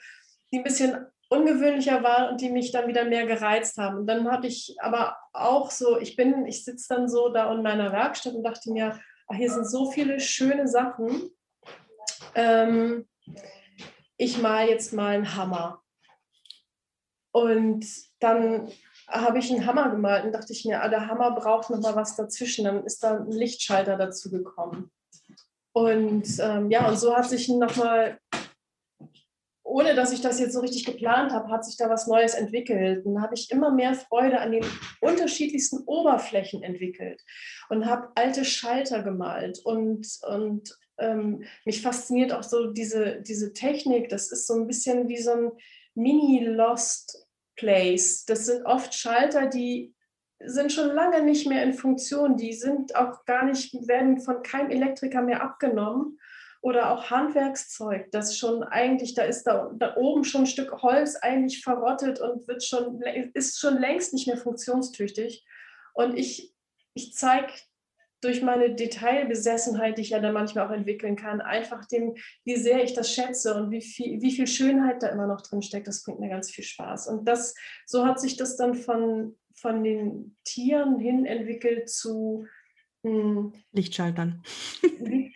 die 0.53 0.59
ein 0.59 0.65
bisschen 0.65 1.07
ungewöhnlicher 1.29 2.03
waren 2.03 2.31
und 2.31 2.41
die 2.41 2.51
mich 2.51 2.73
dann 2.73 2.89
wieder 2.89 3.05
mehr 3.05 3.27
gereizt 3.27 3.79
haben. 3.79 3.99
Und 3.99 4.07
dann 4.07 4.31
habe 4.31 4.47
ich 4.47 4.77
aber 4.81 5.17
auch 5.33 5.71
so, 5.71 5.99
ich 5.99 6.15
bin, 6.15 6.47
ich 6.47 6.65
sitze 6.65 6.95
dann 6.95 7.09
so 7.09 7.31
da 7.31 7.53
in 7.53 7.63
meiner 7.63 7.93
Werkstatt 7.93 8.35
und 8.35 8.43
dachte 8.43 8.71
mir, 8.71 9.01
ach, 9.29 9.37
hier 9.37 9.51
sind 9.51 9.69
so 9.69 9.91
viele 9.91 10.21
schöne 10.21 10.69
Sachen. 10.69 11.31
Ähm, 12.35 13.09
ich 14.19 14.43
mal 14.43 14.69
jetzt 14.69 14.93
mal 14.93 15.15
einen 15.15 15.35
Hammer. 15.35 15.83
Und 17.33 17.87
dann 18.21 18.71
habe 19.13 19.39
ich 19.39 19.51
einen 19.51 19.67
Hammer 19.67 19.91
gemalt 19.91 20.25
und 20.25 20.33
dachte 20.33 20.53
ich 20.53 20.65
mir, 20.65 20.83
ah, 20.83 20.89
der 20.89 21.07
Hammer 21.07 21.33
braucht 21.33 21.71
noch 21.71 21.81
mal 21.81 21.95
was 21.95 22.17
dazwischen. 22.17 22.65
Dann 22.65 22.85
ist 22.85 23.03
da 23.05 23.17
ein 23.17 23.31
Lichtschalter 23.31 23.97
dazu 23.97 24.31
gekommen. 24.31 24.91
Und 25.73 26.27
ähm, 26.41 26.71
ja, 26.71 26.89
und 26.89 26.99
so 26.99 27.15
hat 27.15 27.29
sich 27.29 27.49
noch 27.49 27.77
mal, 27.77 28.19
ohne 29.63 29.95
dass 29.95 30.13
ich 30.13 30.21
das 30.21 30.41
jetzt 30.41 30.53
so 30.53 30.61
richtig 30.61 30.85
geplant 30.85 31.33
habe, 31.33 31.51
hat 31.51 31.65
sich 31.65 31.77
da 31.77 31.89
was 31.89 32.07
Neues 32.07 32.35
entwickelt. 32.35 33.05
Und 33.05 33.23
habe 33.23 33.35
ich 33.35 33.51
immer 33.51 33.71
mehr 33.71 33.95
Freude 33.95 34.41
an 34.41 34.53
den 34.53 34.65
unterschiedlichsten 35.01 35.79
Oberflächen 35.85 36.63
entwickelt 36.63 37.23
und 37.69 37.87
habe 37.87 38.09
alte 38.15 38.45
Schalter 38.45 39.03
gemalt 39.03 39.61
und, 39.65 40.07
und 40.27 40.77
ähm, 40.99 41.45
mich 41.65 41.83
fasziniert 41.83 42.33
auch 42.33 42.43
so 42.43 42.73
diese, 42.73 43.23
diese 43.23 43.53
Technik. 43.53 44.09
Das 44.09 44.31
ist 44.31 44.47
so 44.47 44.55
ein 44.55 44.67
bisschen 44.67 45.09
wie 45.09 45.19
so 45.19 45.33
ein 45.33 45.51
Mini-Lost 45.95 47.27
Place. 47.57 48.25
Das 48.25 48.47
sind 48.47 48.65
oft 48.65 48.95
Schalter, 48.95 49.47
die 49.47 49.95
sind 50.45 50.73
schon 50.73 50.89
lange 50.95 51.23
nicht 51.23 51.47
mehr 51.47 51.63
in 51.63 51.75
Funktion. 51.75 52.37
Die 52.37 52.53
sind 52.53 52.97
auch 52.97 53.25
gar 53.25 53.45
nicht, 53.45 53.73
werden 53.87 54.21
von 54.21 54.43
keinem 54.43 54.71
Elektriker 54.71 55.23
mehr 55.23 55.43
abgenommen. 55.43 56.19
Oder 56.61 56.93
auch 56.93 57.11
Handwerkszeug, 57.11 58.13
das 58.13 58.39
schon 58.39 58.63
eigentlich, 58.63 59.15
da 59.15 59.25
ist 59.25 59.43
da, 59.45 59.73
da 59.75 59.97
oben 59.97 60.23
schon 60.23 60.43
ein 60.43 60.47
Stück 60.47 60.81
Holz 60.83 61.17
eigentlich 61.17 61.65
verrottet 61.65 62.21
und 62.21 62.47
wird 62.47 62.63
schon, 62.63 63.03
ist 63.35 63.59
schon 63.59 63.79
längst 63.79 64.15
nicht 64.15 64.29
mehr 64.29 64.37
funktionstüchtig. 64.37 65.45
Und 65.93 66.17
ich, 66.17 66.55
ich 66.95 67.15
zeige 67.15 67.53
durch 68.23 68.41
meine 68.41 68.75
Detailbesessenheit, 68.75 69.99
die 69.99 70.03
ich 70.03 70.11
ja 70.11 70.21
dann 70.21 70.33
manchmal 70.33 70.67
auch 70.67 70.71
entwickeln 70.71 71.17
kann, 71.17 71.41
einfach 71.41 71.85
dem, 71.87 72.15
wie 72.45 72.57
sehr 72.57 72.83
ich 72.83 72.95
das 72.95 73.13
schätze 73.13 73.55
und 73.55 73.71
wie 73.71 73.83
viel, 73.83 74.23
wie 74.23 74.31
viel 74.31 74.47
Schönheit 74.47 75.03
da 75.03 75.09
immer 75.09 75.27
noch 75.27 75.43
drin 75.43 75.61
steckt, 75.61 75.89
das 75.89 76.05
bringt 76.05 76.21
mir 76.21 76.29
ganz 76.29 76.51
viel 76.51 76.65
Spaß. 76.65 77.09
Und 77.09 77.27
das, 77.27 77.55
so 77.85 78.07
hat 78.07 78.21
sich 78.21 78.37
das 78.37 78.57
dann 78.57 78.75
von, 78.75 79.37
von 79.55 79.83
den 79.83 80.37
Tieren 80.45 81.01
hin 81.01 81.27
entwickelt 81.27 81.91
zu 81.91 82.47
mh, 83.03 83.11
hm, 83.11 83.53
Lichtschaltern. 83.73 84.43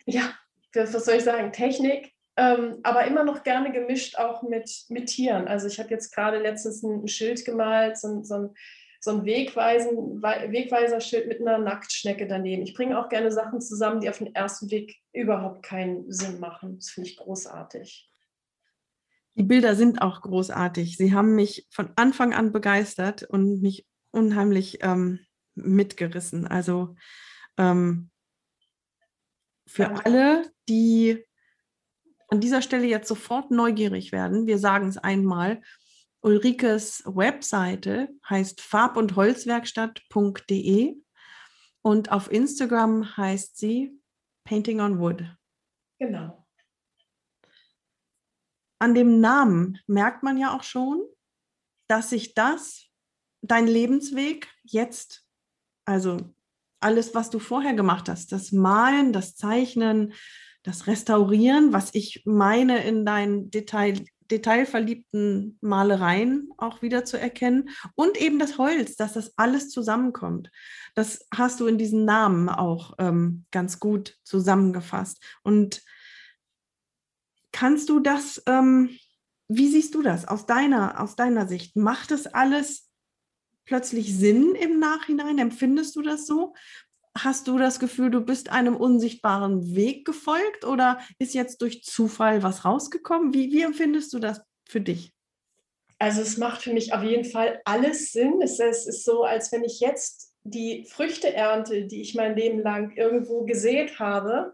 ja, 0.05 0.33
was 0.73 1.05
soll 1.05 1.15
ich 1.15 1.23
sagen, 1.23 1.51
Technik, 1.51 2.13
ähm, 2.37 2.77
aber 2.83 3.05
immer 3.05 3.25
noch 3.25 3.43
gerne 3.43 3.71
gemischt 3.71 4.17
auch 4.17 4.43
mit, 4.43 4.85
mit 4.87 5.07
Tieren. 5.07 5.47
Also 5.47 5.67
ich 5.67 5.79
habe 5.79 5.89
jetzt 5.89 6.13
gerade 6.13 6.39
letztens 6.39 6.83
ein 6.83 7.07
Schild 7.07 7.43
gemalt, 7.43 7.97
so, 7.97 8.23
so 8.23 8.35
ein 8.35 8.49
so 8.99 9.11
ein 9.11 9.25
Wegweisen, 9.25 10.21
Wegweiserschild 10.21 11.27
mit 11.27 11.41
einer 11.41 11.57
Nacktschnecke 11.57 12.27
daneben. 12.27 12.63
Ich 12.63 12.73
bringe 12.73 12.99
auch 12.99 13.09
gerne 13.09 13.31
Sachen 13.31 13.61
zusammen, 13.61 14.01
die 14.01 14.09
auf 14.09 14.17
den 14.17 14.33
ersten 14.33 14.67
Blick 14.67 14.97
überhaupt 15.13 15.63
keinen 15.63 16.11
Sinn 16.11 16.39
machen. 16.39 16.77
Das 16.77 16.89
finde 16.89 17.09
ich 17.09 17.17
großartig. 17.17 18.09
Die 19.35 19.43
Bilder 19.43 19.75
sind 19.75 20.01
auch 20.01 20.21
großartig. 20.21 20.97
Sie 20.97 21.13
haben 21.13 21.35
mich 21.35 21.67
von 21.69 21.91
Anfang 21.95 22.33
an 22.33 22.51
begeistert 22.51 23.23
und 23.23 23.61
mich 23.61 23.85
unheimlich 24.11 24.79
ähm, 24.81 25.19
mitgerissen. 25.53 26.47
Also 26.47 26.95
ähm, 27.57 28.09
für 29.67 30.05
alle, 30.05 30.51
die 30.67 31.23
an 32.29 32.39
dieser 32.39 32.61
Stelle 32.61 32.87
jetzt 32.87 33.07
sofort 33.07 33.51
neugierig 33.51 34.11
werden, 34.11 34.47
wir 34.47 34.57
sagen 34.57 34.87
es 34.87 34.97
einmal, 34.97 35.61
Ulrikes 36.27 37.03
Webseite 37.05 38.09
heißt 38.29 38.59
farb- 38.59 38.97
und 38.97 39.15
holzwerkstatt.de 39.15 40.97
und 41.81 42.11
auf 42.11 42.29
Instagram 42.29 43.15
heißt 43.15 43.55
sie 43.55 43.97
Painting 44.43 44.81
on 44.81 44.99
Wood. 44.99 45.23
Genau. 45.99 46.45
An 48.77 48.93
dem 48.93 49.21
Namen 49.21 49.79
merkt 49.87 50.21
man 50.21 50.37
ja 50.37 50.53
auch 50.53 50.63
schon, 50.63 51.01
dass 51.87 52.09
sich 52.09 52.33
das, 52.33 52.87
dein 53.41 53.65
Lebensweg 53.65 54.49
jetzt, 54.63 55.25
also 55.85 56.35
alles, 56.81 57.15
was 57.15 57.29
du 57.29 57.39
vorher 57.39 57.73
gemacht 57.73 58.09
hast, 58.09 58.33
das 58.33 58.51
Malen, 58.51 59.13
das 59.13 59.37
Zeichnen, 59.37 60.13
das 60.63 60.87
Restaurieren, 60.87 61.71
was 61.71 61.95
ich 61.95 62.23
meine 62.25 62.83
in 62.83 63.05
deinen 63.05 63.49
Detail, 63.49 64.03
detailverliebten 64.31 65.57
Malereien 65.61 66.49
auch 66.57 66.81
wieder 66.81 67.05
zu 67.05 67.19
erkennen 67.19 67.69
und 67.95 68.17
eben 68.17 68.39
das 68.39 68.57
Holz, 68.57 68.95
dass 68.95 69.13
das 69.13 69.37
alles 69.37 69.69
zusammenkommt. 69.69 70.51
Das 70.95 71.27
hast 71.33 71.59
du 71.59 71.67
in 71.67 71.77
diesen 71.77 72.05
Namen 72.05 72.49
auch 72.49 72.93
ähm, 72.99 73.45
ganz 73.51 73.79
gut 73.79 74.17
zusammengefasst. 74.23 75.23
Und 75.43 75.81
kannst 77.51 77.89
du 77.89 77.99
das, 77.99 78.41
ähm, 78.45 78.89
wie 79.47 79.69
siehst 79.69 79.95
du 79.95 80.01
das 80.01 80.27
aus 80.27 80.45
deiner, 80.45 81.01
aus 81.01 81.15
deiner 81.15 81.47
Sicht? 81.47 81.75
Macht 81.75 82.11
es 82.11 82.27
alles 82.27 82.89
plötzlich 83.65 84.15
Sinn 84.17 84.55
im 84.55 84.79
Nachhinein? 84.79 85.37
Empfindest 85.37 85.95
du 85.95 86.01
das 86.01 86.27
so? 86.27 86.53
Hast 87.23 87.47
du 87.47 87.57
das 87.57 87.79
Gefühl, 87.79 88.11
du 88.11 88.21
bist 88.21 88.51
einem 88.51 88.75
unsichtbaren 88.75 89.75
Weg 89.75 90.05
gefolgt 90.05 90.65
oder 90.65 90.99
ist 91.19 91.33
jetzt 91.33 91.61
durch 91.61 91.83
Zufall 91.83 92.43
was 92.43 92.63
rausgekommen? 92.63 93.33
Wie, 93.33 93.51
wie 93.51 93.61
empfindest 93.61 94.13
du 94.13 94.19
das 94.19 94.41
für 94.67 94.81
dich? 94.81 95.13
Also 95.99 96.21
es 96.21 96.37
macht 96.37 96.61
für 96.61 96.73
mich 96.73 96.93
auf 96.93 97.03
jeden 97.03 97.25
Fall 97.25 97.59
alles 97.65 98.11
Sinn. 98.11 98.39
Es, 98.41 98.59
es 98.59 98.85
ist 98.85 99.03
so, 99.03 99.23
als 99.23 99.51
wenn 99.51 99.63
ich 99.63 99.79
jetzt 99.79 100.33
die 100.43 100.85
Früchte 100.87 101.33
ernte, 101.33 101.85
die 101.85 102.01
ich 102.01 102.13
mein 102.13 102.35
Leben 102.35 102.59
lang 102.59 102.95
irgendwo 102.95 103.45
gesät 103.45 103.99
habe. 103.99 104.53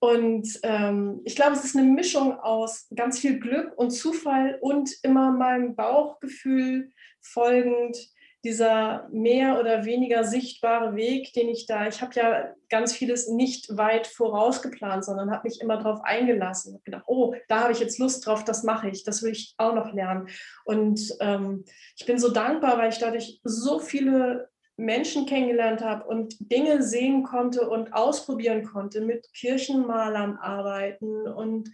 Und 0.00 0.48
ähm, 0.62 1.20
ich 1.24 1.36
glaube, 1.36 1.52
es 1.52 1.64
ist 1.64 1.76
eine 1.76 1.86
Mischung 1.86 2.38
aus 2.38 2.86
ganz 2.94 3.18
viel 3.18 3.38
Glück 3.38 3.76
und 3.76 3.90
Zufall 3.90 4.58
und 4.60 4.90
immer 5.02 5.32
meinem 5.32 5.74
Bauchgefühl 5.74 6.90
folgend 7.20 7.96
dieser 8.44 9.08
mehr 9.10 9.58
oder 9.58 9.84
weniger 9.84 10.22
sichtbare 10.24 10.94
Weg, 10.94 11.32
den 11.32 11.48
ich 11.48 11.66
da, 11.66 11.88
ich 11.88 12.00
habe 12.00 12.14
ja 12.14 12.54
ganz 12.68 12.92
vieles 12.92 13.28
nicht 13.28 13.76
weit 13.76 14.06
vorausgeplant, 14.06 15.04
sondern 15.04 15.30
habe 15.30 15.48
mich 15.48 15.60
immer 15.60 15.76
darauf 15.76 16.00
eingelassen. 16.04 16.74
Habe 16.74 16.84
gedacht, 16.84 17.04
oh, 17.06 17.34
da 17.48 17.62
habe 17.62 17.72
ich 17.72 17.80
jetzt 17.80 17.98
Lust 17.98 18.24
drauf, 18.26 18.44
das 18.44 18.62
mache 18.62 18.88
ich, 18.88 19.02
das 19.02 19.22
will 19.22 19.32
ich 19.32 19.54
auch 19.58 19.74
noch 19.74 19.92
lernen. 19.92 20.28
Und 20.64 21.00
ähm, 21.20 21.64
ich 21.96 22.06
bin 22.06 22.18
so 22.18 22.30
dankbar, 22.30 22.78
weil 22.78 22.90
ich 22.90 22.98
dadurch 22.98 23.40
so 23.42 23.80
viele 23.80 24.48
Menschen 24.78 25.26
kennengelernt 25.26 25.82
habe 25.82 26.04
und 26.04 26.36
Dinge 26.38 26.84
sehen 26.84 27.24
konnte 27.24 27.68
und 27.68 27.92
ausprobieren 27.92 28.62
konnte, 28.64 29.00
mit 29.00 29.26
Kirchenmalern 29.34 30.36
arbeiten 30.36 31.26
und 31.26 31.70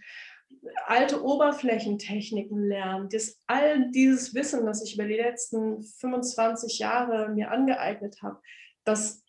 alte 0.85 1.23
Oberflächentechniken 1.23 2.67
lernen, 2.67 3.09
das, 3.11 3.39
all 3.47 3.91
dieses 3.91 4.33
Wissen, 4.33 4.65
das 4.65 4.83
ich 4.83 4.95
über 4.95 5.05
die 5.05 5.15
letzten 5.15 5.83
25 5.83 6.79
Jahre 6.79 7.29
mir 7.29 7.51
angeeignet 7.51 8.21
habe, 8.21 8.39
das, 8.83 9.23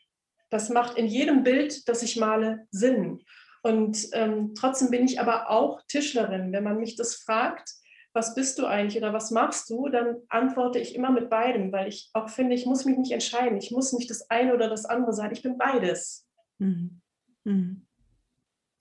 das 0.51 0.68
macht 0.68 0.97
in 0.97 1.07
jedem 1.07 1.43
Bild, 1.43 1.89
das 1.89 2.03
ich 2.03 2.16
male, 2.16 2.66
Sinn. 2.70 3.22
Und 3.62 4.09
ähm, 4.12 4.55
trotzdem 4.55 4.91
bin 4.91 5.05
ich 5.05 5.20
aber 5.20 5.51
auch 5.51 5.82
Tischlerin. 5.89 6.53
Wenn 6.53 6.62
man 6.62 6.78
mich 6.78 6.95
das 6.95 7.16
fragt, 7.16 7.68
was 8.12 8.34
bist 8.34 8.59
du 8.59 8.66
eigentlich 8.66 8.97
oder 8.97 9.12
was 9.12 9.30
machst 9.30 9.68
du, 9.68 9.89
dann 9.89 10.16
antworte 10.28 10.78
ich 10.78 10.95
immer 10.95 11.11
mit 11.11 11.28
beidem, 11.28 11.72
weil 11.72 11.89
ich 11.89 12.09
auch 12.14 12.28
finde, 12.28 12.55
ich 12.55 12.64
muss 12.64 12.84
mich 12.84 12.97
nicht 12.97 13.12
entscheiden. 13.12 13.59
Ich 13.59 13.70
muss 13.70 13.93
nicht 13.93 14.09
das 14.09 14.30
eine 14.30 14.55
oder 14.55 14.68
das 14.68 14.87
andere 14.87 15.12
sein. 15.12 15.32
Ich 15.32 15.43
bin 15.43 15.59
beides. 15.59 16.26
Mhm. 16.59 17.01
Mhm. 17.45 17.87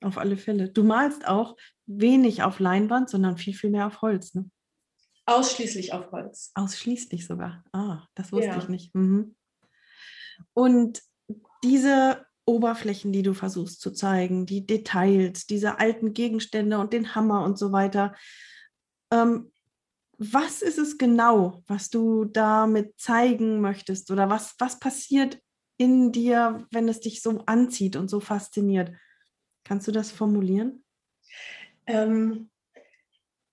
Auf 0.01 0.17
alle 0.17 0.37
Fälle. 0.37 0.69
Du 0.69 0.83
malst 0.83 1.27
auch 1.27 1.57
wenig 1.85 2.43
auf 2.43 2.59
Leinwand, 2.59 3.09
sondern 3.09 3.37
viel, 3.37 3.53
viel 3.53 3.69
mehr 3.69 3.87
auf 3.87 4.01
Holz, 4.01 4.33
ne? 4.33 4.49
Ausschließlich 5.27 5.93
auf 5.93 6.11
Holz. 6.11 6.51
Ausschließlich 6.53 7.25
sogar. 7.25 7.63
Ah, 7.71 8.03
das 8.13 8.31
wusste 8.31 8.47
ja. 8.47 8.57
ich 8.57 8.69
nicht. 8.69 8.93
Mhm. 8.93 9.35
Und 10.53 11.01
diese 11.63 12.25
Oberflächen, 12.45 13.11
die 13.11 13.23
du 13.23 13.33
versuchst 13.33 13.81
zu 13.81 13.91
zeigen, 13.91 14.45
die 14.45 14.65
Details, 14.65 15.47
diese 15.47 15.79
alten 15.79 16.13
Gegenstände 16.13 16.77
und 16.77 16.93
den 16.93 17.15
Hammer 17.15 17.43
und 17.43 17.57
so 17.57 17.71
weiter. 17.71 18.15
Ähm, 19.11 19.51
was 20.17 20.61
ist 20.61 20.77
es 20.77 20.97
genau, 20.97 21.63
was 21.67 21.89
du 21.89 22.25
damit 22.25 22.93
zeigen 22.97 23.61
möchtest? 23.61 24.11
Oder 24.11 24.29
was, 24.29 24.55
was 24.59 24.79
passiert 24.79 25.39
in 25.77 26.11
dir, 26.11 26.65
wenn 26.71 26.87
es 26.87 26.99
dich 26.99 27.21
so 27.21 27.43
anzieht 27.47 27.95
und 27.95 28.09
so 28.09 28.19
fasziniert? 28.19 28.91
Kannst 29.63 29.87
du 29.87 29.91
das 29.91 30.11
formulieren? 30.11 30.84
Ähm, 31.87 32.49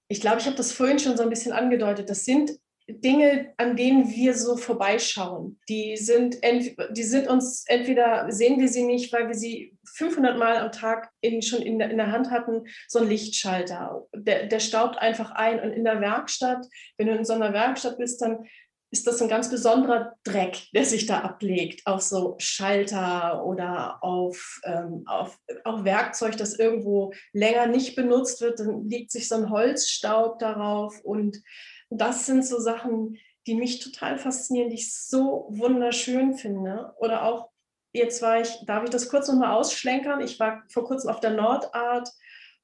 ich 0.09 0.20
glaube, 0.20 0.39
ich 0.39 0.47
habe 0.47 0.57
das 0.57 0.72
vorhin 0.72 0.99
schon 0.99 1.16
so 1.16 1.22
ein 1.22 1.30
bisschen 1.30 1.53
angedeutet. 1.53 2.11
Das 2.11 2.24
sind 2.24 2.53
Dinge, 2.89 3.55
an 3.57 3.76
denen 3.76 4.11
wir 4.11 4.35
so 4.35 4.57
vorbeischauen. 4.57 5.59
Die 5.68 5.97
sind, 5.97 6.39
die 6.43 7.03
sind 7.03 7.28
uns 7.28 7.64
entweder 7.66 8.30
sehen 8.30 8.61
wir 8.61 8.68
sie 8.68 8.83
nicht, 8.83 9.12
weil 9.12 9.28
wir 9.28 9.35
sie 9.35 9.76
500 9.95 10.37
Mal 10.37 10.57
am 10.57 10.72
Tag 10.72 11.11
in, 11.20 11.43
schon 11.43 11.62
in 11.62 11.78
der, 11.78 11.91
in 11.91 11.97
der 11.97 12.12
Hand 12.12 12.30
hatten, 12.30 12.66
so 12.89 12.99
ein 12.99 13.09
Lichtschalter. 13.09 14.07
Der, 14.14 14.47
der 14.47 14.61
staubt 14.61 14.99
einfach 14.99 15.30
ein. 15.30 15.61
Und 15.61 15.72
in 15.72 15.85
der 15.85 16.01
Werkstatt, 16.01 16.66
wenn 16.99 17.07
du 17.07 17.14
in 17.14 17.24
so 17.24 17.33
einer 17.33 17.53
Werkstatt 17.53 17.99
bist, 17.99 18.20
dann 18.20 18.45
ist 18.93 19.07
das 19.07 19.22
ein 19.22 19.28
ganz 19.28 19.49
besonderer 19.49 20.16
Dreck, 20.22 20.70
der 20.74 20.84
sich 20.84 21.07
da 21.07 21.20
ablegt 21.20 21.86
auf 21.86 22.03
so 22.03 22.36
Schalter 22.38 23.43
oder 23.45 24.05
auf, 24.05 24.61
ähm, 24.64 25.05
auf, 25.07 25.38
auf 25.64 25.84
Werkzeug, 25.84 26.36
das 26.36 26.59
irgendwo 26.59 27.14
länger 27.32 27.66
nicht 27.66 27.97
benutzt 27.97 28.43
wird. 28.43 28.61
Dann 28.61 28.90
liegt 28.90 29.11
sich 29.11 29.28
so 29.28 29.36
ein 29.36 29.49
Holzstaub 29.49 30.38
darauf. 30.38 31.01
Und 31.05 31.43
das 31.88 32.26
sind 32.26 32.47
so 32.47 32.61
Sachen, 32.61 33.16
die 33.47 33.55
mich 33.55 33.78
total 33.78 34.18
faszinieren, 34.18 34.68
die 34.68 34.76
ich 34.76 34.95
so 34.95 35.47
wunderschön 35.49 36.34
finde. 36.34 36.93
Oder 36.99 37.24
auch, 37.24 37.49
jetzt 37.95 38.20
war 38.20 38.43
ich, 38.43 38.51
darf 38.66 38.84
ich 38.84 38.90
das 38.90 39.09
kurz 39.09 39.26
nochmal 39.26 39.53
ausschlenkern? 39.53 40.20
Ich 40.20 40.38
war 40.38 40.64
vor 40.68 40.84
kurzem 40.84 41.09
auf 41.09 41.20
der 41.20 41.30
Nordart 41.30 42.11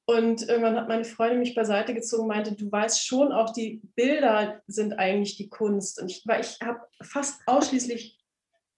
und 0.09 0.49
irgendwann 0.49 0.75
hat 0.75 0.87
meine 0.87 1.05
Freundin 1.05 1.37
mich 1.37 1.53
beiseite 1.53 1.93
gezogen 1.93 2.23
und 2.23 2.29
meinte, 2.29 2.55
du 2.55 2.71
weißt 2.71 3.05
schon, 3.05 3.31
auch 3.31 3.53
die 3.53 3.79
Bilder 3.93 4.59
sind 4.65 4.93
eigentlich 4.93 5.37
die 5.37 5.49
Kunst. 5.49 6.01
Und 6.01 6.09
ich, 6.09 6.25
ich 6.25 6.57
habe 6.65 6.79
fast 7.03 7.39
ausschließlich 7.45 8.17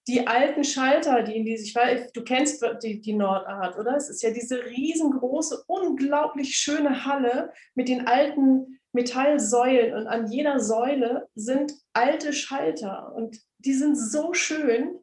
die 0.08 0.26
alten 0.26 0.62
Schalter, 0.62 1.22
die 1.22 1.34
in 1.34 1.46
die 1.46 1.56
sich, 1.56 1.74
weil 1.74 2.10
du 2.12 2.22
kennst 2.22 2.62
die, 2.82 3.00
die 3.00 3.14
Nordart, 3.14 3.78
oder? 3.78 3.96
Es 3.96 4.10
ist 4.10 4.22
ja 4.22 4.30
diese 4.30 4.62
riesengroße, 4.62 5.64
unglaublich 5.68 6.54
schöne 6.54 7.06
Halle 7.06 7.50
mit 7.74 7.88
den 7.88 8.06
alten 8.06 8.78
Metallsäulen 8.92 9.94
und 9.94 10.08
an 10.08 10.30
jeder 10.30 10.60
Säule 10.60 11.28
sind 11.34 11.72
alte 11.94 12.34
Schalter 12.34 13.14
und 13.14 13.40
die 13.56 13.72
sind 13.72 13.96
so 13.96 14.34
schön. 14.34 15.00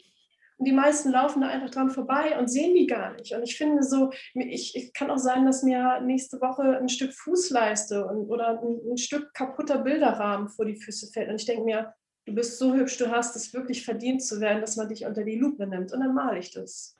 Die 0.61 0.73
meisten 0.73 1.11
laufen 1.11 1.41
da 1.41 1.47
einfach 1.47 1.69
dran 1.69 1.89
vorbei 1.89 2.37
und 2.37 2.49
sehen 2.49 2.75
die 2.75 2.85
gar 2.85 3.13
nicht. 3.13 3.33
Und 3.33 3.43
ich 3.43 3.57
finde 3.57 3.81
so, 3.81 4.11
ich, 4.33 4.75
ich 4.75 4.93
kann 4.93 5.09
auch 5.09 5.17
sein, 5.17 5.45
dass 5.45 5.63
mir 5.63 6.01
nächste 6.01 6.41
Woche 6.41 6.77
ein 6.77 6.89
Stück 6.89 7.13
Fußleiste 7.13 8.05
und, 8.05 8.29
oder 8.29 8.61
ein, 8.61 8.91
ein 8.91 8.97
Stück 8.97 9.33
kaputter 9.33 9.77
Bilderrahmen 9.77 10.49
vor 10.49 10.65
die 10.65 10.75
Füße 10.75 11.11
fällt. 11.13 11.29
Und 11.29 11.35
ich 11.35 11.45
denke 11.45 11.63
mir, 11.63 11.93
du 12.25 12.35
bist 12.35 12.59
so 12.59 12.73
hübsch, 12.73 12.97
du 12.97 13.09
hast 13.09 13.35
es 13.37 13.53
wirklich 13.53 13.85
verdient 13.85 14.21
zu 14.21 14.41
werden, 14.41 14.61
dass 14.61 14.75
man 14.75 14.89
dich 14.89 15.05
unter 15.05 15.23
die 15.23 15.37
Lupe 15.37 15.65
nimmt. 15.65 15.93
Und 15.93 16.01
dann 16.01 16.13
male 16.13 16.39
ich 16.39 16.51
das. 16.51 16.97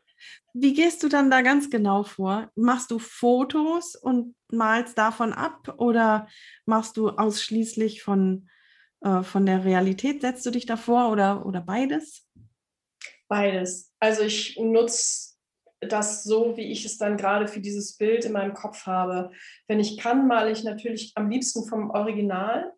Wie 0.53 0.73
gehst 0.73 1.03
du 1.03 1.09
dann 1.09 1.29
da 1.29 1.41
ganz 1.41 1.69
genau 1.69 2.03
vor? 2.03 2.51
Machst 2.55 2.91
du 2.91 2.99
Fotos 2.99 3.95
und 3.95 4.35
malst 4.51 4.97
davon 4.97 5.33
ab 5.33 5.75
oder 5.77 6.27
machst 6.65 6.97
du 6.97 7.09
ausschließlich 7.09 8.03
von, 8.03 8.49
äh, 9.01 9.23
von 9.23 9.45
der 9.45 9.63
Realität? 9.63 10.21
Setzt 10.21 10.45
du 10.45 10.51
dich 10.51 10.65
davor 10.65 11.11
oder, 11.11 11.45
oder 11.45 11.61
beides? 11.61 12.27
Beides. 13.29 13.93
Also 13.99 14.23
ich 14.23 14.57
nutze 14.59 15.35
das 15.81 16.23
so, 16.23 16.57
wie 16.57 16.71
ich 16.71 16.83
es 16.83 16.97
dann 16.97 17.15
gerade 17.15 17.47
für 17.47 17.61
dieses 17.61 17.95
Bild 17.95 18.25
in 18.25 18.33
meinem 18.33 18.53
Kopf 18.53 18.85
habe. 18.85 19.31
Wenn 19.67 19.79
ich 19.79 19.97
kann, 19.97 20.27
male 20.27 20.51
ich 20.51 20.63
natürlich 20.63 21.13
am 21.15 21.29
liebsten 21.29 21.65
vom 21.65 21.91
Original. 21.91 22.73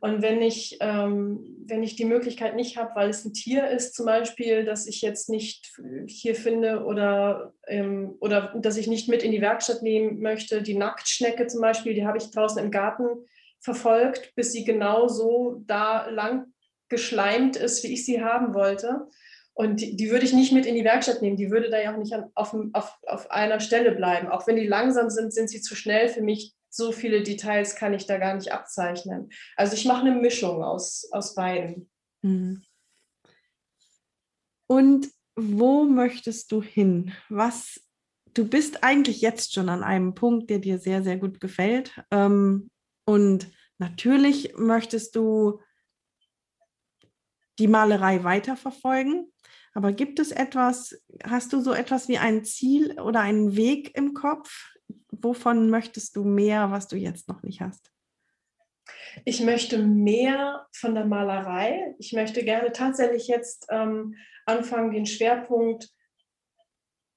Und 0.00 0.22
wenn 0.22 0.42
ich, 0.42 0.76
ähm, 0.80 1.64
wenn 1.66 1.82
ich 1.82 1.96
die 1.96 2.04
Möglichkeit 2.04 2.54
nicht 2.54 2.76
habe, 2.76 2.94
weil 2.94 3.08
es 3.08 3.24
ein 3.24 3.32
Tier 3.32 3.68
ist 3.68 3.94
zum 3.94 4.06
Beispiel, 4.06 4.64
das 4.64 4.86
ich 4.86 5.00
jetzt 5.00 5.30
nicht 5.30 5.72
hier 6.06 6.34
finde 6.34 6.84
oder, 6.84 7.54
ähm, 7.66 8.14
oder 8.20 8.54
dass 8.56 8.76
ich 8.76 8.86
nicht 8.86 9.08
mit 9.08 9.22
in 9.22 9.32
die 9.32 9.40
Werkstatt 9.40 9.82
nehmen 9.82 10.20
möchte, 10.20 10.62
die 10.62 10.76
Nacktschnecke 10.76 11.46
zum 11.46 11.62
Beispiel, 11.62 11.94
die 11.94 12.06
habe 12.06 12.18
ich 12.18 12.30
draußen 12.30 12.62
im 12.62 12.70
Garten 12.70 13.06
verfolgt, 13.60 14.34
bis 14.36 14.52
sie 14.52 14.64
genau 14.64 15.08
so 15.08 15.62
da 15.66 16.08
lang 16.08 16.52
geschleimt 16.88 17.56
ist, 17.56 17.82
wie 17.82 17.92
ich 17.94 18.04
sie 18.04 18.22
haben 18.22 18.54
wollte. 18.54 19.08
Und 19.58 19.80
die, 19.80 19.96
die, 19.96 20.10
würde 20.10 20.24
ich 20.24 20.32
nicht 20.32 20.52
mit 20.52 20.66
in 20.66 20.76
die 20.76 20.84
Werkstatt 20.84 21.20
nehmen. 21.20 21.36
Die 21.36 21.50
würde 21.50 21.68
da 21.68 21.80
ja 21.80 21.92
auch 21.92 21.98
nicht 21.98 22.12
an, 22.12 22.30
auf, 22.36 22.54
auf, 22.74 22.96
auf 23.08 23.28
einer 23.32 23.58
Stelle 23.58 23.90
bleiben. 23.90 24.28
Auch 24.28 24.46
wenn 24.46 24.54
die 24.54 24.68
langsam 24.68 25.10
sind, 25.10 25.34
sind 25.34 25.50
sie 25.50 25.60
zu 25.60 25.74
schnell 25.74 26.08
für 26.08 26.22
mich. 26.22 26.54
So 26.70 26.92
viele 26.92 27.24
Details 27.24 27.74
kann 27.74 27.92
ich 27.92 28.06
da 28.06 28.18
gar 28.18 28.36
nicht 28.36 28.52
abzeichnen. 28.52 29.30
Also 29.56 29.74
ich 29.74 29.84
mache 29.84 30.02
eine 30.02 30.14
Mischung 30.14 30.62
aus, 30.62 31.08
aus 31.10 31.34
beiden. 31.34 31.90
Mhm. 32.22 32.62
Und 34.68 35.08
wo 35.34 35.82
möchtest 35.82 36.52
du 36.52 36.62
hin? 36.62 37.12
Was, 37.28 37.80
du 38.34 38.46
bist 38.46 38.84
eigentlich 38.84 39.22
jetzt 39.22 39.54
schon 39.54 39.68
an 39.70 39.82
einem 39.82 40.14
Punkt, 40.14 40.50
der 40.50 40.60
dir 40.60 40.78
sehr, 40.78 41.02
sehr 41.02 41.16
gut 41.16 41.40
gefällt. 41.40 42.00
Ähm, 42.12 42.70
und 43.04 43.50
natürlich 43.78 44.54
möchtest 44.56 45.16
du 45.16 45.60
die 47.58 47.66
Malerei 47.66 48.22
weiterverfolgen. 48.22 49.32
Aber 49.74 49.92
gibt 49.92 50.18
es 50.18 50.32
etwas, 50.32 51.00
hast 51.24 51.52
du 51.52 51.60
so 51.60 51.72
etwas 51.72 52.08
wie 52.08 52.18
ein 52.18 52.44
Ziel 52.44 52.98
oder 53.00 53.20
einen 53.20 53.56
Weg 53.56 53.96
im 53.96 54.14
Kopf? 54.14 54.74
Wovon 55.10 55.70
möchtest 55.70 56.16
du 56.16 56.24
mehr, 56.24 56.70
was 56.70 56.88
du 56.88 56.96
jetzt 56.96 57.28
noch 57.28 57.42
nicht 57.42 57.60
hast? 57.60 57.90
Ich 59.24 59.40
möchte 59.40 59.78
mehr 59.78 60.66
von 60.72 60.94
der 60.94 61.04
Malerei. 61.04 61.94
Ich 61.98 62.12
möchte 62.12 62.44
gerne 62.44 62.72
tatsächlich 62.72 63.26
jetzt 63.28 63.66
ähm, 63.70 64.14
anfangen, 64.46 64.92
den 64.92 65.06
Schwerpunkt 65.06 65.90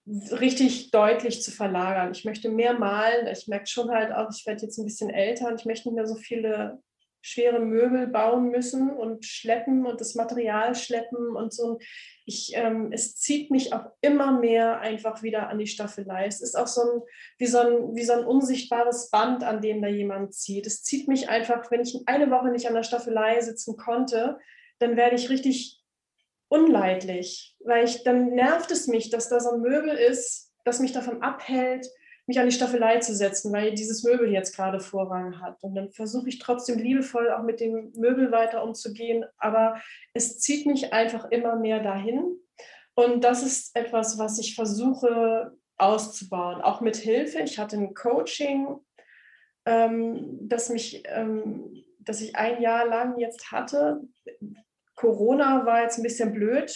richtig 0.06 0.92
deutlich 0.92 1.42
zu 1.42 1.52
verlagern. 1.52 2.12
Ich 2.12 2.26
möchte 2.26 2.50
mehr 2.50 2.74
malen. 2.74 3.28
Ich 3.28 3.48
merke 3.48 3.68
schon 3.68 3.92
halt 3.92 4.12
auch, 4.12 4.30
ich 4.36 4.46
werde 4.46 4.64
jetzt 4.64 4.78
ein 4.78 4.86
bisschen 4.86 5.10
älter 5.10 5.48
und 5.48 5.60
ich 5.60 5.66
möchte 5.66 5.90
nicht 5.90 5.96
mehr 5.96 6.08
so 6.08 6.16
viele 6.16 6.82
schwere 7.22 7.60
Möbel 7.60 8.08
bauen 8.08 8.50
müssen 8.50 8.90
und 8.90 9.26
schleppen 9.26 9.86
und 9.86 10.02
das 10.02 10.16
Material 10.16 10.76
schleppen 10.76 11.36
und 11.36 11.54
so. 11.54 11.80
Ich, 12.26 12.52
ähm, 12.56 12.92
es 12.92 13.16
zieht 13.16 13.52
mich 13.52 13.74
auch 13.74 13.86
immer 14.02 14.40
mehr 14.40 14.80
einfach 14.80 15.24
wieder 15.24 15.50
an 15.50 15.60
die 15.60 15.68
Staffelei. 15.68 16.26
Es 16.26 16.42
ist 16.42 16.56
auch 16.58 16.68
so 16.68 16.82
ein 16.82 17.02
wie, 17.38 17.48
so 17.48 17.60
ein, 17.60 17.96
wie 17.96 18.04
so 18.04 18.14
ein 18.14 18.26
unsichtbares 18.26 19.10
Band, 19.10 19.44
an 19.44 19.62
dem 19.62 19.82
da 19.82 19.88
jemand 19.88 20.34
zieht. 20.34 20.66
Es 20.68 20.84
zieht 20.84 21.08
mich 21.08 21.30
einfach, 21.30 21.70
wenn 21.72 21.82
ich 21.82 22.04
eine 22.08 22.32
Woche 22.32 22.50
nicht 22.50 22.68
an 22.68 22.74
der 22.74 22.84
Staffelei 22.84 23.40
sitzen 23.42 23.78
konnte, 23.78 24.40
dann 24.80 24.98
werde 24.98 25.16
ich 25.16 25.30
richtig 25.30 25.82
unleidlich, 26.48 27.56
weil 27.64 27.86
ich, 27.86 28.04
dann 28.04 28.32
nervt 28.32 28.72
es 28.72 28.88
mich, 28.88 29.10
dass 29.10 29.30
da 29.30 29.40
so 29.40 29.52
ein 29.52 29.62
Möbel 29.62 29.96
ist, 29.96 30.52
das 30.66 30.80
mich 30.80 30.92
davon 30.92 31.22
abhält, 31.22 31.88
mich 32.28 32.40
an 32.40 32.46
die 32.46 32.56
Staffelei 32.56 33.00
zu 33.00 33.16
setzen, 33.16 33.52
weil 33.52 33.74
dieses 33.74 34.04
Möbel 34.04 34.32
jetzt 34.32 34.56
gerade 34.56 34.80
Vorrang 34.80 35.42
hat. 35.42 35.62
Und 35.64 35.76
dann 35.76 35.92
versuche 35.92 36.30
ich 36.30 36.40
trotzdem 36.40 36.80
liebevoll 36.80 37.32
auch 37.32 37.44
mit 37.44 37.60
dem 37.60 37.92
Möbel 37.96 38.32
weiter 38.32 38.64
umzugehen, 38.64 39.26
aber 39.38 39.82
es 40.14 40.40
zieht 40.40 40.66
mich 40.66 40.94
einfach 40.94 41.30
immer 41.32 41.56
mehr 41.56 41.82
dahin. 41.82 42.38
Und 42.94 43.24
das 43.24 43.44
ist 43.44 43.76
etwas, 43.76 44.18
was 44.18 44.38
ich 44.40 44.56
versuche 44.56 45.52
auszubauen, 45.78 46.62
auch 46.62 46.82
mit 46.82 46.96
Hilfe. 46.96 47.40
Ich 47.40 47.58
hatte 47.58 47.76
ein 47.78 47.94
Coaching, 47.94 48.78
ähm, 49.66 50.38
das 50.42 50.70
mich, 50.70 51.04
ähm, 51.06 51.84
das 52.00 52.22
ich 52.22 52.36
ein 52.36 52.62
Jahr 52.62 52.88
lang 52.88 53.18
jetzt 53.18 53.52
hatte. 53.52 54.02
Corona 55.02 55.66
war 55.66 55.82
jetzt 55.82 55.98
ein 55.98 56.04
bisschen 56.04 56.32
blöd, 56.32 56.72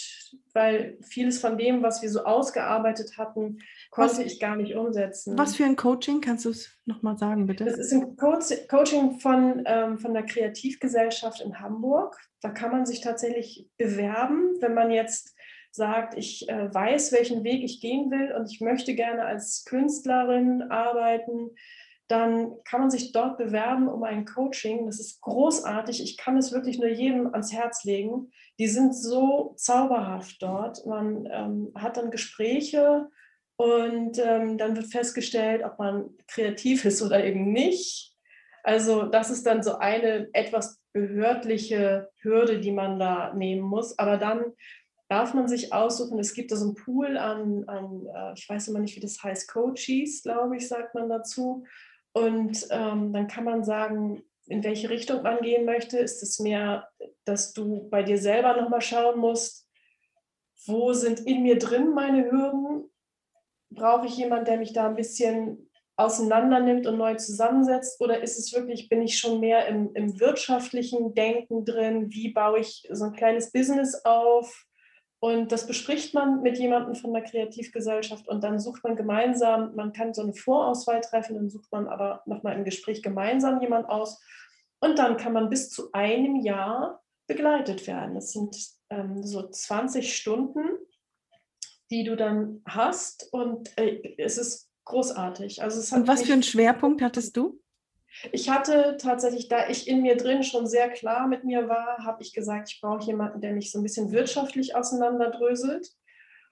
weil 0.52 0.98
vieles 1.00 1.38
von 1.38 1.56
dem, 1.56 1.84
was 1.84 2.02
wir 2.02 2.10
so 2.10 2.24
ausgearbeitet 2.24 3.16
hatten, 3.16 3.58
konnte 3.92 4.18
was, 4.18 4.18
ich 4.18 4.40
gar 4.40 4.56
nicht 4.56 4.74
umsetzen. 4.74 5.38
Was 5.38 5.54
für 5.54 5.64
ein 5.64 5.76
Coaching? 5.76 6.20
Kannst 6.20 6.44
du 6.44 6.50
es 6.50 6.76
nochmal 6.86 7.16
sagen, 7.16 7.46
bitte? 7.46 7.64
Das 7.64 7.78
ist 7.78 7.92
ein 7.92 8.16
Co 8.16 8.36
Coaching 8.68 9.20
von, 9.20 9.62
ähm, 9.64 9.98
von 9.98 10.12
der 10.12 10.24
Kreativgesellschaft 10.24 11.40
in 11.40 11.60
Hamburg. 11.60 12.18
Da 12.40 12.50
kann 12.50 12.72
man 12.72 12.84
sich 12.84 13.00
tatsächlich 13.00 13.70
bewerben, 13.78 14.56
wenn 14.60 14.74
man 14.74 14.90
jetzt 14.90 15.36
sagt, 15.70 16.18
ich 16.18 16.48
äh, 16.48 16.74
weiß, 16.74 17.12
welchen 17.12 17.44
Weg 17.44 17.62
ich 17.62 17.80
gehen 17.80 18.10
will 18.10 18.32
und 18.32 18.50
ich 18.50 18.60
möchte 18.60 18.96
gerne 18.96 19.24
als 19.24 19.64
Künstlerin 19.66 20.62
arbeiten, 20.62 21.50
dann 22.08 22.52
kann 22.64 22.80
man 22.80 22.90
sich 22.90 23.12
dort 23.12 23.36
bewerben 23.36 23.88
um 23.88 24.04
ein 24.04 24.24
Coaching. 24.24 24.86
Das 24.86 25.00
ist 25.00 25.20
großartig. 25.22 26.02
Ich 26.02 26.16
kann 26.16 26.36
es 26.36 26.52
wirklich 26.52 26.78
nur 26.78 26.88
jedem 26.88 27.26
ans 27.32 27.52
Herz 27.52 27.84
legen. 27.84 28.30
Die 28.58 28.68
sind 28.68 28.94
so 28.94 29.54
zauberhaft 29.56 30.40
dort. 30.40 30.86
Man 30.86 31.28
ähm, 31.30 31.72
hat 31.74 31.96
dann 31.96 32.10
Gespräche 32.10 33.08
und 33.56 34.18
ähm, 34.18 34.58
dann 34.58 34.76
wird 34.76 34.86
festgestellt, 34.86 35.64
ob 35.64 35.78
man 35.78 36.10
kreativ 36.28 36.84
ist 36.84 37.02
oder 37.02 37.24
eben 37.24 37.52
nicht. 37.52 38.14
Also 38.62 39.04
das 39.04 39.30
ist 39.30 39.46
dann 39.46 39.62
so 39.62 39.78
eine 39.78 40.28
etwas 40.32 40.80
behördliche 40.92 42.10
Hürde, 42.20 42.60
die 42.60 42.72
man 42.72 42.98
da 42.98 43.32
nehmen 43.34 43.62
muss. 43.62 43.98
Aber 43.98 44.16
dann 44.16 44.44
darf 45.08 45.34
man 45.34 45.48
sich 45.48 45.72
aussuchen, 45.72 46.18
es 46.18 46.34
gibt 46.34 46.52
da 46.52 46.56
so 46.56 46.66
einen 46.66 46.74
Pool 46.74 47.16
an, 47.16 47.64
an 47.68 48.06
äh, 48.06 48.32
ich 48.36 48.48
weiß 48.48 48.68
immer 48.68 48.80
nicht, 48.80 48.96
wie 48.96 49.00
das 49.00 49.22
heißt, 49.22 49.50
Coaches, 49.50 50.22
glaube 50.22 50.56
ich, 50.56 50.68
sagt 50.68 50.94
man 50.94 51.08
dazu. 51.08 51.64
Und 52.16 52.66
ähm, 52.70 53.12
dann 53.12 53.26
kann 53.26 53.44
man 53.44 53.62
sagen, 53.62 54.22
in 54.46 54.64
welche 54.64 54.88
Richtung 54.88 55.22
man 55.22 55.42
gehen 55.42 55.66
möchte. 55.66 55.98
Ist 55.98 56.22
es 56.22 56.38
mehr, 56.38 56.88
dass 57.26 57.52
du 57.52 57.90
bei 57.90 58.02
dir 58.02 58.16
selber 58.16 58.58
nochmal 58.58 58.80
schauen 58.80 59.20
musst, 59.20 59.68
wo 60.64 60.94
sind 60.94 61.20
in 61.20 61.42
mir 61.42 61.58
drin 61.58 61.92
meine 61.92 62.30
Hürden 62.30 62.90
brauche 63.68 64.06
ich 64.06 64.16
jemanden, 64.16 64.46
der 64.46 64.56
mich 64.56 64.72
da 64.72 64.88
ein 64.88 64.96
bisschen 64.96 65.70
auseinander 65.96 66.60
nimmt 66.60 66.86
und 66.86 66.96
neu 66.96 67.16
zusammensetzt? 67.16 68.00
Oder 68.00 68.22
ist 68.22 68.38
es 68.38 68.54
wirklich, 68.54 68.88
bin 68.88 69.02
ich 69.02 69.18
schon 69.18 69.38
mehr 69.38 69.66
im, 69.66 69.92
im 69.92 70.18
wirtschaftlichen 70.18 71.14
Denken 71.14 71.66
drin? 71.66 72.10
Wie 72.10 72.32
baue 72.32 72.60
ich 72.60 72.88
so 72.90 73.04
ein 73.04 73.12
kleines 73.12 73.52
Business 73.52 74.06
auf? 74.06 74.65
Und 75.26 75.50
das 75.50 75.66
bespricht 75.66 76.14
man 76.14 76.42
mit 76.42 76.58
jemandem 76.58 76.94
von 76.94 77.12
der 77.12 77.22
Kreativgesellschaft 77.22 78.28
und 78.28 78.44
dann 78.44 78.60
sucht 78.60 78.84
man 78.84 78.96
gemeinsam, 78.96 79.74
man 79.74 79.92
kann 79.92 80.14
so 80.14 80.22
eine 80.22 80.34
Vorauswahl 80.34 81.00
treffen, 81.00 81.34
dann 81.34 81.50
sucht 81.50 81.72
man 81.72 81.88
aber 81.88 82.22
nochmal 82.26 82.56
im 82.56 82.64
Gespräch 82.64 83.02
gemeinsam 83.02 83.60
jemand 83.60 83.88
aus 83.88 84.22
und 84.80 84.98
dann 84.98 85.16
kann 85.16 85.32
man 85.32 85.50
bis 85.50 85.70
zu 85.70 85.90
einem 85.92 86.36
Jahr 86.36 87.02
begleitet 87.26 87.86
werden. 87.86 88.14
Das 88.14 88.32
sind 88.32 88.56
ähm, 88.90 89.24
so 89.24 89.48
20 89.48 90.16
Stunden 90.16 90.60
die 91.90 92.04
du 92.04 92.16
dann 92.16 92.62
hast. 92.66 93.28
Und 93.32 93.76
äh, 93.78 94.14
es 94.18 94.38
ist 94.38 94.70
großartig. 94.84 95.62
Also 95.62 95.80
es 95.80 95.92
und 95.92 96.08
was 96.08 96.22
für 96.22 96.32
einen 96.32 96.42
Schwerpunkt 96.42 97.02
hattest 97.02 97.36
du? 97.36 97.60
Ich 98.32 98.50
hatte 98.50 98.96
tatsächlich, 99.00 99.48
da 99.48 99.68
ich 99.68 99.88
in 99.88 100.02
mir 100.02 100.16
drin 100.16 100.42
schon 100.42 100.66
sehr 100.66 100.90
klar 100.90 101.26
mit 101.26 101.44
mir 101.44 101.68
war, 101.68 102.04
habe 102.04 102.22
ich 102.22 102.32
gesagt, 102.32 102.70
ich 102.70 102.80
brauche 102.80 103.04
jemanden, 103.04 103.40
der 103.40 103.52
mich 103.52 103.70
so 103.70 103.78
ein 103.78 103.82
bisschen 103.82 104.10
wirtschaftlich 104.12 104.74
auseinanderdröselt 104.74 105.88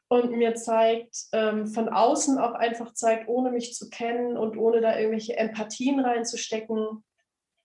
und 0.09 0.33
mir 0.33 0.55
zeigt, 0.55 1.17
ähm, 1.33 1.67
von 1.67 1.89
außen 1.89 2.39
auch 2.39 2.53
einfach 2.53 2.93
zeigt, 2.95 3.29
ohne 3.29 3.51
mich 3.51 3.75
zu 3.75 3.89
kennen 3.89 4.37
und 4.37 4.57
ohne 4.57 4.81
da 4.81 4.99
irgendwelche 4.99 5.37
Empathien 5.37 6.01
reinzustecken, 6.01 7.03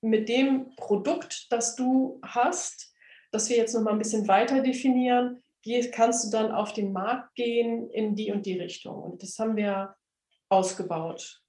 mit 0.01 0.29
dem 0.29 0.75
Produkt, 0.75 1.51
das 1.51 1.75
du 1.75 2.19
hast, 2.23 2.93
das 3.31 3.49
wir 3.49 3.57
jetzt 3.57 3.73
noch 3.73 3.81
mal 3.81 3.91
ein 3.91 3.99
bisschen 3.99 4.27
weiter 4.27 4.61
definieren, 4.61 5.43
kannst 5.91 6.25
du 6.25 6.29
dann 6.31 6.51
auf 6.51 6.73
den 6.73 6.93
Markt 6.93 7.35
gehen 7.35 7.89
in 7.89 8.15
die 8.15 8.31
und 8.31 8.45
die 8.45 8.57
Richtung. 8.57 9.03
Und 9.03 9.21
das 9.21 9.37
haben 9.37 9.55
wir 9.55 9.95
ausgebaut. 10.47 11.41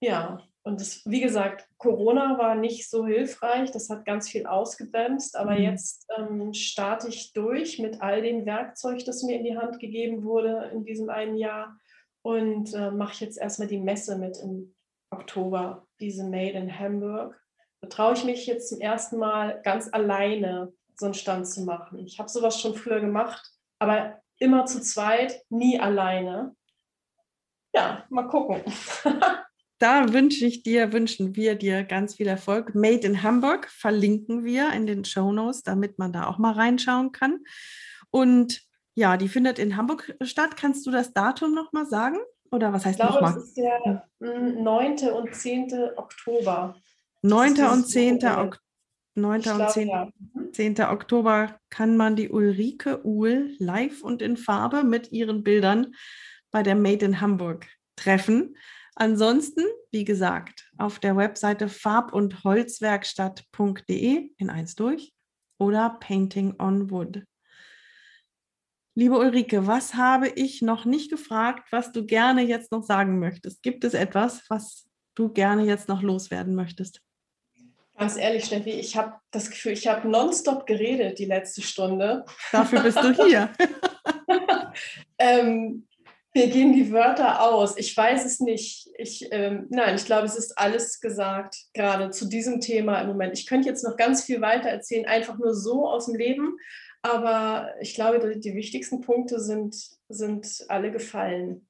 Ja, 0.00 0.42
und 0.68 0.82
das, 0.82 1.00
wie 1.06 1.22
gesagt, 1.22 1.66
Corona 1.78 2.36
war 2.36 2.54
nicht 2.54 2.90
so 2.90 3.06
hilfreich, 3.06 3.70
das 3.70 3.88
hat 3.88 4.04
ganz 4.04 4.28
viel 4.28 4.44
ausgebremst, 4.46 5.34
aber 5.34 5.52
mhm. 5.52 5.62
jetzt 5.62 6.06
ähm, 6.14 6.52
starte 6.52 7.08
ich 7.08 7.32
durch 7.32 7.78
mit 7.78 8.02
all 8.02 8.20
dem 8.20 8.44
Werkzeug, 8.44 9.02
das 9.06 9.22
mir 9.22 9.38
in 9.38 9.44
die 9.44 9.56
Hand 9.56 9.80
gegeben 9.80 10.24
wurde 10.24 10.70
in 10.74 10.84
diesem 10.84 11.08
einen 11.08 11.38
Jahr 11.38 11.78
und 12.20 12.74
äh, 12.74 12.90
mache 12.90 13.24
jetzt 13.24 13.38
erstmal 13.38 13.66
die 13.66 13.80
Messe 13.80 14.18
mit 14.18 14.38
im 14.42 14.74
Oktober, 15.10 15.86
diese 16.00 16.24
Made 16.24 16.58
in 16.58 16.78
Hamburg. 16.78 17.42
Da 17.80 17.88
traue 17.88 18.12
ich 18.12 18.24
mich 18.24 18.46
jetzt 18.46 18.68
zum 18.68 18.82
ersten 18.82 19.16
Mal 19.16 19.62
ganz 19.62 19.88
alleine 19.90 20.70
so 20.96 21.06
einen 21.06 21.14
Stand 21.14 21.48
zu 21.48 21.62
machen. 21.62 22.04
Ich 22.04 22.18
habe 22.18 22.28
sowas 22.28 22.60
schon 22.60 22.74
früher 22.74 23.00
gemacht, 23.00 23.54
aber 23.78 24.20
immer 24.38 24.66
zu 24.66 24.82
zweit, 24.82 25.42
nie 25.48 25.80
alleine. 25.80 26.54
Ja, 27.74 28.04
mal 28.10 28.28
gucken. 28.28 28.62
da 29.78 30.12
wünsche 30.12 30.44
ich 30.44 30.62
dir, 30.62 30.92
wünschen 30.92 31.36
wir 31.36 31.54
dir 31.54 31.84
ganz 31.84 32.16
viel 32.16 32.26
Erfolg. 32.26 32.74
Made 32.74 33.06
in 33.06 33.22
Hamburg 33.22 33.68
verlinken 33.70 34.44
wir 34.44 34.72
in 34.72 34.86
den 34.86 35.04
Show 35.04 35.32
Notes, 35.32 35.62
damit 35.62 35.98
man 35.98 36.12
da 36.12 36.26
auch 36.26 36.38
mal 36.38 36.52
reinschauen 36.52 37.12
kann. 37.12 37.40
Und 38.10 38.62
ja, 38.94 39.16
die 39.16 39.28
findet 39.28 39.58
in 39.58 39.76
Hamburg 39.76 40.16
statt. 40.22 40.56
Kannst 40.56 40.86
du 40.86 40.90
das 40.90 41.12
Datum 41.12 41.54
nochmal 41.54 41.86
sagen? 41.86 42.18
Oder 42.50 42.72
was 42.72 42.84
heißt 42.84 42.98
nochmal? 42.98 43.34
Das 43.34 43.44
ist 43.44 43.56
der 43.56 44.04
9. 44.18 44.98
Hm, 44.98 45.08
und 45.14 45.34
10. 45.34 45.72
Oktober. 45.96 46.74
9. 47.22 47.60
und 47.66 47.86
10. 47.86 48.14
Oktober. 48.16 48.58
9. 49.14 49.40
Ich 49.40 49.46
und 49.46 49.56
glaube, 49.56 49.72
10. 49.72 49.88
ja. 49.88 50.08
Mhm. 50.34 50.52
10. 50.52 50.80
Oktober 50.80 51.60
kann 51.70 51.96
man 51.96 52.16
die 52.16 52.30
Ulrike 52.30 53.04
Uhl 53.04 53.54
live 53.58 54.02
und 54.02 54.22
in 54.22 54.36
Farbe 54.36 54.84
mit 54.84 55.12
ihren 55.12 55.42
Bildern 55.42 55.94
bei 56.50 56.62
der 56.62 56.74
Made 56.74 57.04
in 57.04 57.20
Hamburg 57.20 57.66
treffen. 57.96 58.56
Ansonsten, 59.00 59.62
wie 59.92 60.02
gesagt, 60.02 60.72
auf 60.76 60.98
der 60.98 61.16
Webseite 61.16 61.68
farb- 61.68 62.12
und 62.12 62.42
holzwerkstatt.de 62.42 64.32
in 64.36 64.50
eins 64.50 64.74
durch 64.74 65.14
oder 65.56 65.98
Painting 66.00 66.56
on 66.58 66.90
Wood. 66.90 67.22
Liebe 68.96 69.16
Ulrike, 69.16 69.68
was 69.68 69.94
habe 69.94 70.26
ich 70.30 70.62
noch 70.62 70.84
nicht 70.84 71.12
gefragt, 71.12 71.68
was 71.70 71.92
du 71.92 72.06
gerne 72.06 72.42
jetzt 72.42 72.72
noch 72.72 72.82
sagen 72.82 73.20
möchtest? 73.20 73.62
Gibt 73.62 73.84
es 73.84 73.94
etwas, 73.94 74.42
was 74.48 74.88
du 75.14 75.28
gerne 75.28 75.62
jetzt 75.62 75.86
noch 75.86 76.02
loswerden 76.02 76.56
möchtest? 76.56 77.00
Ganz 77.96 78.16
ehrlich, 78.16 78.46
Steffi, 78.46 78.70
ich 78.70 78.96
habe 78.96 79.14
das 79.30 79.48
Gefühl, 79.48 79.74
ich 79.74 79.86
habe 79.86 80.08
nonstop 80.08 80.66
geredet 80.66 81.20
die 81.20 81.26
letzte 81.26 81.62
Stunde. 81.62 82.24
Dafür 82.50 82.82
bist 82.82 82.98
du 82.98 83.12
hier. 83.24 83.52
ähm, 85.18 85.87
mir 86.38 86.48
gehen 86.48 86.72
die 86.72 86.92
Wörter 86.92 87.42
aus. 87.42 87.76
Ich 87.76 87.96
weiß 87.96 88.24
es 88.24 88.38
nicht. 88.38 88.88
Ich, 88.96 89.26
ähm, 89.32 89.66
nein, 89.70 89.96
ich 89.96 90.04
glaube, 90.04 90.26
es 90.26 90.36
ist 90.36 90.56
alles 90.56 91.00
gesagt, 91.00 91.56
gerade 91.74 92.10
zu 92.10 92.26
diesem 92.26 92.60
Thema 92.60 93.00
im 93.00 93.08
Moment. 93.08 93.36
Ich 93.36 93.46
könnte 93.46 93.68
jetzt 93.68 93.82
noch 93.82 93.96
ganz 93.96 94.22
viel 94.22 94.40
weiter 94.40 94.68
erzählen, 94.68 95.06
einfach 95.06 95.36
nur 95.36 95.54
so 95.54 95.88
aus 95.88 96.06
dem 96.06 96.14
Leben. 96.14 96.56
Aber 97.02 97.74
ich 97.80 97.94
glaube, 97.94 98.38
die, 98.38 98.54
wichtigsten 98.54 99.00
Punkte 99.00 99.40
sind, 99.40 99.76
sind 100.08 100.64
alle 100.68 100.92
gefallen. 100.92 101.66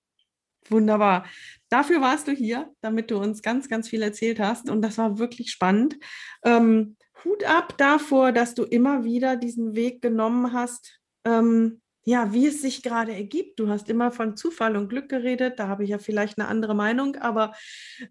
Wunderbar. 0.68 1.24
Dafür 1.70 2.00
warst 2.00 2.28
du 2.28 2.32
hier, 2.32 2.70
damit 2.82 3.10
du 3.10 3.18
uns 3.18 3.40
ganz, 3.40 3.68
ganz 3.68 3.88
viel 3.88 4.02
erzählt 4.02 4.38
hast. 4.38 4.68
Und 4.68 4.82
das 4.82 4.98
war 4.98 5.18
wirklich 5.18 5.50
spannend. 5.50 5.96
Ähm, 6.44 6.96
Hut 7.24 7.44
ab 7.44 7.74
davor, 7.78 8.32
dass 8.32 8.54
du 8.54 8.64
immer 8.64 9.04
wieder 9.04 9.36
diesen 9.36 9.74
Weg 9.74 10.02
genommen 10.02 10.52
hast, 10.52 11.00
ähm, 11.24 11.80
ja, 12.08 12.32
wie 12.32 12.46
es 12.46 12.62
sich 12.62 12.82
gerade 12.82 13.12
ergibt. 13.12 13.60
Du 13.60 13.68
hast 13.68 13.90
immer 13.90 14.10
von 14.10 14.34
Zufall 14.34 14.78
und 14.78 14.88
Glück 14.88 15.10
geredet. 15.10 15.58
Da 15.58 15.68
habe 15.68 15.84
ich 15.84 15.90
ja 15.90 15.98
vielleicht 15.98 16.38
eine 16.38 16.48
andere 16.48 16.74
Meinung, 16.74 17.16
aber 17.16 17.52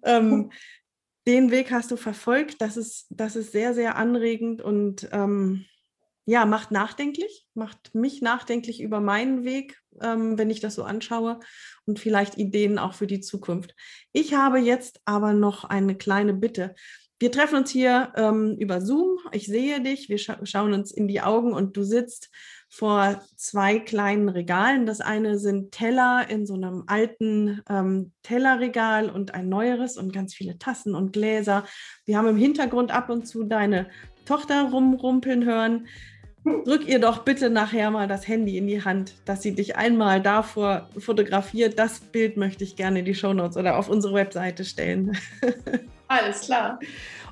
ähm, 0.04 0.52
den 1.26 1.50
Weg 1.50 1.72
hast 1.72 1.90
du 1.90 1.98
verfolgt. 1.98 2.62
Das 2.62 2.78
ist, 2.78 3.08
das 3.10 3.36
ist 3.36 3.54
sehr, 3.54 3.74
sehr 3.74 3.96
anregend 3.96 4.62
und 4.62 5.10
ähm, 5.12 5.66
ja, 6.26 6.46
macht 6.46 6.70
nachdenklich, 6.70 7.48
macht 7.56 7.96
mich 7.96 8.22
nachdenklich 8.22 8.84
über 8.84 9.00
meinen 9.00 9.46
Weg, 9.46 9.82
ähm, 10.00 10.38
wenn 10.38 10.52
ich 10.52 10.60
das 10.60 10.76
so 10.76 10.84
anschaue 10.84 11.40
und 11.88 11.98
vielleicht 11.98 12.38
Ideen 12.38 12.78
auch 12.78 12.94
für 12.94 13.08
die 13.08 13.22
Zukunft. 13.22 13.74
Ich 14.14 14.36
habe 14.36 14.60
jetzt 14.60 15.02
aber 15.06 15.34
noch 15.34 15.64
eine 15.64 15.96
kleine 15.96 16.36
Bitte. 16.36 16.76
Wir 17.18 17.32
treffen 17.32 17.56
uns 17.56 17.72
hier 17.72 18.14
ähm, 18.16 18.58
über 18.60 18.80
Zoom. 18.80 19.18
Ich 19.32 19.48
sehe 19.48 19.82
dich, 19.82 20.08
wir 20.08 20.20
scha 20.20 20.38
schauen 20.46 20.74
uns 20.74 20.92
in 20.92 21.08
die 21.08 21.22
Augen 21.22 21.54
und 21.54 21.76
du 21.76 21.82
sitzt 21.82 22.30
vor 22.70 23.22
zwei 23.36 23.80
kleinen 23.80 24.30
Regalen. 24.30 24.86
Das 24.86 25.02
eine 25.02 25.40
sind 25.40 25.72
Teller 25.72 26.26
in 26.30 26.46
so 26.46 26.56
einem 26.56 26.84
alten 26.88 27.62
ähm, 27.70 28.12
Tellerregal 28.24 29.10
und 29.10 29.34
ein 29.34 29.50
neueres 29.50 29.98
und 29.98 30.14
ganz 30.14 30.34
viele 30.34 30.58
Tassen 30.58 30.96
und 30.96 31.14
Gläser. 31.14 31.66
Wir 32.06 32.18
haben 32.18 32.28
im 32.28 32.38
Hintergrund 32.38 32.92
ab 32.92 33.10
und 33.10 33.28
zu 33.28 33.44
deine 33.44 33.88
Tochter 34.26 34.70
rumrumpeln 34.70 35.46
hören. 35.46 35.88
Drück 36.66 36.88
ihr 36.88 37.00
doch 37.00 37.26
bitte 37.26 37.50
nachher 37.50 37.92
mal 37.92 38.08
das 38.08 38.28
Handy 38.28 38.58
in 38.58 38.68
die 38.68 38.84
Hand, 38.84 39.16
dass 39.26 39.42
sie 39.42 39.54
dich 39.54 39.76
einmal 39.76 40.22
davor 40.22 40.90
fotografiert. 40.98 41.78
Das 41.78 42.00
Bild 42.00 42.38
möchte 42.38 42.64
ich 42.64 42.76
gerne 42.76 43.00
in 43.00 43.06
die 43.06 43.16
Shownotes 43.16 43.58
oder 43.58 43.78
auf 43.78 43.90
unsere 43.90 44.14
Webseite 44.14 44.64
stellen. 44.64 45.18
Alles 46.08 46.42
klar. 46.42 46.80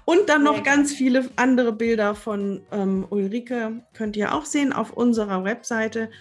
Und 0.06 0.30
dann 0.30 0.44
noch 0.44 0.64
ganz 0.64 0.94
viele 0.94 1.30
andere 1.36 1.74
Bilder 1.74 2.16
von 2.16 2.62
ähm, 2.72 3.06
Ulrike 3.10 3.82
könnt 3.94 4.16
ihr 4.16 4.34
auch 4.36 4.46
sehen 4.46 4.72
auf 4.72 4.94
unserer 4.94 5.44
Webseite. 5.44 6.12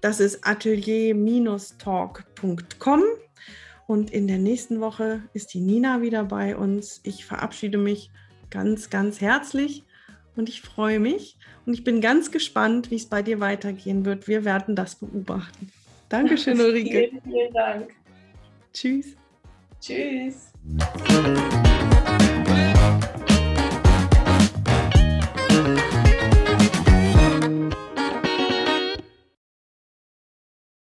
Das 0.00 0.20
ist 0.20 0.46
atelier-talk.com. 0.46 3.02
Und 3.88 4.10
in 4.10 4.28
der 4.28 4.38
nächsten 4.38 4.80
Woche 4.80 5.22
ist 5.34 5.54
die 5.54 5.60
Nina 5.60 6.02
wieder 6.02 6.22
bei 6.24 6.56
uns. 6.56 7.00
Ich 7.02 7.24
verabschiede 7.24 7.78
mich 7.78 8.12
ganz, 8.50 8.90
ganz 8.90 9.20
herzlich 9.20 9.82
und 10.36 10.48
ich 10.48 10.62
freue 10.62 11.00
mich 11.00 11.36
und 11.66 11.74
ich 11.74 11.84
bin 11.84 12.00
ganz 12.00 12.30
gespannt, 12.30 12.90
wie 12.90 12.96
es 12.96 13.06
bei 13.06 13.22
dir 13.22 13.40
weitergehen 13.40 14.04
wird. 14.04 14.28
Wir 14.28 14.44
werden 14.44 14.76
das 14.76 14.94
beobachten. 14.94 15.70
Dankeschön, 16.08 16.60
Ulrike. 16.60 17.10
Vielen, 17.10 17.22
vielen 17.22 17.52
Dank. 17.52 17.90
Tschüss. 18.72 19.16
Tschüss. 19.80 20.52